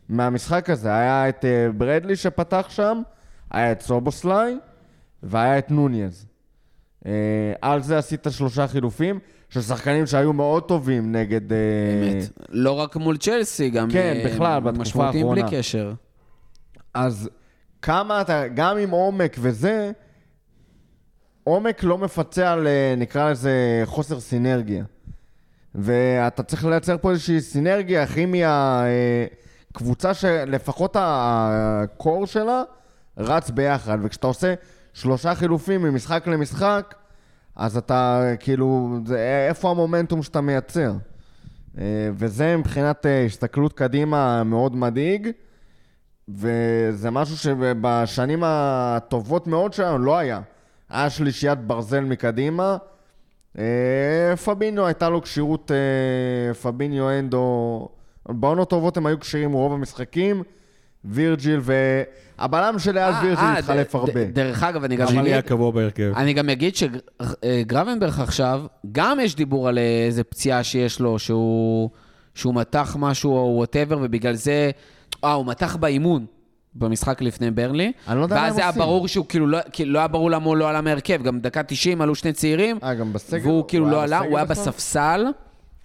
מהמשחק 0.08 0.70
הזה. 0.70 0.94
היה 0.94 1.28
את 1.28 1.44
אה, 1.44 1.66
ברדלי 1.76 2.16
שפתח 2.16 2.66
שם, 2.68 3.02
היה 3.50 3.72
את 3.72 3.82
סובוסליי, 3.82 4.58
והיה 5.22 5.58
את 5.58 5.70
נוניז. 5.70 6.26
על 7.62 7.82
זה 7.82 7.98
עשית 7.98 8.26
שלושה 8.30 8.66
חילופים, 8.66 9.18
של 9.48 9.60
שחקנים 9.60 10.06
שהיו 10.06 10.32
מאוד 10.32 10.62
טובים 10.62 11.12
נגד... 11.12 11.48
באמת. 11.48 12.30
לא 12.48 12.72
רק 12.72 12.96
מול 12.96 13.16
צ'לסי, 13.16 13.70
גם... 13.70 13.90
כן, 13.90 14.22
בכלל, 14.26 14.60
בתקופה 14.60 14.80
משמעותיים 14.82 15.26
האחרונה. 15.26 15.48
בלי 15.48 15.58
קשר. 15.58 15.92
אז 16.94 17.30
כמה 17.84 18.20
אתה, 18.20 18.48
גם 18.54 18.78
עם 18.78 18.90
עומק 18.90 19.36
וזה, 19.40 19.92
עומק 21.44 21.82
לא 21.82 21.98
מפצה 21.98 22.52
על, 22.52 22.66
אה, 22.66 22.94
נקרא 22.96 23.30
לזה, 23.30 23.82
חוסר 23.84 24.20
סינרגיה. 24.20 24.84
ואתה 25.74 26.42
צריך 26.42 26.64
לייצר 26.64 26.98
פה 26.98 27.10
איזושהי 27.10 27.40
סינרגיה, 27.40 28.06
כימיה, 28.06 28.82
אה, 28.86 29.26
קבוצה 29.72 30.14
שלפחות 30.14 30.96
הקור 30.98 32.26
שלה 32.26 32.62
רץ 33.18 33.50
ביחד. 33.50 33.98
וכשאתה 34.02 34.26
עושה 34.26 34.54
שלושה 34.92 35.34
חילופים 35.34 35.82
ממשחק 35.82 36.26
למשחק, 36.26 36.94
אז 37.56 37.76
אתה, 37.76 38.30
כאילו, 38.40 38.98
זה, 39.06 39.46
איפה 39.48 39.70
המומנטום 39.70 40.22
שאתה 40.22 40.40
מייצר? 40.40 40.92
אה, 41.78 42.10
וזה 42.14 42.56
מבחינת 42.56 43.06
הסתכלות 43.26 43.72
קדימה 43.72 44.44
מאוד 44.44 44.76
מדאיג. 44.76 45.28
וזה 46.28 47.10
משהו 47.10 47.36
שבשנים 47.36 48.42
הטובות 48.46 49.46
מאוד 49.46 49.72
שלנו 49.72 49.98
לא 49.98 50.18
היה. 50.18 50.40
היה 50.90 51.10
שלישיית 51.10 51.58
ברזל 51.58 52.00
מקדימה. 52.00 52.76
אה, 53.58 54.36
פביניו 54.44 54.86
הייתה 54.86 55.08
לו 55.08 55.22
כשירות, 55.22 55.70
אה, 55.70 56.54
פביניו 56.54 57.10
אנדו, 57.10 57.88
בעונות 58.28 58.70
טובות 58.70 58.96
הם 58.96 59.06
היו 59.06 59.20
כשירים 59.20 59.52
רוב 59.52 59.72
המשחקים. 59.72 60.42
וירג'יל 61.04 61.60
והבלם 61.62 62.78
של 62.78 62.92
ליד 62.92 63.14
אה, 63.14 63.20
וירג'יל 63.22 63.44
התחלף 63.58 63.94
הרבה. 63.94 64.24
דרך 64.24 64.62
אגב, 64.62 64.84
אני 64.84 64.96
גם 64.96 65.06
ג'יני 65.06 65.20
אגיד... 65.20 65.34
הקבוע 65.34 65.70
בהרכב. 65.70 66.12
אני 66.16 66.32
גם 66.32 66.50
אגיד 66.50 66.74
שגרבנברך 66.76 68.20
עכשיו, 68.20 68.62
גם 68.92 69.20
יש 69.20 69.36
דיבור 69.36 69.68
על 69.68 69.78
איזה 69.78 70.24
פציעה 70.24 70.62
שיש 70.62 71.00
לו, 71.00 71.18
שהוא 71.18 71.90
מתח 72.54 72.96
משהו 72.98 73.32
או 73.36 73.54
whatever, 73.56 73.98
ובגלל 74.02 74.34
זה... 74.34 74.70
אה, 75.24 75.32
הוא 75.32 75.46
מתח 75.46 75.76
באימון 75.76 76.26
במשחק 76.74 77.22
לפני 77.22 77.50
ברנלי. 77.50 77.92
אני 78.08 78.18
לא 78.18 78.22
יודע 78.22 78.36
מה 78.36 78.42
ואז 78.42 78.52
הם 78.54 78.58
היה 78.58 78.68
עושים. 78.68 78.82
ברור 78.82 79.08
שהוא 79.08 79.26
כאילו 79.28 79.46
לא, 79.46 79.58
כאילו 79.72 79.92
לא 79.92 79.98
היה 79.98 80.08
ברור 80.08 80.30
למה 80.30 80.44
הוא 80.46 80.56
לא 80.56 80.68
עלה 80.68 80.80
מהרכב. 80.80 81.22
גם 81.22 81.40
דקה 81.40 81.62
90 81.62 82.00
עלו 82.00 82.14
שני 82.14 82.32
צעירים, 82.32 82.78
אה, 82.82 82.94
גם 82.94 83.12
בסגל? 83.12 83.46
והוא 83.48 83.64
כאילו 83.68 83.86
לא 83.90 83.96
היה 83.96 84.04
עלה, 84.04 84.18
הוא 84.18 84.36
היה 84.36 84.44
בכלל? 84.44 84.64
בספסל. 84.64 85.24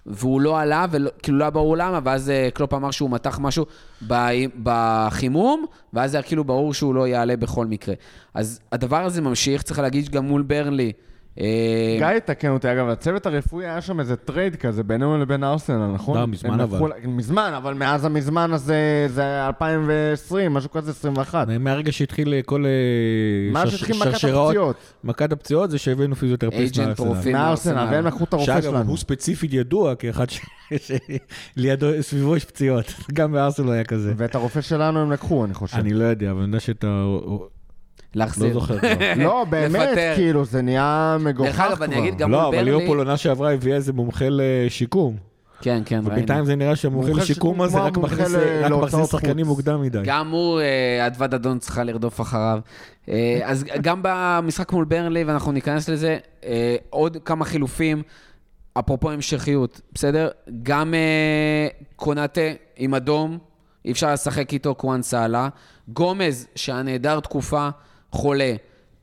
והוא 0.06 0.40
לא 0.40 0.60
עלה, 0.60 0.86
וכאילו 0.90 1.38
לא 1.38 1.44
היה 1.44 1.50
ברור 1.50 1.76
למה, 1.76 2.00
ואז 2.04 2.30
אה, 2.30 2.48
קלופ 2.54 2.74
אמר 2.74 2.90
שהוא 2.90 3.10
מתח 3.10 3.38
משהו 3.42 3.66
ב- 4.08 4.30
בחימום, 4.62 5.64
ואז 5.92 6.14
היה 6.14 6.22
כאילו 6.22 6.44
ברור 6.44 6.74
שהוא 6.74 6.94
לא 6.94 7.08
יעלה 7.08 7.36
בכל 7.36 7.66
מקרה. 7.66 7.94
אז 8.34 8.60
הדבר 8.72 9.04
הזה 9.04 9.20
ממשיך, 9.20 9.62
צריך 9.62 9.78
להגיד 9.78 10.04
שגם 10.04 10.24
מול 10.24 10.42
ברנלי. 10.42 10.92
אה, 11.38 11.96
גיא, 11.98 12.18
תקן 12.18 12.48
אותי, 12.48 12.72
אגב, 12.72 12.88
הצוות 12.88 13.26
הרפואי 13.26 13.66
היה 13.66 13.80
שם 13.80 14.00
איזה 14.00 14.16
trade 14.16 14.56
כזה 14.56 14.82
בינינו 14.82 15.18
לבין 15.18 15.44
ארסנל, 15.44 15.86
נכון? 15.94 16.18
לא, 16.18 16.26
מזמן 16.26 16.60
אבל. 16.60 16.92
מזמן, 17.04 17.52
אבל 17.56 17.74
מאז 17.74 18.04
המזמן 18.04 18.52
הזה, 18.52 19.06
זה 19.08 19.46
2020, 19.46 20.54
משהו 20.54 20.70
כזה 20.70 20.90
21. 20.90 21.48
מהרגע 21.60 21.92
שהתחיל 21.92 22.34
אה, 22.34 22.42
כל 22.42 22.64
אה, 23.54 23.66
שרשראות-. 23.70 24.94
מכת 25.04 25.32
הפציעות 25.32 25.70
זה 25.70 25.78
שהבאנו 25.78 26.16
פיזיותרפיסט 26.16 26.78
מארסנל. 27.32 27.88
והם 27.90 28.06
לקחו 28.06 28.24
את 28.24 28.32
הרופא 28.32 28.46
שאגב, 28.46 28.62
שלנו. 28.62 28.90
הוא 28.90 28.98
ספציפית 28.98 29.52
ידוע 29.52 29.94
כאחד 29.94 30.26
שלידו, 31.56 31.86
סביבו 32.00 32.36
יש 32.36 32.44
פציעות. 32.44 32.94
גם 33.14 33.32
בארסנל 33.32 33.72
היה 33.72 33.84
כזה. 33.84 34.12
ואת 34.16 34.34
הרופא 34.34 34.60
שלנו 34.60 35.00
הם 35.00 35.12
לקחו, 35.12 35.44
אני 35.44 35.54
חושב. 35.54 35.76
אני 35.76 35.92
לא 35.92 36.04
יודע, 36.04 36.30
אבל 36.30 36.40
אני 36.40 36.46
יודע 36.48 36.60
שאתה... 36.60 37.06
להחזיר. 38.14 38.46
לא 38.46 38.52
זוכר 38.54 38.78
כבר. 38.78 38.88
לא, 39.24 39.44
באמת. 39.50 39.98
כאילו, 40.16 40.44
זה 40.44 40.62
נהיה 40.62 41.16
מגוחך 41.20 41.48
דרך 41.50 41.60
אגב, 41.60 41.82
אני 41.82 41.98
אגיד 41.98 42.14
כבר. 42.14 42.22
גם 42.22 42.30
לא, 42.30 42.38
מול 42.38 42.46
אבל 42.46 42.56
ברנלי... 42.56 42.70
ליברפול 42.72 42.98
עונה 42.98 43.16
שעברה 43.16 43.52
הביאה 43.52 43.76
איזה 43.76 43.92
מומחה 43.92 44.24
לשיקום. 44.30 45.16
כן, 45.62 45.82
כן, 45.86 46.00
ובינתיים 46.04 46.28
ראינו. 46.28 46.46
זה 46.46 46.56
נראה 46.56 46.76
שהמומחה 46.76 47.08
מומחה 47.08 47.22
לשיקום 47.22 47.50
שיקום 47.54 47.62
הזה 47.62 47.78
רק 47.78 47.96
מכניס- 47.96 49.10
שחקנים. 49.10 49.46
מוקדם 49.46 49.82
מדי. 49.82 50.00
גם 50.04 50.30
הוא, 50.30 50.60
אדוות 51.06 51.34
אדון 51.34 51.58
צריכה 51.58 51.84
לרדוף 51.84 52.20
אחריו. 52.20 52.60
אה, 53.08 53.40
אז 53.44 53.64
גם 53.80 54.00
במשחק 54.02 54.72
מול 54.72 54.84
ברנלי, 54.84 55.24
ואנחנו 55.24 55.52
ניכנס 55.52 55.88
לזה, 55.88 56.18
אה, 56.44 56.76
עוד 56.90 57.16
כמה 57.24 57.44
חילופים, 57.44 58.02
אפרופו 58.78 59.10
המשכיות, 59.10 59.80
בסדר? 59.92 60.28
גם 60.62 60.94
אה, 60.94 61.68
קונאטה 61.96 62.40
עם 62.76 62.94
אדום, 62.94 63.38
אי 63.84 63.92
אפשר 63.92 64.12
לשחק 64.12 64.52
איתו, 64.52 64.74
קוואנסה 64.74 65.24
עלה. 65.24 65.48
גומז, 65.88 66.46
שהיה 66.54 66.82
נהדר 66.82 67.20
תקופה, 67.20 67.68
חולה. 68.12 68.54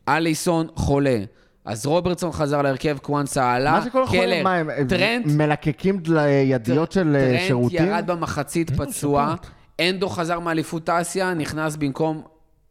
אליסון, 0.07 0.67
חולה. 0.75 1.17
אז 1.65 1.85
רוברטסון 1.85 2.31
חזר 2.31 2.61
להרכב, 2.61 2.97
קוואנסה 2.97 3.53
עלה, 3.53 3.71
מה 3.71 3.85
שכל 3.85 4.03
החולים, 4.03 4.29
קלר, 4.29 4.43
מה, 4.43 4.55
הם 4.55 4.87
טרנט, 4.87 5.25
מלקקים 5.25 6.01
ידיות 6.43 6.91
של 6.91 7.15
אה, 7.15 7.21
טרנט 7.21 7.41
שירותים? 7.47 7.85
ירד 7.85 8.03
במחצית 8.07 8.71
פצוע, 8.71 9.35
אנדו 9.81 10.09
חזר 10.09 10.39
מאליפות 10.39 10.89
אסיה, 10.89 11.33
נכנס 11.33 11.75
במקום 11.75 12.21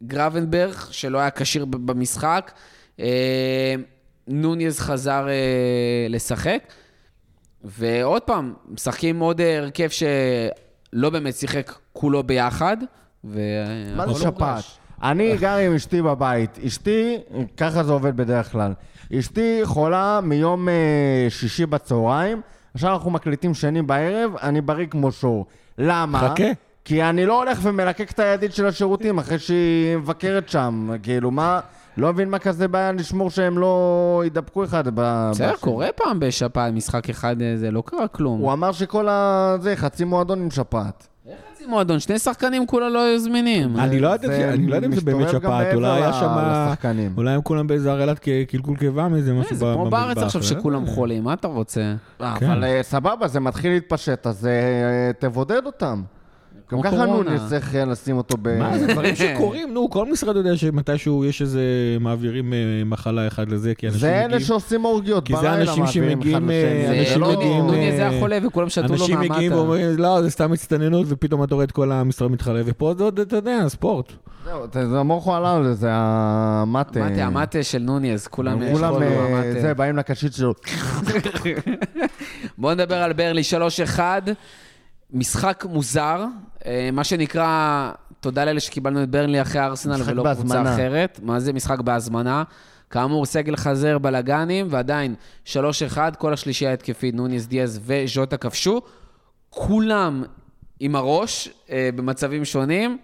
גרבנברג, 0.02 0.74
שלא 0.90 1.18
היה 1.18 1.30
כשיר 1.30 1.64
במשחק. 1.64 2.52
אה, 3.00 3.74
נוניז 4.28 4.80
חזר 4.80 5.28
אה, 5.28 6.06
לשחק. 6.08 6.72
ועוד 7.64 8.22
פעם, 8.22 8.54
משחקים 8.68 9.20
עוד 9.20 9.40
הרכב 9.40 9.88
שלא 9.88 11.10
באמת 11.10 11.34
שיחק 11.34 11.74
כולו 11.92 12.22
ביחד. 12.22 12.76
ו... 13.24 13.40
מה 13.96 14.06
זה 14.06 14.12
לא 14.12 14.18
שפעת? 14.18 14.64
אני 15.02 15.36
גר 15.36 15.56
עם 15.56 15.74
אשתי 15.74 16.02
בבית. 16.02 16.58
אשתי, 16.66 17.18
ככה 17.56 17.84
זה 17.84 17.92
עובד 17.92 18.16
בדרך 18.16 18.52
כלל. 18.52 18.72
אשתי 19.18 19.60
חולה 19.64 20.20
מיום 20.22 20.68
אה, 20.68 21.26
שישי 21.28 21.66
בצהריים, 21.66 22.40
עכשיו 22.74 22.92
אנחנו 22.92 23.10
מקליטים 23.10 23.54
שני 23.54 23.82
בערב, 23.82 24.36
אני 24.42 24.60
בריא 24.60 24.86
כמו 24.86 25.12
שור. 25.12 25.46
למה? 25.78 26.18
חכה. 26.18 26.44
כי 26.84 27.02
אני 27.02 27.26
לא 27.26 27.42
הולך 27.42 27.58
ומלקק 27.62 28.10
את 28.10 28.18
הידית 28.18 28.54
של 28.54 28.66
השירותים 28.66 29.18
אחרי 29.18 29.38
שהיא 29.38 29.96
מבקרת 29.96 30.48
שם. 30.48 30.90
כאילו, 31.02 31.30
מה... 31.30 31.60
לא 31.96 32.12
מבין 32.12 32.30
מה 32.30 32.38
כזה 32.38 32.68
בעיה 32.68 32.92
לשמור 32.92 33.30
שהם 33.30 33.58
לא 33.58 34.20
יידבקו 34.24 34.64
אחד 34.64 34.88
ב... 34.94 35.30
בסדר. 35.30 35.56
קורה 35.60 35.88
פעם 35.96 36.20
בשפעת, 36.20 36.72
משחק 36.72 37.10
אחד, 37.10 37.42
אה, 37.42 37.56
זה 37.56 37.70
לא 37.70 37.82
קרה 37.86 38.08
כלום. 38.08 38.40
הוא 38.40 38.52
אמר 38.52 38.72
שכל 38.72 39.08
ה... 39.08 39.56
זה, 39.60 39.76
חצי 39.76 40.04
מועדון 40.04 40.42
עם 40.42 40.50
שפעת. 40.50 41.08
חצי 41.66 41.70
מועדון, 41.72 42.00
שני 42.00 42.18
שחקנים 42.18 42.66
כולה 42.66 42.88
לא 42.88 43.04
היו 43.04 43.18
זמינים. 43.20 43.76
אני 43.76 44.00
לא 44.00 44.08
יודע 44.08 44.54
לא 44.58 44.76
אם 44.76 44.94
זה 44.94 45.00
באמת 45.00 45.28
שפעת, 45.28 45.74
אולי 45.74 45.90
היה 45.90 46.12
שם... 46.12 46.36
אולי 47.16 47.30
הם 47.30 47.42
כולם 47.42 47.66
באיזה 47.66 47.92
הרעלת 47.92 48.18
קלקול 48.48 48.76
קיבה 48.76 49.08
מאיזה 49.08 49.32
משהו 49.32 49.52
אה, 49.52 49.56
זה 49.56 49.64
כמו 49.74 49.84
במטבח, 49.84 49.98
בארץ 49.98 50.18
עכשיו 50.18 50.40
אה? 50.40 50.46
שכולם 50.46 50.86
חולים, 50.86 51.24
מה 51.24 51.32
אתה 51.32 51.48
רוצה? 51.48 51.94
אה, 52.20 52.36
כן. 52.40 52.50
אבל 52.50 52.64
אה, 52.64 52.82
סבבה, 52.82 53.28
זה 53.28 53.40
מתחיל 53.40 53.72
להתפשט, 53.72 54.26
אז 54.26 54.46
אה, 54.46 55.10
תבודד 55.18 55.66
אותם. 55.66 56.02
גם 56.72 56.82
כמו 56.82 56.90
ככה. 56.90 57.06
נוניס 57.06 57.42
צריך 57.48 57.74
אה, 57.74 57.84
לשים 57.84 58.16
אותו 58.16 58.36
ב... 58.42 58.58
מה 58.58 58.78
זה 58.78 58.86
דברים 58.86 59.14
שקורים, 59.34 59.74
נו, 59.74 59.90
כל 59.90 60.12
משרד 60.12 60.36
יודע 60.36 60.56
שמתישהו 60.56 61.24
יש 61.24 61.42
איזה 61.42 61.60
מעבירים 62.00 62.52
אה, 62.52 62.58
מחלה 62.86 63.26
אחד 63.26 63.48
לזה, 63.48 63.74
כי 63.74 63.86
אנשים 63.86 64.00
זה 64.00 64.18
אלה 64.18 64.26
מגיעים... 64.26 64.40
שעושים 64.42 64.84
אורגיות 64.84 65.26
כי 65.26 65.36
זה 65.36 65.42
בלילה, 65.42 65.60
אנשים 65.60 65.84
מעבירים 65.84 66.18
אחד 66.18 66.24
שמגיעים, 66.24 66.48
לשני. 66.48 66.62
אה, 66.94 67.00
אנשים 67.00 67.20
לא- 67.20 67.32
מגיעים, 67.36 67.66
נוני 67.66 67.90
אה, 67.90 67.96
זה 67.96 68.08
החולה 68.08 68.38
וכולם 68.46 68.68
שתו 68.68 68.86
לו 68.88 68.94
אנשים 68.94 69.20
מגיעים 69.20 69.32
מהמטה. 69.52 69.56
ואומרים, 69.56 69.96
לא, 69.98 70.22
זה 70.22 70.30
סתם 70.30 70.52
הצטננות, 70.52 71.06
ופתאום 71.08 71.44
אתה 71.44 71.54
רואה 71.54 71.64
את 71.64 71.72
כל 71.72 71.92
המשרד 71.92 72.30
מתחלף, 72.30 72.62
ופה 72.66 72.94
זה 72.98 73.04
עוד, 73.04 73.20
אתה 73.20 73.36
יודע, 73.36 73.68
ספורט. 73.68 74.12
זהו, 74.44 74.60
זה- 74.72 74.88
זה 74.88 74.98
המוחו 74.98 75.34
עלה 75.34 75.56
על 75.56 75.72
זה, 75.72 75.88
המטה. 75.92 77.04
המטה, 77.04 77.24
המטה 77.24 77.62
של 77.62 77.78
נוני, 77.78 78.12
אז 78.14 78.26
כולם 78.26 78.62
יש 78.62 78.78
כולם. 78.78 78.94
זה, 79.60 79.74
באים 79.74 79.96
לקשית 79.96 80.32
שלו. 80.32 80.54
בואו 82.58 82.74
נדבר 82.74 82.96
על 82.96 83.12
ברלי 83.12 83.42
3-1. 83.96 84.00
משחק 85.16 85.64
מוזר, 85.68 86.24
אה, 86.66 86.90
מה 86.92 87.04
שנקרא, 87.04 87.90
תודה 88.20 88.44
לאלה 88.44 88.60
שקיבלנו 88.60 89.02
את 89.02 89.10
ברלי 89.10 89.42
אחרי 89.42 89.60
ארסנל 89.60 90.00
ולא 90.04 90.24
קבוצה. 90.34 90.74
אחרת. 90.74 91.20
מה 91.22 91.40
זה 91.40 91.52
משחק 91.52 91.80
בהזמנה? 91.80 92.42
כאמור, 92.90 93.26
סגל 93.26 93.56
חזר 93.56 93.98
בלאגנים, 93.98 94.66
ועדיין 94.70 95.14
3-1, 95.44 95.50
כל 96.18 96.32
השלישייה 96.32 96.70
ההתקפית, 96.70 97.14
נוניס, 97.14 97.46
דיאז 97.46 97.80
וז'וטה 97.82 98.36
כבשו. 98.36 98.82
כולם 99.50 100.24
עם 100.80 100.96
הראש, 100.96 101.48
אה, 101.70 101.90
במצבים 101.94 102.44
שונים. 102.44 102.98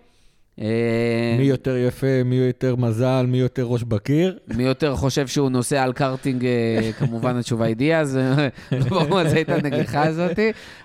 אה, 0.62 1.36
מי 1.38 1.44
יותר 1.44 1.76
יפה, 1.76 2.22
מי 2.24 2.34
יותר 2.36 2.76
מזל, 2.76 3.26
מי 3.28 3.38
יותר 3.38 3.62
ראש 3.62 3.82
בקיר. 3.82 4.38
מי 4.48 4.62
יותר 4.62 4.96
חושב 4.96 5.26
שהוא 5.26 5.50
נוסע 5.50 5.82
על 5.82 5.92
קארטינג, 5.92 6.44
אה, 6.44 6.50
כמובן 6.98 7.36
התשובה 7.36 7.66
היא 7.66 7.76
דיאז, 7.76 8.18
לא 8.72 8.84
ברור 8.88 9.08
מה 9.08 9.28
זה 9.28 9.36
הייתה 9.36 9.54
הנגיחה 9.54 10.02
הזאת, 10.02 10.38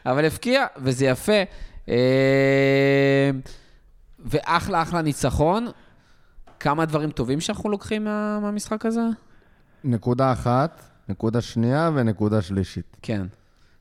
אבל 0.06 0.26
הפקיע, 0.26 0.66
וזה 0.78 1.06
יפה. 1.06 1.42
אה, 1.90 1.96
ואחלה, 4.26 4.82
אחלה 4.82 5.02
ניצחון. 5.02 5.68
כמה 6.60 6.86
דברים 6.86 7.12
טובים 7.12 7.40
שאנחנו 7.40 7.70
לוקחים 7.70 8.04
מה- 8.04 8.40
מהמשחק 8.40 8.86
הזה? 8.86 9.02
נקודה 9.84 10.32
אחת, 10.32 10.82
נקודה 11.10 11.42
שנייה 11.42 11.92
ונקודה 11.96 12.42
שלישית. 12.42 12.98
כן. 13.02 13.26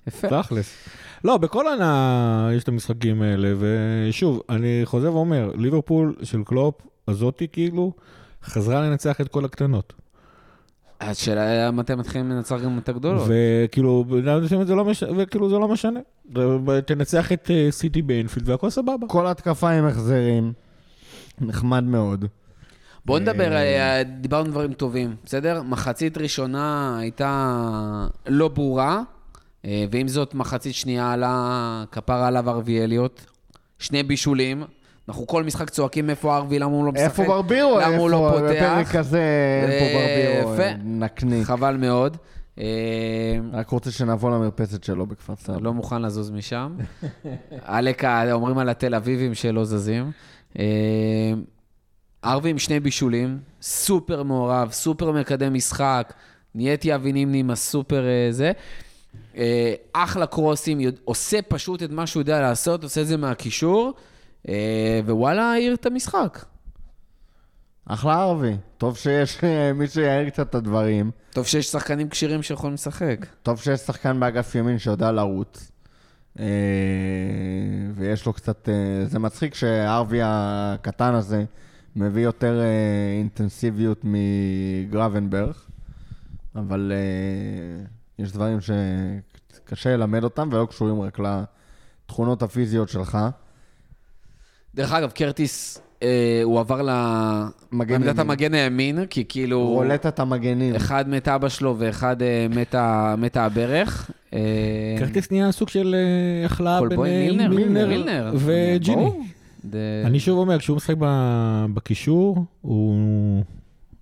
יפה. 0.06 0.42
תכלס. 0.42 0.88
לא, 1.24 1.36
בכל 1.36 1.66
עונה 1.66 2.50
יש 2.56 2.62
את 2.62 2.68
המשחקים 2.68 3.22
האלה, 3.22 3.54
ושוב, 3.58 4.42
אני 4.48 4.80
חוזר 4.84 5.14
ואומר, 5.14 5.50
ליברפול 5.54 6.14
של 6.22 6.44
קלופ, 6.44 6.74
הזאתי 7.08 7.48
כאילו, 7.52 7.92
חזרה 8.44 8.80
לנצח 8.80 9.20
את 9.20 9.28
כל 9.28 9.44
הקטנות. 9.44 9.92
השאלה 11.00 11.70
מתי 11.70 11.94
מתחילים 11.94 12.30
לנצח 12.30 12.60
גם 12.64 12.78
את 12.78 12.88
הגדולות. 12.88 13.28
וכאילו, 13.28 14.04
זה 14.66 14.74
לא 14.74 14.84
משנה, 14.84 15.10
וכאילו 15.16 15.48
זה 15.48 15.58
לא 15.58 15.68
משנה. 15.68 16.00
תנצח 16.86 17.32
את 17.32 17.50
אה, 17.50 17.68
סיטי 17.70 18.02
באינפילד 18.02 18.48
והכל 18.48 18.70
סבבה. 18.70 19.06
כל 19.06 19.26
התקפה 19.26 19.70
עם 19.70 19.86
החזרים, 19.86 20.52
נחמד 21.40 21.84
מאוד. 21.84 22.24
בואו 23.04 23.18
נדבר, 23.18 23.52
אה, 23.52 24.02
דיברנו 24.20 24.50
דברים 24.50 24.72
טובים, 24.72 25.16
בסדר? 25.24 25.62
מחצית 25.62 26.18
ראשונה 26.18 26.96
הייתה 26.98 28.08
לא 28.26 28.48
ברורה, 28.48 28.94
אה, 28.96 29.15
ועם 29.90 30.08
זאת, 30.08 30.34
מחצית 30.34 30.74
שנייה 30.74 31.12
עלה, 31.12 31.84
כפרה 31.92 32.26
עליו 32.26 32.50
ארווי 32.50 32.84
אליוט, 32.84 33.20
שני 33.78 34.02
בישולים. 34.02 34.64
אנחנו 35.08 35.26
כל 35.26 35.44
משחק 35.44 35.70
צועקים 35.70 36.10
איפה 36.10 36.36
ארווי, 36.36 36.58
למה 36.58 36.72
הוא 36.72 36.84
לא 36.84 36.92
משחק. 36.92 37.04
איפה 37.04 37.24
ברבירו? 37.24 37.80
למה 37.80 37.96
הוא 37.96 38.10
לא 38.10 38.28
איפה? 38.28 38.40
בפרק 38.40 38.86
פותח? 38.86 38.96
הזה, 38.96 39.22
איפה 39.62 39.84
אה, 39.84 40.36
ברבירו? 40.38 40.54
יפה. 40.54 40.76
נקניק. 40.84 41.46
חבל 41.46 41.76
מאוד. 41.76 42.16
אה, 42.58 43.38
רק 43.52 43.70
רוצה 43.70 43.90
שנבוא 43.90 44.30
למרפסת 44.30 44.84
שלו 44.84 45.06
בכפר 45.06 45.36
סבא. 45.36 45.56
לא 45.60 45.74
מוכן 45.74 46.02
לזוז 46.02 46.30
משם. 46.30 46.76
עלק, 47.62 48.04
אומרים 48.32 48.58
על 48.58 48.68
התל 48.68 48.94
אביבים 48.94 49.34
שלא 49.34 49.64
זזים. 49.64 50.10
אה, 50.58 51.32
ארווי 52.24 52.50
עם 52.50 52.58
שני 52.58 52.80
בישולים, 52.80 53.38
סופר 53.62 54.22
מעורב, 54.22 54.70
סופר 54.70 55.12
מקדם 55.12 55.54
משחק, 55.54 56.12
נהייתי 56.54 56.94
אבי 56.94 57.12
נימני 57.12 57.38
עם 57.38 57.50
הסופר 57.50 58.04
אה, 58.06 58.28
זה. 58.30 58.52
אה, 59.36 59.74
אחלה 59.92 60.26
קרוסים, 60.26 60.80
עושה 61.04 61.42
פשוט 61.42 61.82
את 61.82 61.90
מה 61.90 62.06
שהוא 62.06 62.20
יודע 62.20 62.40
לעשות, 62.40 62.82
עושה 62.82 63.00
את 63.00 63.06
זה 63.06 63.16
מהקישור, 63.16 63.94
אה, 64.48 65.00
ווואלה, 65.04 65.52
העיר 65.52 65.74
את 65.74 65.86
המשחק. 65.86 66.44
אחלה 67.86 68.14
ערבי. 68.22 68.56
טוב 68.78 68.96
שיש 68.96 69.44
אה, 69.44 69.72
מי 69.72 69.88
שיעיר 69.88 70.30
קצת 70.30 70.50
את 70.50 70.54
הדברים. 70.54 71.10
טוב 71.30 71.46
שיש 71.46 71.66
שחקנים 71.66 72.08
כשירים 72.08 72.42
שיכולים 72.42 72.74
לשחק. 72.74 73.26
טוב 73.42 73.60
שיש 73.60 73.80
שחקן 73.80 74.20
באגף 74.20 74.54
ימין 74.54 74.78
שיודע 74.78 75.12
לרוץ. 75.12 75.72
ויש 77.94 78.26
לו 78.26 78.32
קצת... 78.32 78.68
זה 79.06 79.18
מצחיק 79.18 79.54
שהערבי 79.54 80.20
הקטן 80.22 81.14
הזה 81.14 81.44
מביא 81.96 82.22
יותר 82.22 82.60
אינטנסיביות 83.18 84.00
מגרבנברג, 84.04 85.54
אבל 86.54 86.92
יש 88.18 88.32
דברים 88.32 88.58
שקשה 88.60 89.96
ללמד 89.96 90.24
אותם 90.24 90.48
ולא 90.52 90.66
קשורים 90.70 91.00
רק 91.00 91.18
לתכונות 92.06 92.42
הפיזיות 92.42 92.88
שלך. 92.88 93.18
דרך 94.74 94.92
אגב, 94.92 95.10
קרטיס, 95.10 95.80
אה, 96.02 96.40
הוא 96.44 96.60
עבר 96.60 96.82
לעמדת. 96.82 98.18
המגן 98.18 98.54
הימין, 98.54 99.06
כי 99.06 99.24
כאילו... 99.28 99.66
רולטת 99.68 100.18
המגנים. 100.20 100.74
אחד 100.74 101.08
מת 101.08 101.28
אבא 101.28 101.48
שלו 101.48 101.74
ואחד 101.78 102.22
אה, 102.22 102.46
מתה, 102.50 103.14
מתה 103.18 103.44
הברך. 103.44 104.10
אה, 104.34 104.96
כרטיס 104.98 105.30
נהיה 105.30 105.52
סוג 105.52 105.68
של 105.68 105.94
אה, 105.94 106.46
החלאה 106.46 106.80
בין 106.88 107.00
אה, 107.00 107.04
מילנר, 107.26 107.48
מילנר 107.48 107.88
מילנר. 107.88 108.32
וג'יני. 108.38 108.96
ברור. 109.04 109.22
ד- 109.64 109.76
אני 110.04 110.20
שוב 110.20 110.38
אומר, 110.38 110.58
כשהוא 110.58 110.76
משחק 110.76 110.94
ב- 110.98 111.66
בקישור, 111.74 112.44
הוא 112.60 112.96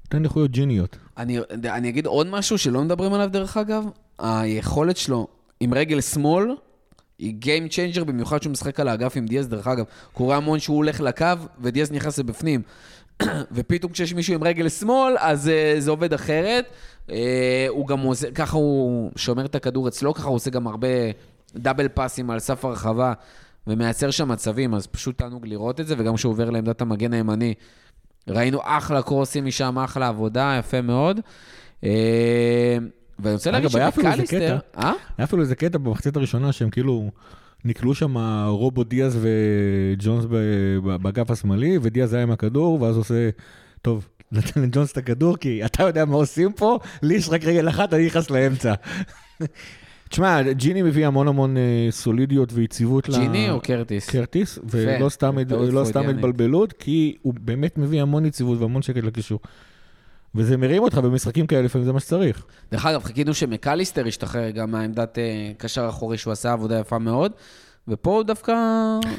נותן 0.05 0.25
איכויות 0.25 0.51
ג'יניות. 0.51 0.97
אני, 1.19 1.39
אני 1.65 1.89
אגיד 1.89 2.07
עוד 2.07 2.27
משהו 2.27 2.59
שלא 2.59 2.83
מדברים 2.85 3.13
עליו, 3.13 3.29
דרך 3.31 3.57
אגב. 3.57 3.85
היכולת 4.19 4.97
שלו 4.97 5.27
עם 5.61 5.75
רגל 5.75 6.01
שמאל 6.01 6.57
היא 7.19 7.35
Game 7.43 7.71
Changer, 7.71 8.05
במיוחד 8.05 8.43
שהוא 8.43 8.51
משחק 8.53 8.81
על 8.81 8.89
האגף 8.89 9.17
עם 9.17 9.27
דיאז, 9.27 9.49
דרך 9.49 9.67
אגב. 9.67 9.85
קורה 10.13 10.37
המון 10.37 10.59
שהוא 10.59 10.77
הולך 10.77 11.01
לקו 11.01 11.27
ודיאז 11.61 11.93
נכנס 11.93 12.19
לבפנים. 12.19 12.63
ופתאום 13.53 13.93
כשיש 13.93 14.15
מישהו 14.15 14.35
עם 14.35 14.45
רגל 14.45 14.69
שמאל, 14.69 15.17
אז 15.19 15.49
uh, 15.49 15.81
זה 15.81 15.91
עובד 15.91 16.13
אחרת. 16.13 16.67
Uh, 17.09 17.13
הוא 17.69 17.87
גם 17.87 18.01
עושה, 18.01 18.31
ככה 18.31 18.57
הוא 18.57 19.11
שומר 19.17 19.45
את 19.45 19.55
הכדור 19.55 19.89
אצלו, 19.89 20.15
ככה 20.15 20.29
הוא 20.29 20.37
עושה 20.37 20.51
גם 20.51 20.67
הרבה 20.67 20.89
דאבל 21.55 21.89
פאסים 21.89 22.31
על 22.31 22.39
סף 22.39 22.65
הרחבה, 22.65 23.13
ומייצר 23.67 24.11
שם 24.11 24.29
מצבים, 24.29 24.75
אז 24.75 24.87
פשוט 24.87 25.19
תענוג 25.19 25.47
לראות 25.47 25.81
את 25.81 25.87
זה, 25.87 25.95
וגם 25.99 26.15
כשהוא 26.15 26.33
עובר 26.33 26.51
לעמדת 26.51 26.81
המגן 26.81 27.13
הימני, 27.13 27.55
ראינו 28.29 28.61
אחלה 28.63 29.03
קרוסים 29.03 29.45
משם, 29.45 29.79
אחלה 29.79 30.09
עבודה, 30.09 30.57
יפה 30.59 30.81
מאוד. 30.81 31.21
אה, 31.85 32.79
ואני 33.19 33.35
רוצה 33.35 33.51
להגיד 33.51 33.71
שמקליסטר... 33.71 34.59
אה? 34.79 34.93
היה 35.19 35.25
אפילו 35.25 35.43
איזה 35.43 35.55
קטע 35.55 35.79
במחצית 35.79 36.17
הראשונה 36.17 36.53
שהם 36.53 36.71
כאילו 36.71 37.11
נקלו 37.65 37.95
שם 37.95 38.17
רובו 38.49 38.85
דיאז 38.85 39.19
וג'ונס 39.21 40.25
באגף 41.03 41.31
השמאלי, 41.31 41.79
ודיאז 41.83 42.13
היה 42.13 42.23
עם 42.23 42.31
הכדור, 42.31 42.83
ואז 42.83 42.97
עושה, 42.97 43.31
טוב, 43.83 44.09
נתן 44.33 44.63
לג'ונס 44.63 44.93
את 44.93 44.97
הכדור, 44.97 45.37
כי 45.37 45.65
אתה 45.65 45.83
יודע 45.83 46.05
מה 46.05 46.17
עושים 46.17 46.53
פה, 46.53 46.79
לי 47.03 47.15
יש 47.15 47.29
רק 47.29 47.45
רגל 47.45 47.69
אחת, 47.69 47.95
אני 47.95 48.07
נכנס 48.07 48.31
לאמצע. 48.31 48.75
תשמע, 50.09 50.43
ג'יני 50.53 50.83
מביא 50.83 51.07
המון 51.07 51.29
המון 51.29 51.57
אה, 51.57 51.87
סולידיות 51.91 52.53
ויציבות 52.53 53.09
ל... 53.09 53.13
ג'יני 53.13 53.51
או 53.51 53.61
קרטיס? 53.61 54.11
קרטיס, 54.11 54.59
ולא 54.65 55.09
סתם, 55.09 55.39
לא. 56.05 56.11
התבלבלות, 56.11 56.73
כי 56.73 57.17
הוא 57.23 57.35
באמת 57.41 57.79
מביא 57.79 58.03
המון 58.03 58.27
יציבות 58.27 58.61
והמון 58.61 58.83
שקט 58.83 59.05
לקישור. 59.05 59.39
וזה 60.35 60.57
מרים 60.57 60.83
אותך 60.83 60.99
במשחקים 60.99 61.47
כאלה, 61.47 61.63
לפעמים 61.63 61.87
זה 61.87 61.93
מה 61.93 62.01
שצריך. 62.01 62.45
דרך 62.73 62.87
אגב, 62.87 63.05
חיכינו 63.05 63.35
שמקליסטר 63.35 64.07
ישתחרר 64.07 64.51
גם 64.51 64.71
מהעמדת 64.71 65.19
אה, 65.19 65.53
קשר 65.59 65.89
אחורי, 65.89 66.19
שהוא 66.19 66.33
עשה 66.33 66.53
עבודה 66.53 66.79
יפה 66.79 66.99
מאוד. 66.99 67.33
ופה 67.89 68.11
הוא 68.11 68.23
דווקא 68.23 68.55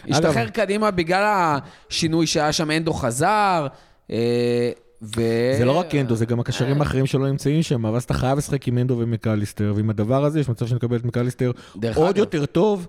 השתחרר 0.10 0.50
קדימה 0.50 0.92
בגלל 0.92 1.58
השינוי 1.90 2.28
שהיה 2.28 2.52
שם, 2.52 2.72
אנדו 2.72 2.94
חזר. 2.94 3.68
אה, 4.12 4.72
ו... 5.02 5.22
זה 5.58 5.66
לא 5.66 5.72
רק 5.72 5.96
אנדו, 5.96 6.16
זה 6.16 6.26
גם 6.26 6.40
הקשרים 6.40 6.82
האחרים 6.82 7.06
שלא 7.06 7.28
נמצאים 7.28 7.64
שם, 7.64 7.84
ואז 7.84 8.04
אתה 8.04 8.14
חייב 8.14 8.38
לשחק 8.38 8.68
עם 8.68 8.78
אנדו 8.78 8.98
ומקליסטר, 9.00 9.74
ועם 9.76 9.90
הדבר 9.90 10.26
הזה 10.26 10.40
יש 10.40 10.50
מצב 10.50 10.68
שנקבל 10.68 10.98
את 10.98 11.06
מקליסטר 11.06 11.52
עוד 11.96 12.10
אגב. 12.10 12.18
יותר 12.18 12.46
טוב 12.46 12.88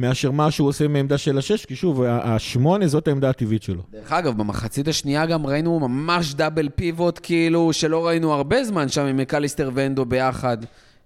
מאשר 0.00 0.30
מה 0.30 0.50
שהוא 0.50 0.68
עושה 0.68 0.88
מעמדה 0.88 1.18
של 1.18 1.38
השש, 1.38 1.64
כי 1.66 1.76
שוב, 1.76 2.02
השמונה 2.06 2.86
זאת 2.86 3.08
העמדה 3.08 3.30
הטבעית 3.30 3.62
שלו. 3.62 3.82
דרך 3.92 4.12
אגב, 4.12 4.36
במחצית 4.38 4.88
השנייה 4.88 5.26
גם 5.26 5.46
ראינו 5.46 5.80
ממש 5.80 6.34
double 6.34 6.68
pivot, 6.68 7.20
כאילו, 7.22 7.72
שלא 7.72 8.06
ראינו 8.06 8.32
הרבה 8.32 8.64
זמן 8.64 8.88
שם 8.88 9.06
עם 9.06 9.16
מקליסטר 9.16 9.70
ואנדו 9.74 10.04
ביחד, 10.04 10.56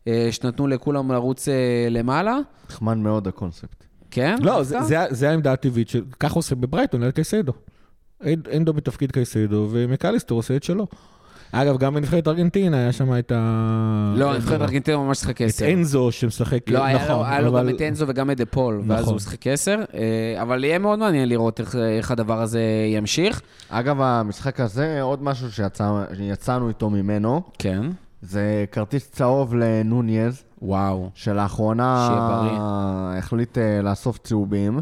אה, 0.08 0.28
שנתנו 0.30 0.66
לכולם 0.66 1.12
לרוץ 1.12 1.48
אה, 1.48 1.54
למעלה. 1.90 2.38
נחמד 2.70 2.96
מאוד 2.96 3.28
הקונספט. 3.28 3.84
כן? 4.10 4.36
לא? 4.42 4.62
זה- 4.62 4.82
זה 4.82 4.96
זה 5.10 5.30
העמדה 5.30 5.52
הטבעית, 5.52 5.88
של- 5.88 6.04
ככה 6.20 6.34
עושה 6.34 6.54
בברייטון, 6.54 7.02
על 7.02 7.10
קייסדו. 7.10 7.52
אנד- 8.24 8.48
אנדו 8.56 8.72
בתפקיד 8.72 9.12
קייסדו, 9.12 9.68
ומקליסטר 9.70 10.34
עושה 10.34 10.56
את 10.56 10.62
שלו. 10.62 10.86
אגב, 11.62 11.78
גם 11.78 11.94
בנבחרת 11.94 12.28
ארגנטינה 12.28 12.76
היה 12.76 12.92
שם 12.92 13.18
את 13.18 13.32
ה... 13.34 14.12
לא, 14.16 14.34
נבחרת 14.36 14.60
ארגנטינה 14.60 14.96
ממש 14.98 15.18
שיחק 15.18 15.42
את 15.42 15.46
עשר. 15.46 15.72
אנזו 15.72 16.08
שמשחק, 16.12 16.70
לא, 16.70 16.92
נכון, 16.92 17.26
היה 17.26 17.40
לו 17.40 17.52
גם 17.52 17.68
את 17.68 17.80
אנזו 17.80 18.04
וגם 18.08 18.30
את 18.30 18.36
דה 18.36 18.46
פול, 18.46 18.82
ואז 18.86 19.00
נכון. 19.02 19.12
הוא 19.12 19.20
שיחק 19.20 19.46
עשר. 19.46 19.80
אה, 19.94 20.42
אבל 20.42 20.64
יהיה 20.64 20.78
מאוד 20.78 20.98
מעניין 20.98 21.28
לראות 21.28 21.60
איך- 21.60 21.76
איך 21.76 22.10
הדבר 22.10 22.40
הזה 22.42 22.60
ימשיך. 22.94 23.40
אגב, 23.68 24.00
המשחק 24.00 24.60
הזה, 24.60 25.02
עוד 25.02 25.22
משהו 25.22 25.48
שיצאנו 25.52 26.68
איתו 26.68 26.90
ממנו, 26.90 27.42
כן. 27.58 27.82
זה 28.22 28.64
כרטיס 28.72 29.10
צהוב 29.10 29.54
לנוניז, 29.54 30.42
וואו. 30.62 31.10
שלאחרונה 31.14 32.10
החליט 33.18 33.58
אה, 33.58 33.82
לאסוף 33.82 34.18
צהובים. 34.18 34.80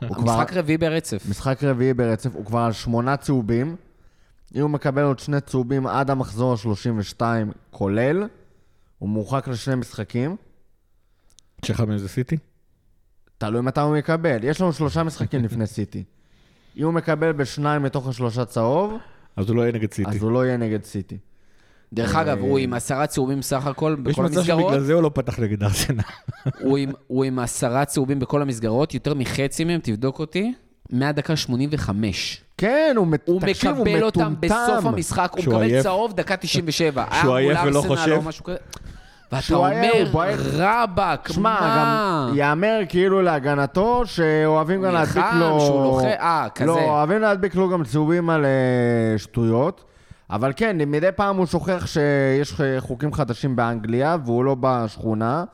המשחק 0.00 0.52
רביעי 0.56 0.78
ברצף. 0.78 1.22
משחק 1.30 1.64
רביעי 1.64 1.94
ברצף, 1.94 2.30
הוא 2.34 2.44
כבר 2.44 2.58
על 2.58 2.72
שמונה 2.72 3.16
צהובים. 3.16 3.76
אם 4.54 4.60
הוא 4.60 4.70
מקבל 4.70 5.02
עוד 5.02 5.18
שני 5.18 5.40
צהובים 5.40 5.86
עד 5.86 6.10
המחזור 6.10 6.52
ה-32 6.52 7.22
כולל, 7.70 8.26
הוא 8.98 9.08
מורחק 9.08 9.48
לשני 9.48 9.74
משחקים. 9.74 10.36
שאחד 11.64 11.88
מהם 11.88 11.98
זה 11.98 12.08
סיטי? 12.08 12.36
תלוי 13.38 13.60
מתי 13.60 13.80
הוא 13.80 13.96
מקבל. 13.96 14.44
יש 14.44 14.60
לנו 14.60 14.72
שלושה 14.72 15.02
משחקים 15.02 15.44
לפני 15.44 15.66
סיטי. 15.66 16.04
אם 16.76 16.84
הוא 16.84 16.92
מקבל 16.92 17.32
בשניים 17.32 17.82
מתוך 17.82 18.08
השלושה 18.08 18.44
צהוב, 18.44 18.98
אז 19.36 19.48
הוא 19.48 19.56
לא 19.56 19.62
יהיה 19.62 19.72
נגד 19.72 19.92
סיטי. 19.92 20.10
אז 20.10 20.22
הוא 20.22 20.32
לא 20.32 20.46
יהיה 20.46 20.56
נגד 20.56 20.84
סיטי. 20.84 21.18
דרך 21.92 22.14
אה, 22.14 22.22
אגב, 22.22 22.38
הוא 22.38 22.58
עם 22.58 22.74
עשרה 22.74 23.06
צהובים 23.06 23.42
סך 23.42 23.66
הכל 23.66 23.96
יש 23.98 24.04
בכל 24.04 24.24
מצב 24.24 24.38
המסגרות. 24.38 24.68
שבגלל 24.68 24.80
זה 24.80 24.94
הוא 24.94 25.02
לא 25.02 25.10
פתח 25.14 25.38
נגד 25.38 25.62
ארסנל. 25.62 26.02
הוא 27.06 27.24
עם 27.24 27.38
עשרה 27.38 27.84
צהובים 27.84 28.18
בכל 28.18 28.42
המסגרות, 28.42 28.94
יותר 28.94 29.14
מחצי 29.14 29.64
מהם, 29.64 29.80
תבדוק 29.82 30.18
אותי, 30.18 30.54
מהדקה 30.92 31.36
85. 31.36 32.40
כן, 32.58 32.94
הוא, 32.96 33.06
מת... 33.06 33.28
הוא 33.28 33.40
תקשיב, 33.40 33.76
הוא 33.76 33.86
מקבל 33.86 34.04
אותם 34.04 34.20
מטומטם. 34.20 34.40
בסוף 34.40 34.86
המשחק, 34.86 35.30
הוא 35.34 35.42
שהוא 35.42 35.54
מקבל 35.54 35.66
עייף. 35.66 35.82
צהוב 35.82 36.12
דקה 36.12 36.36
97. 36.36 37.04
היה 37.10 37.20
שהוא 37.20 37.30
מול 37.30 37.38
עייף 37.38 37.58
ולא 37.64 37.82
חושב. 37.86 38.20
ואתה 39.32 39.42
שהוא 39.42 39.66
הוא 39.66 39.74
אומר. 39.74 39.92
רבאק, 40.52 41.32
שמע, 41.32 41.60
מה? 41.60 41.76
גם 42.28 42.36
ייאמר 42.36 42.80
כאילו 42.88 43.22
להגנתו, 43.22 44.02
שאוהבים 44.06 44.82
גם 44.82 44.92
להדביק 44.92 45.16
נלחם, 45.16 45.38
לו... 45.38 45.60
שהוא 45.60 45.84
לוחץ, 45.84 46.04
אה, 46.20 46.46
כזה. 46.54 46.66
לא, 46.66 46.80
אוהבים 46.80 47.20
להדביק 47.20 47.54
לו 47.54 47.68
גם 47.68 47.84
צהובים 47.84 48.30
על 48.30 48.44
אה, 48.44 49.18
שטויות. 49.18 49.84
אבל 50.30 50.52
כן, 50.56 50.76
מדי 50.86 51.12
פעם 51.16 51.36
הוא 51.36 51.46
שוכח 51.46 51.86
שיש 51.86 52.60
אה, 52.60 52.80
חוקים 52.80 53.12
חדשים 53.12 53.56
באנגליה, 53.56 54.16
והוא 54.24 54.44
לא 54.44 54.56
בשכונה. 54.60 55.44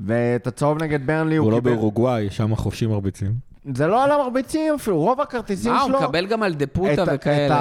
ואת 0.00 0.46
הצהוב 0.46 0.82
נגד 0.82 1.06
ברנלי 1.06 1.36
הוא 1.36 1.44
הוא 1.44 1.52
לא 1.52 1.56
קיבל... 1.56 1.70
באורוגוואי, 1.70 2.30
שם 2.30 2.52
החופשים 2.52 2.90
מרביצים. 2.90 3.51
זה 3.74 3.86
לא 3.86 4.04
על 4.04 4.10
המרביצים 4.10 4.74
אפילו, 4.74 4.98
רוב 4.98 5.20
הכרטיסים 5.20 5.72
מה, 5.72 5.80
הוא 5.80 5.88
שלו... 5.88 6.00
מקבל 6.00 6.26
גם 6.26 6.42
על 6.42 6.52
את, 6.52 6.58
דפוטה 6.58 7.02
את 7.02 7.08
וכאלה. 7.12 7.56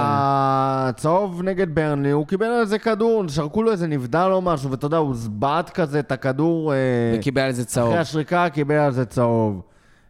הצהוב 0.90 1.44
נגד 1.44 1.76
ברנלי, 1.76 2.12
הוא 2.12 2.28
קיבל 2.28 2.46
על 2.46 2.66
זה 2.66 2.80
כדור, 2.80 3.24
שרקו 3.28 3.64
לו 3.64 3.72
איזה 3.72 3.88
נבדל 3.88 4.30
או 4.32 4.42
משהו, 4.42 4.72
ואתה 4.72 4.86
יודע, 4.86 4.98
הוא 4.98 5.16
זבט 5.16 5.70
כזה 5.70 6.00
את 6.00 6.12
הכדור. 6.12 6.74
אה, 6.74 6.78
וקיבל 7.18 7.42
על 7.42 7.52
זה 7.52 7.66
צהוב. 7.66 7.88
אחרי 7.88 8.00
השריקה 8.00 8.50
קיבל 8.50 8.76
על 8.76 8.92
זה 8.92 9.06
צהוב. 9.06 9.62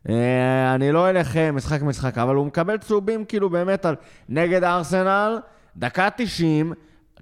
אה, 0.10 0.76
אני 0.76 0.92
לא 0.92 1.10
אלך 1.10 1.38
משחק 1.38 1.82
משחק, 1.82 2.18
אבל 2.18 2.36
הוא 2.36 2.46
מקבל 2.46 2.78
צהובים 2.78 3.26
כאילו 3.26 3.50
באמת 3.50 3.86
על 3.86 3.96
נגד 4.30 4.64
ארסנל, 4.64 5.40
דקה 5.78 6.08
90, 6.18 6.74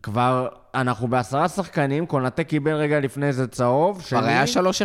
כבר 0.04 0.48
אנחנו 0.76 1.08
בעשרה 1.08 1.48
שחקנים, 1.48 2.06
קונטה 2.06 2.44
קיבל 2.44 2.74
רגע 2.74 3.00
לפני 3.00 3.34
זה 3.34 3.48
צהוב. 3.48 4.02
כבר 4.02 4.26
היה 4.26 4.44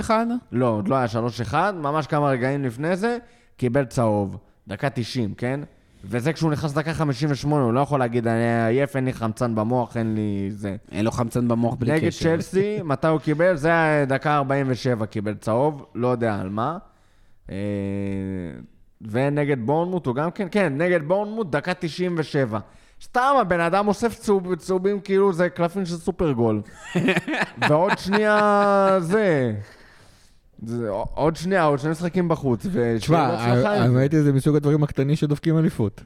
3-1? 0.08 0.10
לא, 0.52 0.66
עוד 0.66 0.88
לא 0.88 0.96
היה 0.96 1.06
3-1, 1.50 1.54
ממש 1.72 2.06
כמה 2.06 2.28
רגעים 2.28 2.64
לפני 2.64 2.96
זה, 2.96 3.18
קיבל 3.56 3.84
צהוב. 3.84 4.36
דקה 4.68 4.90
90, 4.90 5.34
כן? 5.34 5.60
וזה 6.04 6.32
כשהוא 6.32 6.52
נכנס 6.52 6.72
דקה 6.72 6.94
58, 6.94 7.64
הוא 7.64 7.72
לא 7.72 7.80
יכול 7.80 7.98
להגיד, 8.00 8.26
אני 8.26 8.66
עייף, 8.66 8.96
אין 8.96 9.04
לי 9.04 9.12
חמצן 9.12 9.54
במוח, 9.54 9.96
אין 9.96 10.14
לי 10.14 10.50
זה. 10.50 10.76
אין 10.92 11.04
לו 11.04 11.10
חמצן 11.10 11.48
במוח 11.48 11.74
בלי 11.74 11.92
נגד 11.92 12.08
קשר. 12.08 12.36
צ'לסי, 12.36 12.78
מתי 12.84 13.06
הוא 13.06 13.20
קיבל? 13.20 13.56
זה 13.56 13.68
היה 13.68 14.04
דקה 14.04 14.36
47 14.36 15.06
קיבל 15.06 15.34
צהוב, 15.34 15.86
לא 15.94 16.08
יודע 16.08 16.40
על 16.40 16.48
מה. 16.48 16.78
אה, 17.50 17.56
ונגד 19.00 19.66
בורנמוט 19.66 20.06
הוא 20.06 20.14
גם 20.14 20.30
כן, 20.30 20.48
כן, 20.50 20.72
נגד 20.76 21.08
בורנמוט, 21.08 21.50
דקה 21.50 21.74
97. 21.74 22.58
סתם, 23.02 23.34
הבן 23.40 23.60
אדם 23.60 23.88
אוסף 23.88 24.18
צהוב, 24.18 24.54
צהובים 24.54 25.00
כאילו 25.00 25.32
זה 25.32 25.48
קלפים 25.48 25.86
של 25.86 25.96
סופרגול. 25.96 26.62
ועוד 27.68 27.98
שנייה 27.98 28.96
זה... 29.00 29.54
זה 30.62 30.88
עוד 30.90 31.36
שנייה, 31.36 31.64
עוד 31.64 31.78
שני 31.78 31.90
משחקים 31.90 32.28
בחוץ, 32.28 32.66
תשמע, 32.98 33.28
בהצלחה 33.28 33.52
עם 33.52 33.60
זה. 33.60 33.68
האמת 33.68 34.12
היא 34.12 34.22
זה 34.22 34.32
מסוג 34.32 34.56
הדברים 34.56 34.82
הקטנים 34.82 35.16
שדופקים 35.16 35.58
אליפות. 35.58 36.00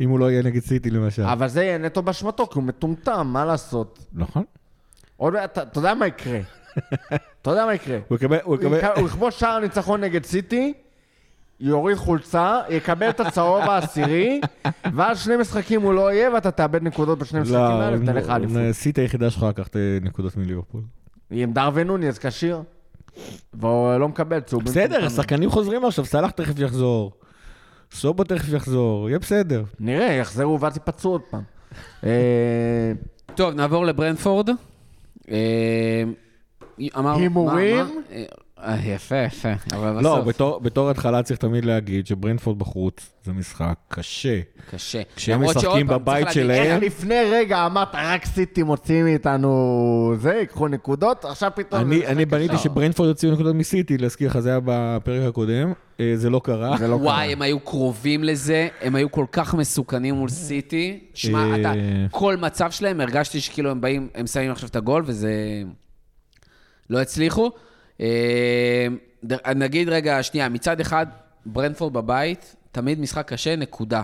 אם 0.00 0.10
הוא 0.10 0.18
לא 0.18 0.30
יהיה 0.30 0.42
נגד 0.42 0.60
סיטי 0.60 0.90
למשל. 0.90 1.22
אבל 1.22 1.48
זה 1.48 1.62
יהיה 1.64 1.78
נטו 1.78 2.02
באשמתו, 2.02 2.46
כי 2.46 2.58
הוא 2.58 2.64
מטומטם, 2.64 3.26
מה 3.26 3.44
לעשות? 3.44 3.98
נכון. 4.12 4.44
עוד 5.16 5.32
מעט, 5.32 5.58
אתה 5.58 5.78
יודע 5.78 5.94
מה 5.94 6.06
יקרה. 6.06 6.40
אתה 7.42 7.50
יודע 7.50 7.66
מה 7.66 7.74
יקרה. 7.74 7.98
הוא 8.08 8.16
יקבל, 8.16 8.38
הוא 8.42 8.56
יקבל, 8.56 8.78
הוא 8.96 9.06
יכבוש 9.06 9.40
שער 9.40 9.58
ניצחון 9.58 10.00
נגד 10.00 10.24
סיטי, 10.24 10.72
יוריד 11.60 11.96
חולצה, 11.96 12.60
יקבל 12.68 13.10
את 13.10 13.20
הצהוב 13.20 13.62
העשירי, 13.62 14.40
ואז 14.94 15.20
שני 15.20 15.36
משחקים 15.36 15.82
הוא 15.82 15.94
לא 15.94 16.12
יהיה, 16.12 16.30
ואתה 16.34 16.50
תאבד 16.50 16.82
נקודות 16.82 17.18
בשני 17.18 17.38
המשחקים 17.38 17.60
האלה 17.60 17.96
ותלך 18.02 18.28
לאליפות. 18.28 18.56
לא, 18.56 18.72
סיטי 18.72 19.00
היחידה 19.00 19.30
שלך 19.30 19.42
לקחת 19.42 19.76
נקודות 20.02 20.36
מליברפול. 20.36 20.82
עם 21.30 21.52
דרווין 21.52 21.86
נוניז 21.86 22.18
כשיר, 22.18 22.62
והוא 23.54 23.96
לא 23.96 24.08
מקבל 24.08 24.40
צהובים. 24.40 24.72
בסדר. 24.72 25.04
השחקנים 25.04 25.50
חוזרים 25.50 25.84
עכשיו, 25.84 26.04
סאלח 26.04 26.30
תכף 26.30 26.58
יחזור. 26.58 27.12
סובו 27.92 28.24
תכף 28.24 28.52
יחזור, 28.52 29.08
יהיה 29.08 29.18
בסדר. 29.18 29.62
נראה, 29.80 30.12
יחזרו 30.12 30.60
ואז 30.60 30.76
ייפצעו 30.76 31.10
עוד 31.12 31.22
פעם. 31.30 31.42
אה, 32.04 32.92
טוב, 33.34 33.54
נעבור 33.54 33.86
לברנפורד. 33.86 34.48
אה, 35.30 36.02
אמרנו... 36.96 37.18
הימורים? 37.18 37.86
אה, 38.64 38.76
יפה, 38.84 39.16
יפה. 39.16 39.48
אבל 39.74 39.90
לא, 40.02 40.14
בסוף, 40.16 40.26
בתור- 40.28 40.60
בתור 40.60 40.90
התחלה 40.90 41.22
צריך 41.22 41.40
תמיד 41.40 41.64
להגיד 41.64 42.06
שברנפורד 42.06 42.58
בחוץ 42.58 43.10
זה 43.24 43.32
משחק 43.32 43.74
קשה. 43.88 44.40
קשה. 44.70 45.02
כשהם 45.16 45.44
משחקים 45.44 45.86
בבית 45.86 46.26
שלהם- 46.32 46.64
איך 46.72 46.82
לפני 46.82 47.14
רגע 47.32 47.66
אמרת, 47.66 47.88
רק 47.94 48.24
סיטי 48.24 48.62
מוציאים 48.62 49.04
מאיתנו 49.04 49.50
זה, 50.18 50.34
ייקחו 50.34 50.68
נקודות, 50.68 51.24
עכשיו 51.24 51.50
פתאום... 51.54 51.80
אני 51.80 52.06
אני 52.06 52.24
בניתי. 52.24 52.58
שברנפורד 52.58 53.08
יוציאו 53.08 53.32
נקודות 53.32 53.54
מסיטי, 53.54 53.98
להזכיר 53.98 54.28
לך, 54.30 54.38
זה 54.38 54.48
היה 54.50 54.58
בפרק 54.64 55.28
הקודם, 55.28 55.72
אה, 56.00 56.12
זה 56.14 56.30
לא 56.30 56.40
קרה. 56.44 56.76
זה 56.78 56.88
לא 56.88 56.96
קרה. 56.96 57.04
וואי, 57.06 57.32
הם 57.32 57.42
היו 57.42 57.60
קרובים 57.60 58.24
לזה, 58.24 58.68
הם 58.80 58.94
היו 58.94 59.10
כל 59.10 59.26
כך 59.32 59.54
מסוכנים 59.54 60.14
מול 60.14 60.28
סיטי. 60.28 61.00
שמע, 61.14 61.38
אה. 61.38 61.60
אתה, 61.60 61.72
כל 62.10 62.36
מצב 62.36 62.70
שלהם, 62.70 63.00
הרגשתי 63.00 63.40
שכאילו 63.40 63.70
הם 63.70 63.80
באים, 63.80 64.08
הם 64.14 64.26
שמים 64.26 64.50
עכשיו 64.50 64.68
את 64.68 64.76
הגול, 64.76 65.02
וזה... 65.06 65.32
לא 66.90 66.98
הצליחו. 67.00 67.50
אה, 68.00 68.86
נגיד 69.54 69.88
רגע, 69.88 70.22
שנייה, 70.22 70.48
מצד 70.48 70.80
אחד, 70.80 71.06
ברנפורד 71.46 71.92
בבית, 71.92 72.56
תמיד 72.72 73.00
משחק 73.00 73.28
קשה, 73.28 73.56
נקודה. 73.56 74.02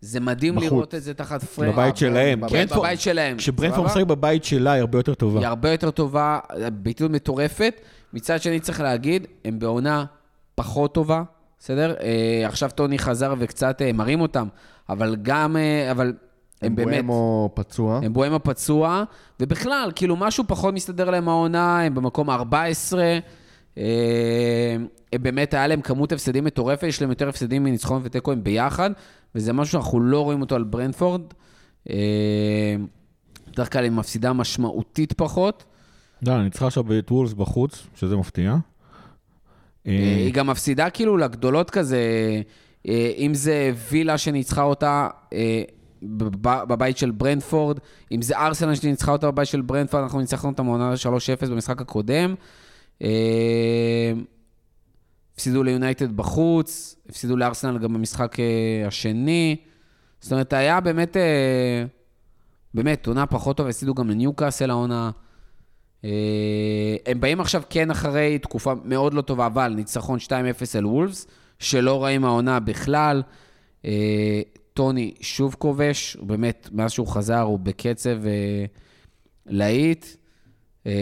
זה 0.00 0.20
מדהים 0.20 0.54
בחוץ. 0.54 0.72
לראות 0.72 0.94
את 0.94 1.02
זה 1.02 1.14
תחת 1.14 1.44
פרנק. 1.44 1.72
בבית 1.74 1.96
שלהם. 1.96 2.40
כן, 2.48 2.54
ברנפורד- 2.66 2.78
בבית 2.86 3.00
שלהם. 3.00 3.36
כשברנפורד? 3.36 3.86
משחק 3.86 4.02
בבית 4.06 4.44
שלה, 4.44 4.72
היא 4.72 4.80
הרבה 4.80 4.98
יותר 4.98 5.14
טובה. 5.14 5.38
היא 5.40 5.46
הרבה 5.46 5.70
יותר 5.70 5.90
טובה, 5.90 6.38
ביטוי 6.72 7.08
מטורפת. 7.08 7.80
מצד 8.12 8.42
שני, 8.42 8.60
צריך 8.60 8.80
להגיד, 8.80 9.26
הם 9.44 9.58
בעונה 9.58 10.04
פחות 10.54 10.94
טובה, 10.94 11.22
בסדר? 11.58 11.94
אה, 12.00 12.42
עכשיו 12.46 12.70
טוני 12.74 12.98
חזר 12.98 13.34
וקצת 13.38 13.82
אה, 13.82 13.92
מרים 13.92 14.20
אותם, 14.20 14.48
אבל 14.88 15.16
גם, 15.22 15.56
אה, 15.56 15.90
אבל 15.90 16.12
הם 16.62 16.76
באמת... 16.76 16.98
אמבואמו 16.98 17.50
פצוע. 17.54 18.00
הם 18.02 18.12
בוהם 18.12 18.32
הפצוע, 18.32 19.04
ובכלל, 19.40 19.90
כאילו, 19.94 20.16
משהו 20.16 20.44
פחות 20.46 20.74
מסתדר 20.74 21.10
להם 21.10 21.28
העונה, 21.28 21.80
הם 21.80 21.94
במקום 21.94 22.30
ה-14. 22.30 22.98
אה, 23.78 24.76
הם 25.12 25.22
באמת, 25.22 25.54
היה 25.54 25.66
להם 25.66 25.80
כמות 25.80 26.12
הפסדים 26.12 26.44
מטורפת, 26.44 26.82
יש 26.82 27.00
להם 27.00 27.10
יותר 27.10 27.28
הפסדים 27.28 27.64
מניצחון 27.64 28.00
ותיקו 28.04 28.32
הם 28.32 28.44
ביחד, 28.44 28.90
וזה 29.34 29.52
משהו 29.52 29.72
שאנחנו 29.72 30.00
לא 30.00 30.20
רואים 30.24 30.40
אותו 30.40 30.54
על 30.54 30.64
ברנדפורד. 30.64 31.22
אה, 31.90 32.76
בדרך 33.52 33.72
כלל 33.72 33.84
היא 33.84 33.92
מפסידה 33.92 34.32
משמעותית 34.32 35.12
פחות. 35.12 35.64
לא, 36.26 36.36
אני 36.36 36.50
צריכה 36.50 36.66
עכשיו 36.66 36.98
את 36.98 37.10
וולס 37.10 37.32
בחוץ, 37.32 37.86
שזה 37.94 38.16
מפתיע. 38.16 38.56
אה, 39.86 40.16
היא 40.16 40.32
גם 40.32 40.46
מפסידה 40.46 40.90
כאילו 40.90 41.16
לגדולות 41.16 41.70
כזה, 41.70 42.00
אה, 42.88 43.12
אם 43.16 43.34
זה 43.34 43.72
וילה 43.90 44.18
שניצחה 44.18 44.62
אותה 44.62 45.08
אה, 45.32 45.62
בב- 46.02 46.64
בבית 46.68 46.98
של 46.98 47.10
ברנדפורד, 47.10 47.78
אם 48.12 48.22
זה 48.22 48.38
ארסנל 48.38 48.74
שניצחה 48.74 49.12
אותה 49.12 49.30
בבית 49.30 49.46
של 49.46 49.60
ברנדפורד, 49.60 50.02
אנחנו 50.02 50.20
ניצחנו 50.20 50.50
אותה 50.50 50.62
מעונה 50.62 50.94
3-0 51.46 51.50
במשחק 51.50 51.80
הקודם. 51.80 52.34
אה, 53.02 54.12
הפסידו 55.34 55.62
ליונייטד 55.62 56.16
בחוץ, 56.16 56.96
הפסידו 57.08 57.36
לארסנל 57.36 57.78
גם 57.78 57.92
במשחק 57.92 58.40
אה, 58.40 58.86
השני. 58.86 59.56
זאת 60.20 60.32
אומרת, 60.32 60.52
היה 60.52 60.80
באמת, 60.80 61.16
אה, 61.16 61.84
באמת, 62.74 63.06
עונה 63.06 63.26
פחות 63.26 63.56
טובה, 63.56 63.68
הפסידו 63.68 63.94
גם 63.94 64.10
לניוקאסל 64.10 64.70
העונה. 64.70 65.10
הם 67.06 67.20
באים 67.20 67.40
עכשיו 67.40 67.62
כן 67.70 67.90
אחרי 67.90 68.38
תקופה 68.38 68.72
מאוד 68.84 69.14
לא 69.14 69.22
טובה, 69.22 69.46
אבל 69.46 69.72
ניצחון 69.72 70.18
2-0 70.18 70.30
על 70.78 70.86
וולפס, 70.86 71.26
שלא 71.58 72.04
ראים 72.04 72.24
העונה 72.24 72.60
בכלל. 72.60 73.22
אה, 74.72 74.74
טוני 74.74 75.14
שוב 75.20 75.56
כובש, 75.58 76.16
הוא 76.20 76.26
באמת, 76.26 76.68
מאז 76.72 76.90
שהוא 76.90 77.06
חזר, 77.06 77.40
הוא 77.40 77.58
בקצב 77.58 78.26
אה, 78.26 78.64
להיט. 79.46 80.06
אה, 80.86 80.92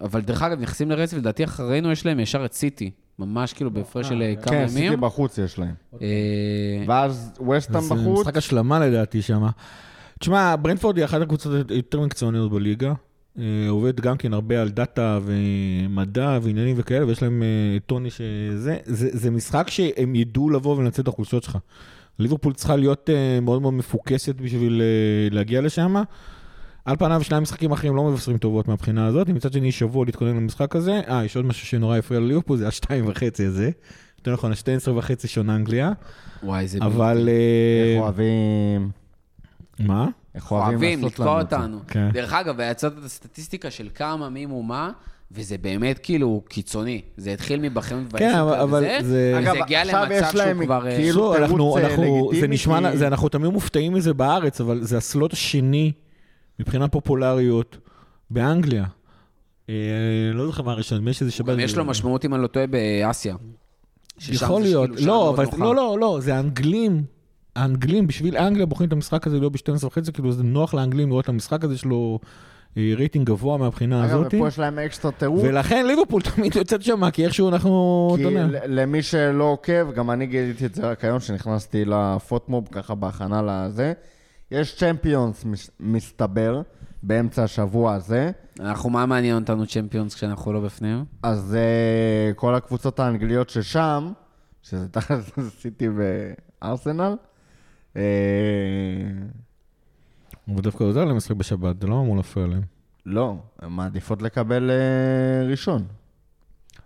אבל 0.00 0.20
דרך 0.20 0.42
אגב, 0.42 0.60
נכנסים 0.60 0.90
לרצף, 0.90 1.16
לדעתי 1.16 1.44
אחרינו 1.44 1.92
יש 1.92 2.06
להם 2.06 2.20
ישר 2.20 2.44
את 2.44 2.52
סיטי, 2.52 2.90
ממש 3.18 3.52
כאילו 3.52 3.70
בהפרש 3.70 4.08
של 4.08 4.22
אה, 4.22 4.34
כמה 4.36 4.54
כן, 4.54 4.68
סיטי 4.68 4.80
ימים. 4.80 5.00
בחוץ 5.00 5.38
יש 5.38 5.58
להם. 5.58 5.74
אה, 6.02 6.84
ואז 6.86 7.32
ווסטהאם 7.40 7.82
זה 7.84 7.94
בחוץ. 7.94 8.20
משחק 8.20 8.36
השלמה 8.36 8.80
לדעתי 8.80 9.22
שם. 9.22 9.46
תשמע, 10.18 10.56
ברנפורד 10.62 10.96
היא 10.96 11.04
אחת 11.04 11.20
הקבוצות 11.22 11.70
יותר 11.70 12.00
מקצועניות 12.00 12.50
בליגה. 12.50 12.92
אה, 13.38 13.44
עובד 13.68 14.00
גם 14.00 14.16
כן 14.16 14.32
הרבה 14.32 14.62
על 14.62 14.68
דאטה 14.68 15.18
ומדע 15.22 16.38
ועניינים 16.42 16.76
וכאלה, 16.78 17.06
ויש 17.06 17.22
להם 17.22 17.42
אה, 17.42 17.78
טוני 17.86 18.10
שזה. 18.10 18.76
זה, 18.84 19.08
זה 19.12 19.30
משחק 19.30 19.70
שהם 19.70 20.14
ידעו 20.14 20.50
לבוא 20.50 20.76
ולנצל 20.76 21.02
את 21.02 21.08
החולשות 21.08 21.42
שלך. 21.42 21.58
ליברפול 22.18 22.52
צריכה 22.52 22.76
להיות 22.76 23.10
אה, 23.10 23.40
מאוד 23.42 23.62
מאוד 23.62 23.74
מפוקסת 23.74 24.34
בשביל 24.34 24.82
אה, 24.82 25.28
להגיע 25.30 25.60
לשם. 25.60 25.94
על 26.84 26.96
פניו 26.96 27.22
שני 27.22 27.36
המשחקים 27.36 27.72
האחרים 27.72 27.96
לא 27.96 28.04
מבשרים 28.04 28.38
טובות 28.38 28.68
מהבחינה 28.68 29.06
הזאת, 29.06 29.28
מצד 29.28 29.52
שני 29.52 29.72
שבוע 29.72 30.04
להתכונן 30.04 30.36
למשחק 30.36 30.76
הזה. 30.76 31.00
אה, 31.08 31.24
יש 31.24 31.36
עוד 31.36 31.44
משהו 31.44 31.66
שנורא 31.66 31.98
הפריע 31.98 32.20
לליברפול, 32.20 32.56
זה 32.56 32.68
השתיים 32.68 33.08
וחצי 33.08 33.46
הזה. 33.46 33.70
יותר 34.18 34.32
נכון, 34.32 34.52
השתיים 34.52 34.76
עשרה 34.76 34.96
וחצי 34.96 35.28
שעון 35.28 35.50
אנגליה. 35.50 35.92
וואי, 36.42 36.68
זה... 36.68 36.78
אבל... 36.82 37.28
אה, 37.28 37.92
איך 37.94 38.02
אוהבים... 38.02 38.90
מה? 39.78 40.08
איך 40.34 40.50
אוהבים 40.50 41.04
לתקוע. 41.04 41.40
אותנו. 41.40 41.80
כן. 41.88 42.10
דרך 42.12 42.32
אגב, 42.32 42.60
יצאת 42.70 42.98
את 42.98 43.04
הסטטיסטיקה 43.04 43.70
של 43.70 43.88
כמה, 43.94 44.28
מי 44.28 44.46
ומה, 44.46 44.90
וזה 45.34 45.58
באמת 45.58 45.98
כאילו 46.02 46.42
קיצוני. 46.48 47.00
זה 47.16 47.32
התחיל 47.32 47.60
מבחנות 47.60 48.12
כן, 48.12 48.34
אבל- 48.34 48.80
זה- 48.80 48.98
וזה 49.02 49.34
אגב, 49.38 49.54
הגיע 49.62 49.84
למצב 49.84 50.06
יש 50.10 50.34
להם 50.34 50.56
שהוא 50.56 50.64
כבר... 50.64 50.86
אה, 50.86 50.96
כאילו 50.96 51.20
לא, 51.20 51.36
אנחנו, 51.36 51.76
אה, 51.76 51.82
אנחנו, 51.86 52.30
זה 52.40 52.48
נשמע, 52.48 52.90
כי- 52.92 52.96
זה, 52.98 53.06
אנחנו 53.06 53.28
תמיד 53.28 53.50
מופתעים 53.52 53.92
מזה 53.94 54.14
בארץ, 54.14 54.60
אבל 54.60 54.82
זה 54.82 54.96
הסלוט 54.96 55.32
השני 55.32 55.92
מבחינת 56.60 56.92
פופולריות 56.92 57.76
באנגליה. 58.30 58.84
אה, 59.68 59.74
לא 60.34 60.46
זוכר 60.46 60.62
מה 60.62 60.72
הראשון, 60.72 61.04
לי 61.04 61.12
שזה 61.12 61.30
שבת. 61.30 61.48
גם 61.48 61.60
יש 61.60 61.76
לו 61.76 61.84
משמעות, 61.84 62.24
אם 62.24 62.34
אני 62.34 62.42
לא 62.42 62.46
טועה, 62.46 62.66
באסיה. 62.66 63.36
יכול 64.28 64.62
זה 64.62 64.68
להיות, 64.68 64.90
כאילו 64.96 65.06
לא, 65.06 65.30
אבל. 65.30 65.44
לא, 65.58 65.74
לא, 65.76 65.96
לא, 66.00 66.18
זה 66.20 66.34
האנגלים. 66.36 67.02
האנגלים, 67.56 68.06
בשביל 68.06 68.36
אנגליה 68.36 68.66
בוחרים 68.66 68.88
את 68.88 68.92
המשחק 68.92 69.26
הזה 69.26 69.40
לא 69.40 69.48
ב-12 69.48 69.86
וחצי, 69.86 70.12
כאילו 70.12 70.32
זה 70.32 70.42
נוח 70.42 70.74
לאנגלים 70.74 71.08
לראות 71.08 71.24
את 71.24 71.28
המשחק 71.28 71.64
הזה, 71.64 71.74
יש 71.74 71.84
לו 71.84 72.18
רייטינג 72.76 73.26
גבוה 73.26 73.58
מהבחינה 73.58 74.04
אגב, 74.04 74.14
הזאת. 74.20 74.34
ופה 74.34 74.48
יש 74.48 74.58
להם 74.58 74.78
אקסטרה 74.78 75.12
תירוץ. 75.12 75.42
ולכן 75.44 75.86
ליברפול 75.86 76.22
תמיד 76.22 76.56
יוצאת 76.56 76.82
שם, 76.82 77.10
כי 77.10 77.24
איכשהו 77.24 77.48
אנחנו, 77.48 78.14
כי 78.16 78.24
למי 78.66 79.02
שלא 79.02 79.44
עוקב, 79.44 79.92
גם 79.94 80.10
אני 80.10 80.26
גיליתי 80.26 80.66
את 80.66 80.74
זה 80.74 80.90
רק 80.90 81.04
היום, 81.04 81.20
שנכנסתי 81.20 81.84
לפוטמוב, 81.84 82.68
ככה 82.72 82.94
בהכנה 82.94 83.42
לזה. 83.42 83.92
יש 84.50 84.76
צ'מפיונס, 84.76 85.44
מס- 85.44 85.70
מסתבר, 85.80 86.62
באמצע 87.02 87.42
השבוע 87.44 87.94
הזה. 87.94 88.30
אנחנו, 88.60 88.90
מה 88.90 89.06
מעניין 89.06 89.36
אותנו 89.36 89.66
צ'מפיונס 89.66 90.14
כשאנחנו 90.14 90.52
לא 90.52 90.60
בפנים? 90.60 91.04
אז 91.22 91.56
uh, 91.56 92.34
כל 92.34 92.54
הקבוצות 92.54 93.00
האנגליות 93.00 93.50
ששם, 93.50 94.12
שזה 94.62 94.88
תחת 94.92 95.18
סיטי 95.60 95.88
וארסנל, 96.62 97.16
uh, 97.94 97.96
אבל 100.48 100.62
דווקא 100.62 100.84
עוזר 100.84 101.04
להם 101.04 101.16
לשחק 101.16 101.36
בשבת, 101.36 101.80
זה 101.80 101.86
לא 101.86 102.00
אמור 102.00 102.16
להפריע 102.16 102.46
להם. 102.46 102.62
לא, 103.06 103.34
הן 103.58 103.72
מעדיפות 103.72 104.22
לקבל 104.22 104.70
uh, 104.70 105.50
ראשון. 105.50 105.84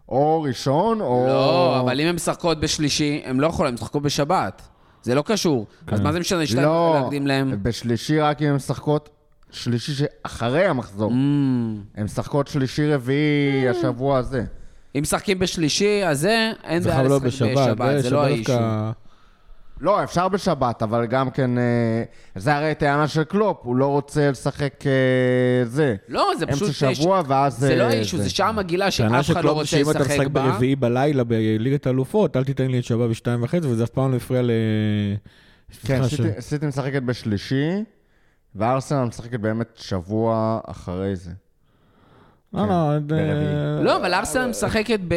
או 0.09 0.42
ראשון, 0.42 1.00
או... 1.00 1.24
לא, 1.28 1.80
אבל 1.80 2.00
אם 2.00 2.07
הן 2.07 2.14
משחקות 2.14 2.61
בשלישי, 2.61 3.22
הן 3.24 3.40
לא 3.40 3.46
יכולות, 3.46 3.68
הן 3.68 3.74
משחקות 3.74 4.02
בשבת. 4.02 4.62
זה 5.02 5.14
לא 5.14 5.22
קשור. 5.22 5.66
אז 5.86 5.98
כן. 5.98 6.04
מה 6.04 6.12
זה 6.12 6.20
משנה 6.20 6.46
שתיים 6.46 6.62
לא, 6.62 7.00
להקדים 7.00 7.26
להם? 7.26 7.59
בשלישי 7.62 8.20
רק 8.20 8.42
אם 8.42 8.48
הן 8.48 8.54
משחקות 8.54 9.11
שלישי 9.50 9.92
שאחרי 9.92 10.64
המחזור. 10.66 11.11
Mm. 11.11 11.14
הן 11.94 12.04
משחקות 12.04 12.48
שלישי 12.48 12.94
רביעי 12.94 13.68
השבוע 13.68 14.18
הזה. 14.18 14.44
אם 14.96 15.02
משחקים 15.02 15.38
בשלישי, 15.38 16.04
אז 16.07 16.20
זה, 16.20 16.52
אין 16.64 16.82
זה 16.82 16.88
בעיה 16.88 17.09
חייב 17.09 17.24
לשחק 17.24 17.42
בשבת, 17.48 17.68
בשבת, 17.68 18.02
זה 18.02 18.11
לא 18.11 18.24
האישו. 18.24 18.52
לא, 19.81 20.05
אפשר 20.05 20.29
בשבת, 20.29 20.83
אבל 20.83 21.07
גם 21.07 21.31
כן... 21.31 21.59
אה, 21.59 22.03
זה 22.37 22.55
הרי 22.57 22.74
טענה 22.74 23.09
של 23.09 23.24
קלופ, 23.24 23.57
הוא 23.62 23.77
לא 23.77 23.87
רוצה 23.87 24.31
לשחק 24.31 24.74
אה, 24.87 24.93
זה. 25.64 25.95
לא, 26.09 26.33
זה 26.39 26.47
פשוט... 26.47 26.68
אמצע 26.68 26.95
שבוע, 26.95 27.22
ואז... 27.27 27.59
זה 27.59 27.77
לא 27.77 27.83
אה, 27.83 27.89
האישו, 27.89 28.18
זה 28.18 28.31
שעה 28.31 28.53
מגעילה 28.53 28.87
טענה 28.97 29.22
שאף 29.22 29.37
אחד 29.37 29.45
לא 29.45 29.53
רוצה 29.53 29.66
שאם 29.66 29.91
אתה 29.91 29.99
לשחק 29.99 30.11
משחק 30.14 30.27
בה. 30.27 30.43
ברביעי 30.51 30.77
בלילה 30.77 31.24
בליגת 31.24 31.87
האלופות, 31.87 32.37
אל 32.37 32.45
תיתן 32.45 32.66
לי 32.70 32.79
את 32.79 32.85
שבת 32.85 33.11
בשתיים 33.11 33.43
וחצי, 33.43 33.66
וזה 33.66 33.85
אף 33.85 33.91
פעם 33.91 34.11
לא 34.12 34.16
הפריע 34.16 34.43
ל... 34.43 34.51
כן, 35.85 36.09
ש- 36.09 36.14
סיטי- 36.14 36.41
סיטי 36.41 36.66
משחקת 36.66 37.03
בשלישי, 37.03 37.70
וארסנל 38.55 39.05
משחקת 39.05 39.41
באמת 39.41 39.68
שבוע 39.77 40.61
אחרי 40.66 41.16
זה. 41.16 41.31
לא, 42.55 42.61
לא, 42.66 42.68
כן, 42.68 43.09
זה- 43.09 43.14
ברביעי. 43.14 43.85
לא, 43.85 43.97
אבל 43.97 44.14
ארסנל 44.14 44.47
משחקת 44.47 45.01
ב- 45.09 45.14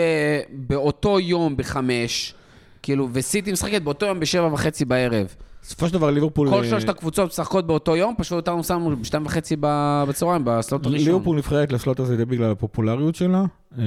באותו 0.51 1.20
יום 1.20 1.57
בחמש, 1.57 2.34
כאילו, 2.89 3.07
וסיטי 3.13 3.51
משחקת 3.51 3.81
באותו 3.81 4.05
יום 4.05 4.19
בשבע 4.19 4.53
וחצי 4.53 4.85
בערב. 4.85 5.27
בסופו 5.63 5.87
של 5.87 5.93
דבר 5.93 6.11
ליברפול... 6.11 6.49
כל 6.49 6.63
אה, 6.63 6.69
שלושת 6.69 6.89
הקבוצות 6.89 7.29
משחקות 7.29 7.67
באותו 7.67 7.95
יום, 7.95 8.15
פשוט 8.17 8.35
אותנו 8.35 8.63
שמו 8.63 8.95
בשתיים 8.95 9.25
וחצי 9.25 9.55
בצהריים, 9.59 10.41
בסלוט 10.45 10.85
הראשון. 10.85 11.07
ליברפול 11.07 11.37
נבחרת 11.37 11.71
לסלוט 11.71 11.99
הזה 11.99 12.25
בגלל 12.25 12.51
הפופולריות 12.51 13.15
שלה. 13.15 13.43
אה, 13.79 13.83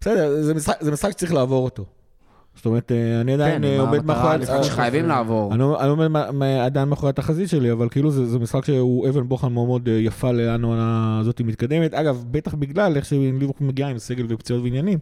בסדר, 0.00 0.42
זה 0.42 0.54
משחק- 0.54 0.76
זה 0.80 0.92
משחק 0.92 1.10
שצריך 1.10 1.32
לעבור 1.34 1.64
אותו. 1.64 1.84
זאת 2.56 2.66
אומרת, 2.66 2.92
אה, 2.92 3.20
אני 3.20 3.34
עדיין 3.34 3.62
כן, 3.62 3.80
עומד 3.80 3.98
המטרה 3.98 4.16
מאחורי... 4.16 4.38
לפחות 4.38 4.64
שחייבים 4.64 5.06
לעבור. 5.08 5.54
אני 5.54 5.64
אני 5.80 5.88
עומד 5.88 6.08
עדיין 6.64 6.88
מאחורי 6.88 7.10
התחזית 7.10 7.48
שלי, 7.48 7.72
אבל 7.72 7.88
כאילו 7.88 8.10
זה, 8.10 8.26
זה 8.26 8.38
משחק 8.38 8.64
שהוא 8.64 9.08
אבן 9.08 9.28
בוחן 9.28 9.52
מאוד 9.52 9.66
מאוד 9.66 9.88
יפה 9.88 10.32
לאן 10.32 10.64
העונה 10.64 11.18
הזאת 11.20 11.40
מתקדמת. 11.40 11.94
אגב, 11.94 12.24
בטח 12.30 12.54
בגלל 12.54 12.96
איך 12.96 13.04
שליברפול 13.04 13.66
מגיעה 13.66 13.90
עם 13.90 13.98
סגל 13.98 14.24
ופציעות 14.28 14.62
ועניינים. 14.62 14.98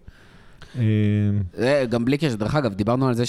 אה, 1.59 1.85
גם 1.89 2.05
בלי 2.05 2.19
קשר, 2.19 2.37
דרך 2.37 2.55
אגב, 2.55 2.75
דיברנו 2.75 3.09
על 3.09 3.15
זה 3.15 3.25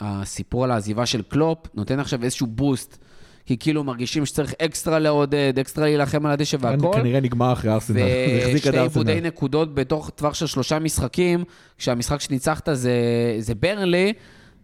שהסיפור 0.00 0.64
על 0.64 0.70
העזיבה 0.70 1.06
של 1.06 1.22
קלופ 1.22 1.58
נותן 1.74 2.00
עכשיו 2.00 2.22
איזשהו 2.22 2.46
boost, 2.46 2.98
כי 3.46 3.56
כאילו 3.56 3.84
מרגישים 3.84 4.26
שצריך 4.26 4.54
אקסטרה 4.62 4.98
לעודד, 4.98 5.58
אקסטרה 5.58 5.84
להילחם 5.84 6.26
על 6.26 6.32
הדשא 6.32 6.56
והכל. 6.60 6.92
כנראה 6.94 7.20
נגמר 7.20 7.52
אחרי 7.52 7.70
ארסנל, 7.72 7.96
זה 7.96 8.38
החזיק 8.42 8.66
עד 8.66 8.74
ושתי 8.74 8.78
איבודי 8.78 9.12
ארסנל. 9.12 9.26
נקודות 9.26 9.74
בתוך 9.74 10.10
טווח 10.10 10.34
של 10.34 10.46
שלושה 10.46 10.78
משחקים, 10.78 11.44
כשהמשחק 11.78 12.20
שניצחת 12.20 12.68
זה, 12.72 12.92
זה 13.38 13.54
ברנלי, 13.54 14.12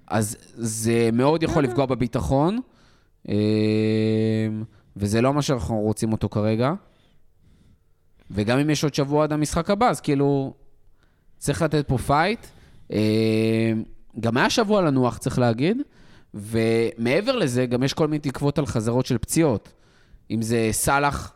אז 0.08 0.36
זה 0.54 1.10
מאוד 1.12 1.42
יכול 1.42 1.64
לפגוע 1.64 1.86
בביטחון, 1.86 2.58
אה, 3.28 3.34
וזה 4.96 5.20
לא 5.20 5.34
מה 5.34 5.42
שאנחנו 5.42 5.80
רוצים 5.80 6.12
אותו 6.12 6.28
כרגע. 6.28 6.72
וגם 8.30 8.58
אם 8.58 8.70
יש 8.70 8.84
עוד 8.84 8.94
שבוע 8.94 9.24
עד 9.24 9.32
המשחק 9.32 9.70
הבא, 9.70 9.88
אז 9.88 10.00
כאילו, 10.00 10.54
צריך 11.42 11.62
לתת 11.62 11.88
פה 11.88 11.98
fight. 11.98 12.46
אה, 12.92 13.72
גם 14.20 14.36
היה 14.36 14.50
שבוע 14.50 14.82
לנוח, 14.82 15.18
צריך 15.18 15.38
להגיד, 15.38 15.82
ומעבר 16.34 17.36
לזה, 17.36 17.66
גם 17.66 17.82
יש 17.82 17.94
כל 17.94 18.08
מיני 18.08 18.18
תקוות 18.18 18.58
על 18.58 18.66
חזרות 18.66 19.06
של 19.06 19.18
פציעות. 19.18 19.72
אם 20.30 20.42
זה 20.42 20.68
סאלח, 20.72 21.32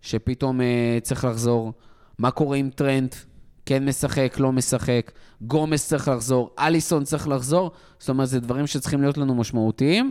שפתאום 0.00 0.60
אה, 0.60 0.98
צריך 1.02 1.24
לחזור, 1.24 1.72
מה 2.18 2.30
קורה 2.30 2.56
עם 2.56 2.70
טרנט? 2.70 3.14
כן 3.66 3.88
משחק, 3.88 4.36
לא 4.38 4.52
משחק, 4.52 5.12
גומס 5.40 5.88
צריך 5.88 6.08
לחזור, 6.08 6.50
אליסון 6.58 7.04
צריך 7.04 7.28
לחזור, 7.28 7.70
זאת 7.98 8.08
אומרת, 8.08 8.28
זה 8.28 8.40
דברים 8.40 8.66
שצריכים 8.66 9.00
להיות 9.00 9.18
לנו 9.18 9.34
משמעותיים. 9.34 10.10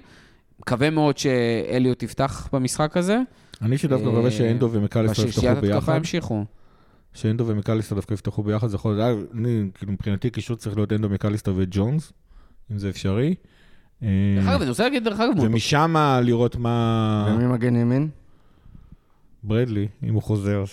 מקווה 0.60 0.90
מאוד 0.90 1.18
שאליוט 1.18 2.04
יפתח 2.04 2.50
במשחק 2.54 2.98
הזה. 2.98 3.20
אני 3.62 3.78
שדווקא 3.78 4.06
מקווה 4.06 4.32
שאנדו 4.32 4.70
ומקליסטר 4.72 5.12
יפתחו 5.12 5.28
בשלישיית 5.28 5.58
התקפה 5.58 5.76
ביחד. 5.76 5.96
ימשיכו. 5.96 6.46
שאנדו 7.16 7.48
ומקליסטר 7.48 7.96
דווקא 7.96 8.14
יפתחו 8.14 8.44
ביחד, 8.44 8.68
זה 8.68 8.76
יכול 8.76 8.96
להיות, 8.96 9.20
אה, 9.20 9.40
אני, 9.40 9.70
כאילו, 9.74 9.92
מבחינתי 9.92 10.30
קישור 10.30 10.58
צריך 10.58 10.76
להיות 10.76 10.94
אנדו, 10.94 11.10
מקליסטר 11.10 11.54
וג'ונס, 11.56 12.14
אם 12.72 12.78
זה 12.78 12.90
אפשרי. 12.90 13.36
אה, 14.04 14.08
דרך 14.38 14.48
אגב, 14.48 14.62
אני 14.62 14.70
רוצה 14.70 14.84
להגיד, 14.84 15.04
דרך 15.04 15.20
אגב, 15.20 15.40
ומשם 15.40 15.96
לראות 16.24 16.56
מה... 16.56 17.28
ומי 17.36 17.48
מגן 17.48 17.76
ימין? 17.76 18.10
ברדלי, 19.44 19.88
אם 20.04 20.14
הוא 20.14 20.22
חוזר. 20.22 20.64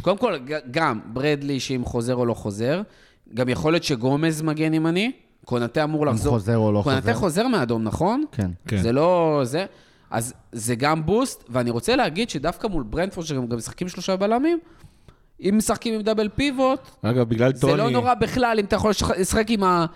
קודם 0.00 0.18
כל, 0.18 0.34
גם 0.70 1.00
ברדלי, 1.12 1.60
שאם 1.60 1.84
חוזר 1.84 2.14
או 2.14 2.26
לא 2.26 2.34
חוזר, 2.34 2.82
גם 3.34 3.48
יכול 3.48 3.72
להיות 3.72 3.84
שגומז 3.84 4.42
מגן 4.42 4.74
ימני, 4.74 5.12
קונטה 5.44 5.84
אמור 5.84 6.02
אם 6.02 6.08
לחזור. 6.08 6.32
חוזר 6.32 6.56
או 6.56 6.72
לא 6.72 6.80
קונטה 6.84 7.00
חוזר? 7.00 7.14
חוזר 7.14 7.48
מאדום, 7.48 7.82
נכון? 7.82 8.24
כן. 8.32 8.50
כן. 8.68 8.82
זה 8.82 8.92
לא 8.92 9.40
זה. 9.44 9.66
אז 10.10 10.34
זה 10.52 10.74
גם 10.74 11.06
בוסט, 11.06 11.44
ואני 11.48 11.70
רוצה 11.70 11.96
להגיד 11.96 12.30
שדווקא 12.30 12.66
מול 12.66 12.82
ברנדפורד, 12.82 13.26
שגם 13.26 13.46
גם 13.46 13.56
משחקים 13.56 13.88
שלושה 13.88 14.16
בלמים, 14.16 14.58
אם 15.40 15.54
משחקים 15.56 15.94
עם 15.94 16.02
דאבל 16.02 16.28
פיבוט, 16.28 16.78
אגב, 17.02 17.28
בגלל 17.28 17.52
טוני... 17.52 17.72
זה 17.72 17.78
לא 17.78 17.90
נורא 17.90 18.14
בכלל 18.14 18.56
אם 18.60 18.64
אתה 18.64 18.76
יכול 18.76 18.90
לשח- 18.90 19.10
לשחק 19.18 19.50
עם 19.50 19.64
ה... 19.64 19.86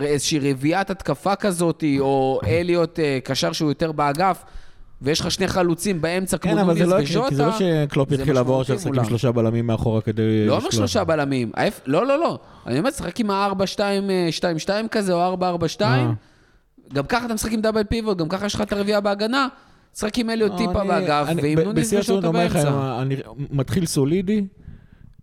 איזושהי 0.00 0.50
רביעיית 0.52 0.90
התקפה 0.90 1.36
כזאת, 1.36 1.84
או 2.00 2.40
אליוט 2.46 2.98
אה, 3.00 3.18
קשר 3.24 3.52
שהוא 3.52 3.70
יותר 3.70 3.92
באגף, 3.92 4.44
ויש 5.02 5.20
לך 5.20 5.30
שני 5.30 5.48
חלוצים 5.48 6.00
באמצע, 6.00 6.38
כמו 6.38 6.52
כן, 6.52 6.58
אבל 6.58 6.74
זה 6.78 6.86
נוניס 6.86 7.10
לא 7.14 7.20
וז'וטה. 7.20 7.28
כי 7.28 7.34
זה 7.34 7.46
לא 7.46 7.52
שקלופ 7.58 8.12
יתחיל 8.12 8.34
לעבור 8.34 8.60
עכשיו 8.60 8.76
לשחק 8.76 8.90
עם. 8.98 9.04
שלושה 9.04 9.32
בלמים 9.32 9.66
מאחורה 9.66 10.00
כדי... 10.00 10.46
לא 10.46 10.56
אומר. 10.56 10.70
שלושה 10.70 11.04
בלמים, 11.04 11.52
לא, 11.86 12.06
לא, 12.06 12.18
לא. 12.20 12.38
אני 12.66 12.78
אומר, 12.78 12.90
תשחק 12.90 13.20
עם 13.20 13.30
ה-4-2-2 13.30 13.82
כזה, 14.90 15.12
או 15.12 15.36
4-4-2. 15.36 15.40
אה. 15.82 16.10
גם 16.94 17.04
ככה 17.06 17.26
אתה 17.26 17.34
משחק 17.34 17.52
עם 17.52 17.60
דאבל 17.60 17.84
פיבוט, 17.84 18.18
גם 18.18 18.28
ככה 18.28 18.46
יש 18.46 18.54
לך 18.54 18.60
את 18.60 18.72
הרביעייה 18.72 19.00
בהגנה. 19.00 19.48
תשחק 19.92 20.18
עם 20.18 20.30
אליוט 20.30 20.52
טיפה 20.56 20.72
לא, 20.72 20.80
אני- 20.80 20.88
באגף, 20.88 21.28
ועם 21.42 21.58
נוניס 21.60 21.86
בשיא 21.86 21.98
ושרוטה 21.98 22.26
הרצינות 22.26 22.34
אומר 22.34 22.46
לך, 22.46 22.54
באמצע. 22.74 23.02
אני 23.02 23.16
מתחיל 23.50 23.86
סולידי, 23.86 24.44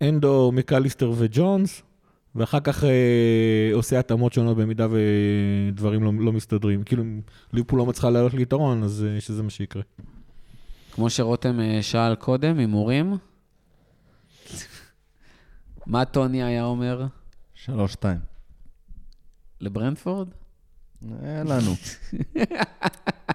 אנדו, 0.02 0.52
מקליסטר 0.52 1.12
וג'ונס, 1.16 1.82
ואחר 2.34 2.60
כך 2.60 2.84
אה, 2.84 3.70
עושה 3.74 3.98
התאמות 3.98 4.32
שונות 4.32 4.56
במידה 4.56 4.86
ודברים 4.90 6.02
לא, 6.02 6.12
לא 6.24 6.32
מסתדרים. 6.32 6.82
כאילו, 6.82 7.02
אם 7.02 7.20
ליברפול 7.52 7.78
לא 7.78 7.86
מצליחה 7.86 8.10
לעלות 8.10 8.34
ליתרון, 8.34 8.82
אז 8.82 9.06
אה, 9.08 9.20
שזה 9.20 9.42
מה 9.42 9.50
שיקרה. 9.50 9.82
כמו 10.92 11.10
שרותם 11.10 11.60
אה, 11.60 11.82
שאל 11.82 12.14
קודם, 12.14 12.58
הימורים. 12.58 13.16
מה 15.86 16.04
טוני 16.04 16.42
היה 16.42 16.64
אומר 16.64 17.06
שלוש, 17.54 17.92
שתיים. 17.92 18.18
לברנדפורד? 19.60 20.28
אין 21.22 21.46
לנו. 21.46 21.72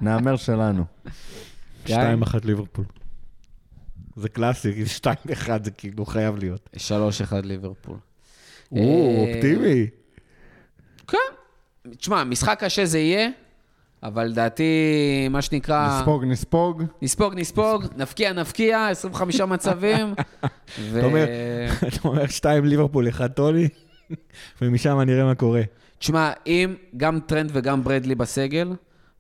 נהמר 0.02 0.36
שלנו. 0.36 0.86
שתיים 1.86 2.22
אחת 2.22 2.46
ליברפול. 2.46 2.86
זה 4.18 4.30
קלאסי, 4.30 4.86
שתיים 4.86 5.16
אחד 5.32 5.64
זה 5.66 5.72
כאילו 5.72 6.06
חייב 6.06 6.36
להיות. 6.38 6.70
3-1 6.76 6.80
ליברפול. 7.44 7.98
או, 8.72 8.78
אה, 8.78 9.26
אופטימי. 9.36 9.88
כן. 11.08 11.18
תשמע, 11.98 12.24
משחק 12.24 12.58
קשה 12.64 12.86
זה 12.86 13.00
יהיה, 13.00 13.30
אבל 14.04 14.24
לדעתי, 14.26 14.64
מה 15.30 15.42
שנקרא... 15.42 16.00
נספוג, 16.00 16.24
נספוג. 16.26 16.84
נספוג, 17.02 17.34
נספוג, 17.36 17.86
נפקיע, 17.98 18.34
נפקיע, 18.34 18.88
25 18.88 19.42
מצבים. 19.42 20.08
ו... 20.92 20.98
אתה 21.00 21.06
אומר- 21.06 21.26
אתה 21.88 22.08
אומר 22.08 22.28
שתיים 22.28 22.66
ליברפול, 22.66 23.10
אחד 23.10 23.32
טוני, 23.32 23.68
ומשם 24.62 25.00
נראה 25.00 25.24
מה 25.26 25.36
קורה. 25.36 25.62
תשמע, 26.00 26.32
אם 26.48 26.76
גם 26.98 27.20
טרנט 27.20 27.50
וגם 27.54 27.84
ברדלי 27.84 28.16
בסגל, 28.16 28.74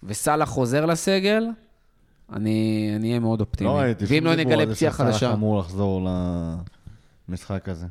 וסאלח 0.04 0.50
חוזר 0.50 0.86
לסגל, 0.86 1.44
אני 2.34 2.92
אני 2.96 3.08
אהיה 3.10 3.20
מאוד 3.20 3.40
אופטימי. 3.42 3.70
לא 3.70 3.76
ראיתי 3.78 4.06
ואם 4.08 4.18
שום 4.18 4.26
לא 4.28 4.36
נגלה 4.36 4.74
פציעה 4.74 4.92
חדשה. 4.92 5.34
אמור 5.34 5.60
לחזור 5.60 6.08
למשחק 7.30 7.70
הזה. 7.70 7.86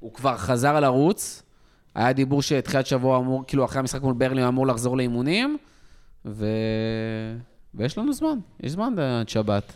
הוא 0.00 0.12
כבר 0.12 0.36
חזר 0.36 0.80
לרוץ, 0.80 1.42
היה 1.94 2.12
דיבור 2.12 2.42
שתחילת 2.42 2.86
שבוע 2.86 3.18
אמור, 3.18 3.44
כאילו 3.46 3.64
אחרי 3.64 3.78
המשחק 3.80 4.02
מול 4.02 4.14
ברנלי 4.14 4.40
הוא 4.42 4.48
אמור 4.48 4.66
לחזור 4.66 4.96
לאימונים, 4.96 5.58
ו... 6.26 6.46
ויש 7.74 7.98
לנו 7.98 8.12
זמן, 8.12 8.38
יש 8.62 8.72
זמן 8.72 8.98
עד 8.98 9.28
שבת. 9.28 9.72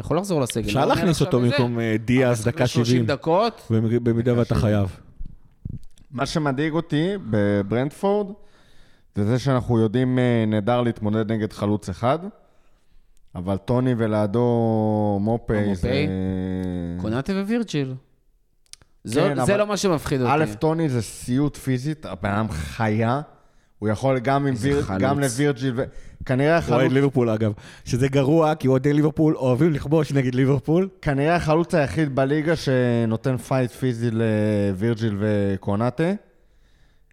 יכול 0.00 0.16
לחזור 0.16 0.40
לסגל. 0.40 0.66
אפשר 0.66 0.80
לא 0.86 0.94
להכניס 0.94 1.20
אותו 1.20 1.40
במקום 1.40 1.80
אה, 1.80 1.96
דיאז, 2.04 2.44
דקה 2.44 2.64
ל- 2.64 2.66
30 2.66 2.84
70, 2.84 3.06
דקות, 3.06 3.62
במידה 4.02 4.38
ואתה 4.38 4.54
חייב. 4.54 5.00
מה 6.10 6.26
שמדאיג 6.26 6.72
אותי 6.72 7.08
בברנדפורד, 7.30 8.26
זה 9.14 9.24
זה 9.24 9.38
שאנחנו 9.38 9.78
יודעים 9.78 10.18
אה, 10.18 10.44
נהדר 10.46 10.80
להתמודד 10.80 11.32
נגד 11.32 11.52
חלוץ 11.52 11.88
אחד, 11.88 12.18
אבל 13.34 13.56
טוני 13.56 13.94
ולידו 13.98 15.18
מופי? 15.20 15.74
זה... 15.74 16.06
קונאטה 17.00 17.32
ווירג'יל. 17.32 17.94
זו- 19.04 19.20
כן, 19.20 19.44
זה 19.44 19.56
לא 19.56 19.66
מה 19.66 19.76
שמפחיד 19.76 20.20
אותי. 20.20 20.32
א', 20.32 20.44
טוני 20.58 20.88
זה 20.88 21.02
סיוט 21.02 21.56
פיזית, 21.56 22.06
הבן 22.06 22.30
אדם 22.30 22.46
חיה, 22.50 23.20
הוא 23.78 23.88
יכול 23.88 24.18
גם, 24.18 24.46
עם 24.46 24.54
ויר, 24.58 24.82
חלוץ. 24.82 25.00
גם 25.02 25.20
לווירג'יל, 25.20 25.72
ו... 25.76 25.84
כנראה 26.26 26.58
הוא 26.58 26.68
אוהד 26.68 26.76
החלוץ, 26.80 26.92
ליברפול 26.92 27.28
אגב, 27.30 27.52
שזה 27.84 28.08
גרוע, 28.08 28.54
כי 28.54 28.68
אוהדי 28.68 28.92
ליברפול 28.92 29.36
אוהבים 29.36 29.72
לכבוש 29.72 30.12
נגד 30.12 30.34
ליברפול. 30.34 30.88
כנראה 31.02 31.36
החלוץ 31.36 31.74
היחיד 31.74 32.14
בליגה 32.16 32.56
שנותן 32.56 33.36
fight 33.36 33.70
פיזי 33.70 34.10
לווירג'יל 34.12 35.16
וקונאטה. 35.20 36.12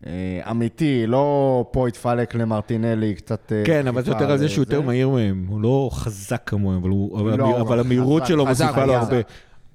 אה, 0.08 0.52
אמיתי, 0.52 1.08
לא 1.08 1.66
פה 1.72 1.88
התפלק 1.88 2.36
למרטינלי, 2.36 3.16
קצת... 3.16 3.52
אה, 3.56 3.64
כן, 3.66 3.88
אבל 3.88 4.04
זה 4.04 4.12
יותר 4.12 4.32
על 4.32 4.38
זה 4.38 4.50
שהוא. 4.50 4.62
יותר 4.62 4.82
מהיר 4.82 5.10
מהם, 5.10 5.46
הוא 5.50 5.62
לא 5.62 5.90
חזק 5.94 6.42
כמוהם, 6.46 6.78
אבל 7.14 7.38
לא, 7.38 7.76
המהירות 7.80 8.26
שלו 8.26 8.46
מוסיפה 8.46 8.86
לו. 8.86 8.94
הרבה. 8.94 9.18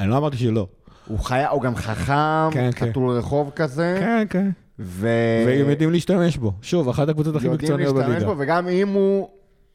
אני 0.01 0.11
לא 0.11 0.17
אמרתי 0.17 0.37
שלא. 0.37 0.67
הוא 1.07 1.19
חיה, 1.19 1.49
הוא 1.49 1.63
גם 1.63 1.77
חכם, 1.77 2.51
כן, 2.51 2.71
כן. 2.73 2.91
חתול 2.91 3.11
רחוב 3.11 3.51
כזה, 3.57 3.97
כן, 4.01 4.27
כן. 4.31 4.51
ו... 4.79 5.09
והם 5.47 5.71
יודעים 5.71 5.91
להשתמש 5.91 6.37
בו. 6.37 6.53
שוב, 6.63 6.89
אחת 6.89 7.09
הקבוצות 7.09 7.37
הכי 7.37 7.47
יודעים 7.47 7.63
מקצועניות 7.63 7.97
להשתמש 7.97 8.15
בליגה. 8.15 8.35
בו, 8.35 8.39
וגם 8.39 8.69
אם 8.69 8.89
הוא, 8.89 9.29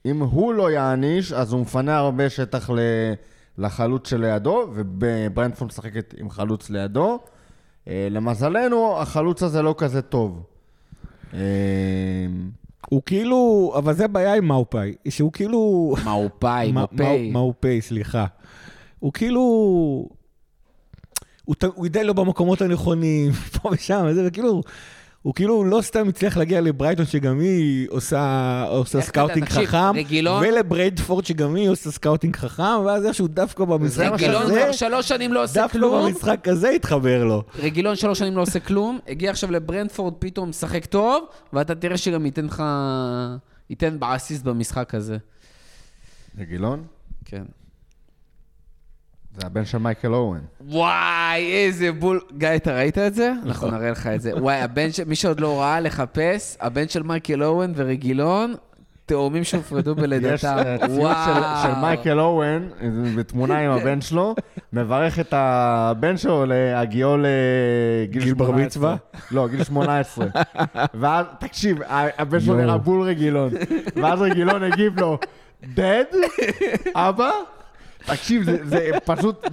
אם 0.06 0.22
הוא 0.22 0.54
לא 0.54 0.72
יעניש, 0.72 1.34
אז 1.34 1.54
הוא 1.54 1.62
מפנה 1.62 1.98
הרבה 1.98 2.30
שטח 2.30 2.70
ל... 2.70 2.80
לחלוץ 3.58 4.10
שלידו, 4.10 4.68
וברנדפורד 4.74 5.72
משחקת 5.72 6.14
עם 6.18 6.30
חלוץ 6.30 6.70
לידו. 6.70 7.20
אה, 7.92 8.08
למזלנו, 8.12 8.98
החלוץ 9.02 9.44
הזה 9.44 9.62
לא 9.62 9.76
כזה 9.78 10.02
טוב. 10.02 10.44
אה, 11.34 11.40
הוא 12.90 13.02
כאילו, 13.06 13.74
אבל 13.78 13.94
זה 13.94 14.06
הבעיה 14.06 14.36
עם 14.36 14.46
מאופאי, 14.48 14.94
שהוא 15.10 15.32
כאילו... 15.32 15.94
מאופאי. 16.06 16.72
מה- 17.28 17.32
מאופאי, 17.32 17.82
סליחה. 17.82 18.26
הוא 19.00 19.14
כאילו... 19.14 19.42
הוא 21.46 21.56
הוא 21.76 21.88
די 21.88 22.04
לא 22.04 22.14
במקומות 22.14 22.62
הנכונים, 22.62 23.32
פה 23.62 23.70
ושם, 23.72 24.06
וזה, 24.08 24.24
וכאילו... 24.28 24.62
הוא 25.22 25.34
כאילו 25.36 25.64
לא 25.64 25.82
סתם 25.82 26.08
הצליח 26.10 26.38
להגיע 26.38 26.62
לברייטון, 26.62 27.06
שגם 27.06 27.40
היא 27.40 27.88
עושה, 27.90 28.64
עושה 28.70 28.98
אתה- 29.00 29.08
scouting 29.08 29.46
תקשיב, 29.46 29.66
חכם, 29.66 29.96
רגילון- 29.96 30.44
ולברנטפורד, 30.48 31.26
שגם 31.26 31.56
היא 31.56 31.70
עושה 31.70 31.92
scouting 31.92 32.36
חכם, 32.36 32.64
ואז 32.86 33.06
איכשהו 33.06 33.28
דווקא 33.28 33.66
במשחק 33.66 34.06
מה 34.06 34.12
רגילון 34.16 34.46
כבר 34.46 34.72
שלוש 34.72 35.08
שנים 35.08 35.34
לא 35.34 35.44
עושה 35.44 35.62
דווקא 35.62 35.78
כלום. 35.78 36.06
במשחק 36.12 36.48
הזה 36.48 36.70
התחבר 36.70 37.24
לו. 37.24 37.44
רגילון 37.60 37.96
שלוש 37.96 38.20
שנים 38.20 38.38
לא 38.38 38.42
עושה 38.42 38.60
כלום, 38.60 39.00
הגיע 39.08 39.32
עכשיו 39.32 39.52
לברנטפורד, 39.52 40.14
פתאום 40.20 40.50
משחק 40.50 40.86
טוב, 40.86 41.24
ואתה 41.54 41.76
תראה 41.76 41.98
שגם 41.98 42.26
ייתן 42.26 42.46
לך... 42.46 42.64
ייתן 43.70 44.00
באסיסט 44.00 44.44
במשחק 44.44 44.96
הזה. 44.96 45.18
רגילון? 46.40 46.84
כן. 47.26 47.44
זה 49.42 49.48
הבן 49.48 49.66
של 49.66 49.78
מייקל 49.78 50.14
אורן. 50.14 50.40
וואי, 50.62 51.52
איזה 51.54 51.92
בול. 51.92 52.20
גיא, 52.38 52.50
אתה 52.56 52.76
ראית 52.76 52.98
את 52.98 53.14
זה? 53.14 53.32
אנחנו 53.46 53.72
נראה 53.72 53.92
לך 53.92 54.08
את 54.08 54.22
זה. 54.22 54.32
וואי, 54.38 54.62
הבן 54.62 54.92
של... 54.92 55.04
מי 55.04 55.16
שעוד 55.16 55.40
לא 55.40 55.60
ראה, 55.62 55.80
לחפש, 55.80 56.58
הבן 56.62 56.88
של 56.88 57.04
מייקל 57.04 57.44
אוהן 57.44 57.74
ורגילון, 57.76 58.54
תאומים 59.06 59.44
שהופרדו 59.44 59.92
יש 59.92 59.98
בלידתם. 59.98 60.56
אה, 60.58 60.78
ציוץ 60.88 61.18
של, 61.26 61.42
של 61.64 61.76
מייקל 61.82 62.20
אורן, 62.20 62.68
אה, 62.82 62.88
בתמונה 63.18 63.60
עם 63.60 63.72
הבן 63.72 64.02
שלו, 64.02 64.36
מברך 64.74 65.20
את 65.20 65.34
הבן 65.38 66.18
שלו 66.18 66.46
להגיעו 66.46 67.18
לגיל 67.18 68.24
גיל 68.24 68.34
בר 68.34 68.46
18. 68.46 68.66
מצווה? 68.66 68.96
לא, 69.32 69.48
גיל 69.48 69.64
18. 69.64 70.26
ואז, 71.00 71.26
תקשיב, 71.40 71.82
ה- 71.82 72.22
הבן 72.22 72.40
שלו. 72.40 72.56
נראה 72.56 72.78
בול 72.78 73.02
רגילון. 73.02 73.52
ואז 74.02 74.22
רגילון 74.22 74.64
הגיב 74.64 75.00
לו, 75.00 75.18
Dad? 75.74 76.04
אבא? 76.96 77.32
תקשיב, 78.06 78.44
זה- 78.44 78.58
זה 78.66 78.90
פשוט, 79.06 79.46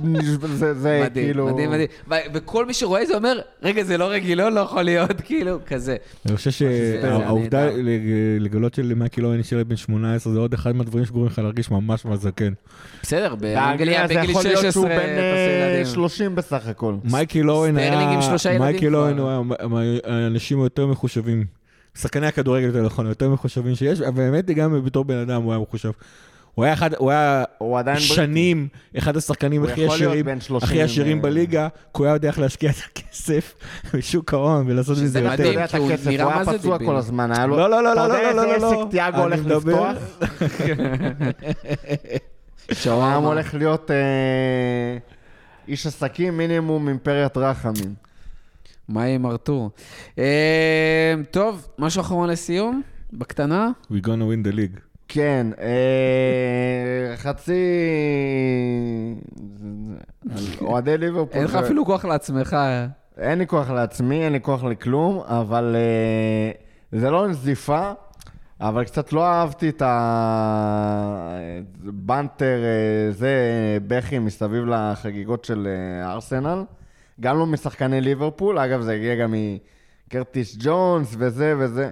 זה 0.55 0.74
זה 0.74 1.01
מדהים, 1.05 1.26
כאילו... 1.26 1.46
מדהים, 1.46 1.70
מדהים. 1.70 1.86
ו- 2.11 2.14
וכל 2.34 2.66
מי 2.66 2.74
שרואה 2.74 3.07
זה 3.07 3.14
אומר, 3.16 3.40
רגע, 3.62 3.82
זה 3.84 3.99
לא 3.99 4.05
רגיל, 4.11 4.42
לא 4.49 4.61
יכול 4.61 4.82
להיות, 4.82 5.20
כאילו, 5.20 5.59
כזה. 5.66 5.96
אני 6.26 6.36
חושב 6.36 6.51
שהעובדה 6.51 7.66
לגלות 8.40 8.74
שלמייקל 8.74 9.20
אואן 9.20 9.39
נשאר 9.38 9.64
בן 9.64 9.76
18 9.76 10.32
זה 10.32 10.38
עוד 10.38 10.55
אחד 10.55 10.76
מהדברים 10.76 11.05
שגורמים 11.05 11.30
לך 11.32 11.38
להרגיש 11.38 11.70
ממש 11.70 12.05
ממש 12.05 12.18
זקן. 12.18 12.53
בסדר, 13.03 13.34
באנגליה 13.34 13.66
באנגליה 13.66 14.09
זה 14.09 14.14
בגיל 14.14 14.30
יכול 14.30 14.42
להיות 14.42 14.57
16 14.61 14.72
שהוא 14.72 14.86
אתה 14.86 14.94
בן 14.94 15.03
עושה 15.03 15.62
אה, 15.62 15.68
ילדים. 15.76 15.92
30 15.94 16.34
בסך 16.34 16.66
הכל. 16.66 16.94
מייקל 17.05 17.43
אואן 17.43 17.76
היה... 17.76 17.90
סטרלינג 17.90 18.12
עם 18.14 18.22
שלושה 18.22 18.49
ילדים 18.51 18.66
מייקל. 18.66 18.91
אואן 18.91 19.18
הוא 19.18 19.28
היה 19.78 19.99
האנשים 20.05 20.61
היותר 20.61 20.86
מחושבים. 20.86 21.44
שחקני 21.99 22.26
הכדורגל 22.26 22.66
יותר 22.66 22.82
נכון, 22.86 23.07
היותר 23.07 23.28
מחושבים 23.30 23.74
שיש, 23.74 24.01
אבל 24.01 24.14
באמת 24.16 24.46
גם 24.51 24.84
בתור 24.84 25.05
בן 25.05 25.16
אדם 25.18 25.42
הוא 25.42 25.53
היה 25.53 25.61
מחושב. 25.61 25.90
הוא 26.59 26.65
היה 26.65 26.73
אחד, 26.73 26.95
הוא 26.95 27.11
היה 27.11 27.45
הוא 27.59 27.79
עדיין... 27.79 27.97
בריטי. 27.99 28.15
שנים 28.15 28.69
אחד 28.99 29.17
השחקנים 29.17 29.65
הכי 29.65 29.87
עשירים, 29.87 30.25
בן 30.25 30.41
30, 30.41 30.69
הכי 30.69 30.83
עשירים 30.83 31.17
אה, 31.17 31.23
בליגה, 31.23 31.69
כי 31.73 31.99
הוא 31.99 32.07
היה 32.07 32.15
יודע 32.15 32.29
איך 32.29 32.39
להשקיע 32.39 32.71
את 32.71 32.77
הכסף 32.91 33.55
בשוק 33.95 34.35
ההון 34.35 34.71
ולעשות 34.71 34.97
שזה 34.97 35.05
מזה 35.05 35.19
אתה 35.19 35.29
מדהים, 35.29 35.47
יותר. 35.47 35.53
יודע 35.53 35.65
את 35.65 35.71
כי 35.71 35.77
הוא 35.79 35.91
נראה 36.13 36.37
מה 36.37 36.45
זה 36.45 36.59
פצוע. 36.59 36.79
כל 36.79 36.97
הזמן, 36.97 37.33
היה 37.33 37.47
לו... 37.47 37.57
לא, 37.57 37.71
לא, 37.71 37.83
לא, 37.83 37.93
אתה 37.93 38.09
לא, 38.09 38.15
יודע 38.15 38.33
לא, 38.33 38.37
לא, 38.37 38.55
איזה 38.55 38.67
לא, 38.67 38.69
עסק 38.71 38.77
לא. 38.77 38.89
תיאגו 38.91 39.17
אני 39.17 39.23
הולך 39.25 39.41
מדבר- 39.41 39.93
לפתוח? 39.93 40.29
שווארמה. 42.73 43.13
העם 43.13 43.23
הולך 43.25 43.55
להיות 43.55 43.91
אה, 43.91 43.97
איש 45.69 45.87
עסקים 45.87 46.39
מינימום 46.39 46.89
אימפריית 46.89 47.37
רחמים. 47.37 47.95
מה 48.89 49.05
יהיה 49.07 49.15
עם 49.15 49.27
ארתור? 49.27 49.71
אה, 50.19 51.15
טוב, 51.31 51.69
משהו 51.79 52.01
אחרון 52.01 52.29
לסיום? 52.31 52.83
בקטנה? 53.13 53.69
We 53.93 54.05
gonna 54.05 54.07
win 54.07 54.53
the 54.53 54.57
league. 54.57 54.88
כן, 55.09 55.47
אה, 55.61 57.17
חצי... 57.17 57.65
אוהדי 60.61 60.99
ליברפול... 60.99 61.39
אין 61.39 61.45
לך 61.45 61.55
אפילו 61.55 61.85
כוח 61.85 62.05
לעצמך. 62.05 62.57
אין 63.19 63.39
לי 63.39 63.47
כוח 63.47 63.71
לעצמי, 63.71 64.25
אין 64.25 64.33
לי 64.33 64.41
כוח 64.41 64.65
לכלום, 64.65 65.21
אבל 65.27 65.77
אה, 65.77 66.51
זה 66.99 67.11
לא 67.11 67.29
נזיפה, 67.29 67.93
אבל 68.61 68.85
קצת 68.85 69.13
לא 69.13 69.27
אהבתי 69.27 69.69
את 69.69 69.83
הבנטר, 71.87 72.59
אה, 72.65 73.13
זה, 73.13 73.33
בכי 73.87 74.19
מסביב 74.19 74.65
לחגיגות 74.67 75.45
של 75.45 75.69
ארסנל. 76.03 76.65
גם 77.21 77.39
לא 77.39 77.47
משחקני 77.47 78.01
ליברפול, 78.01 78.59
אגב, 78.59 78.81
זה 78.81 78.93
הגיע 78.93 79.15
גם 79.15 79.35
מקרטיס 80.07 80.57
ג'ונס 80.61 81.15
וזה 81.19 81.55
וזה. 81.59 81.91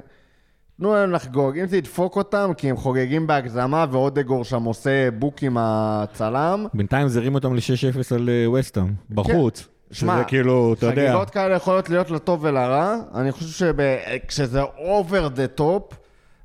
תנו 0.79 0.95
להם 0.95 1.13
לחגוג, 1.13 1.59
אם 1.59 1.67
זה 1.67 1.77
ידפוק 1.77 2.17
אותם, 2.17 2.51
כי 2.57 2.71
הם 2.71 2.77
חוגגים 2.77 3.27
בהגזמה, 3.27 3.87
ואודגור 3.91 4.45
שם 4.45 4.63
עושה 4.65 5.11
בוק 5.11 5.43
עם 5.43 5.57
הצלם. 5.61 6.67
בינתיים 6.75 7.09
זרים 7.09 7.35
אותם 7.35 7.55
ל-6-0 7.55 8.15
על 8.15 8.29
אה, 8.29 8.51
וסטאם, 8.51 8.93
בחוץ. 9.11 9.69
שמע, 9.91 10.15
שזה 10.15 10.25
כאילו, 10.25 10.75
אתה 10.79 10.87
יודע, 10.87 11.09
חגיגות 11.09 11.31
כאלה 11.31 11.55
יכולות 11.55 11.91
להיות 11.91 12.11
לטוב 12.11 12.45
ולרע. 12.45 12.97
אני 13.15 13.33
חושב 13.33 13.47
שכשזה 13.47 14.63
over 14.63 15.37
the 15.37 15.61
top, 15.61 15.95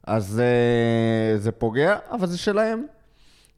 אז 0.08 0.42
אה, 0.42 1.42
זה 1.42 1.52
פוגע, 1.52 1.98
אבל 2.12 2.28
זה 2.28 2.38
שלהם. 2.38 2.84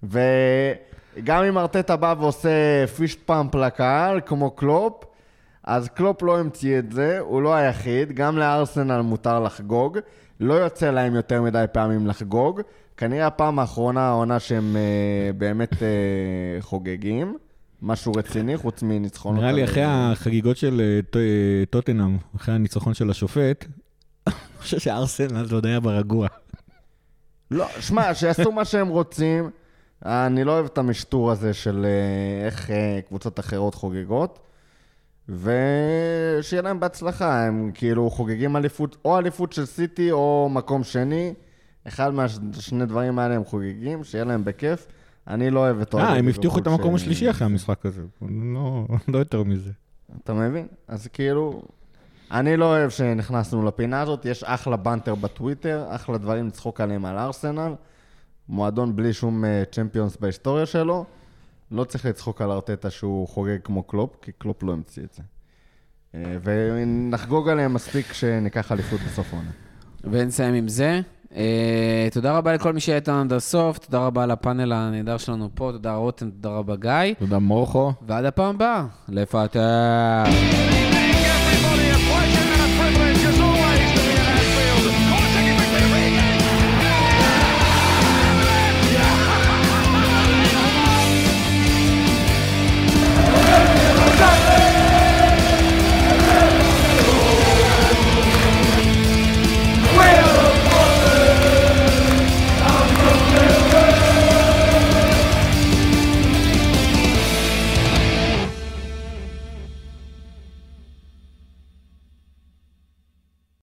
וגם 0.03 1.43
אם 1.43 1.57
ארטטה 1.57 1.95
בא 1.95 2.15
ועושה 2.19 2.87
fist 2.97 3.19
pump 3.25 3.55
לקהל, 3.55 4.19
כמו 4.25 4.51
קלופ, 4.51 5.03
אז 5.63 5.89
קלופ 5.89 6.23
לא 6.23 6.39
המציא 6.39 6.79
את 6.79 6.91
זה, 6.91 7.19
הוא 7.19 7.41
לא 7.41 7.53
היחיד, 7.53 8.11
גם 8.11 8.37
לארסנל 8.37 9.01
מותר 9.01 9.39
לחגוג. 9.39 9.97
לא 10.43 10.53
יוצא 10.53 10.91
להם 10.91 11.15
יותר 11.15 11.41
מדי 11.41 11.65
פעמים 11.71 12.07
לחגוג. 12.07 12.61
כנראה 12.97 13.27
הפעם 13.27 13.59
האחרונה, 13.59 14.07
העונה 14.07 14.39
שהם 14.39 14.75
אה, 14.75 15.37
באמת 15.37 15.73
אה, 15.73 15.75
חוגגים. 16.59 17.37
משהו 17.81 18.13
רציני, 18.13 18.57
חוץ 18.57 18.83
מניצחונות. 18.83 19.41
נראה 19.41 19.51
לי 19.51 19.63
אחרי 19.63 19.83
החגיגות 19.85 20.57
של 20.57 20.81
אה, 21.15 21.19
טוטנאם, 21.69 22.17
אחרי 22.35 22.55
הניצחון 22.55 22.93
של 22.93 23.09
השופט, 23.09 23.65
אני 24.27 24.35
חושב 24.59 24.79
שארסנל 24.79 25.45
עוד 25.51 25.65
היה 25.65 25.79
ברגוע. 25.79 26.27
לא, 27.51 27.67
שמע, 27.79 28.13
שיעשו 28.13 28.51
מה 28.51 28.65
שהם 28.65 28.87
רוצים. 28.87 29.49
אני 30.05 30.43
לא 30.43 30.51
אוהב 30.51 30.65
את 30.65 30.77
המשטור 30.77 31.31
הזה 31.31 31.53
של 31.53 31.85
איך 32.45 32.71
קבוצות 33.07 33.39
אחרות 33.39 33.75
חוגגות. 33.75 34.39
ושיהיה 35.29 36.61
להם 36.61 36.79
בהצלחה, 36.79 37.45
הם 37.45 37.71
כאילו 37.73 38.09
חוגגים 38.09 38.55
אליפות, 38.55 38.97
או 39.05 39.17
אליפות 39.17 39.53
של 39.53 39.65
סיטי 39.65 40.11
או 40.11 40.49
מקום 40.51 40.83
שני. 40.83 41.33
אחד 41.87 42.13
מהשני 42.13 42.85
דברים 42.85 43.19
האלה 43.19 43.35
הם 43.35 43.45
חוגגים, 43.45 44.03
שיהיה 44.03 44.23
להם 44.23 44.45
בכיף. 44.45 44.87
אני 45.27 45.49
לא 45.49 45.59
אוהב 45.59 45.79
את 45.79 45.95
אה, 45.95 46.15
הם 46.15 46.27
הבטיחו 46.27 46.59
את 46.59 46.67
המקום 46.67 46.95
השלישי 46.95 47.29
אחרי 47.29 47.45
המשחק 47.45 47.85
הזה. 47.85 48.01
לא 48.21 48.85
לא 49.07 49.17
יותר 49.17 49.43
מזה. 49.43 49.71
אתה 50.23 50.33
מבין? 50.33 50.67
אז 50.87 51.07
כאילו, 51.07 51.61
אני 52.31 52.57
לא 52.57 52.65
אוהב 52.65 52.89
שנכנסנו 52.89 53.65
לפינה 53.65 54.01
הזאת, 54.01 54.25
יש 54.25 54.43
אחלה 54.43 54.77
banter 54.77 55.15
בטוויטר, 55.15 55.85
אחלה 55.89 56.17
דברים 56.17 56.47
לצחוק 56.47 56.81
עליהם 56.81 57.05
על 57.05 57.17
ארסנל, 57.17 57.73
מועדון 58.49 58.95
בלי 58.95 59.13
שום 59.13 59.43
צ'מפיונס 59.71 60.17
בהיסטוריה 60.17 60.65
שלו, 60.65 61.05
לא 61.71 61.83
צריך 61.83 62.05
לצחוק 62.05 62.41
על 62.41 62.51
ארטטה 62.51 62.89
שהוא 62.89 63.27
חוגג 63.27 63.57
כמו 63.63 63.83
קלופ, 63.83 64.15
כי 64.21 64.31
קלופ 64.31 64.63
לא 64.63 64.73
המציא 64.73 65.03
את 65.03 65.13
זה. 65.13 65.23
אה, 66.15 66.37
ונחגוג 66.43 67.49
עליהם 67.49 67.73
מספיק 67.73 68.05
כשניקח 68.05 68.71
אליפות 68.71 68.99
בסוף 68.99 69.33
העונה. 69.33 69.51
ונסיים 70.03 70.53
עם 70.53 70.67
זה. 70.67 71.01
אה, 71.35 72.07
תודה 72.11 72.37
רבה 72.37 72.53
לכל 72.53 72.73
מי 72.73 72.79
שהיה 72.79 72.95
איתנו 72.95 73.21
עד 73.21 73.33
הסוף, 73.33 73.77
תודה 73.77 74.05
רבה 74.05 74.25
לפאנל 74.25 74.73
הנהדר 74.73 75.17
שלנו 75.17 75.49
פה, 75.55 75.69
תודה 75.71 75.95
רותם, 75.95 76.31
תודה 76.31 76.49
רבה 76.49 76.75
גיא, 76.75 77.13
תודה 77.19 77.39
מורכו. 77.39 77.93
ועד 78.07 78.25
הפעם 78.25 78.55
הבאה, 78.55 78.85
לפטר. 79.09 80.23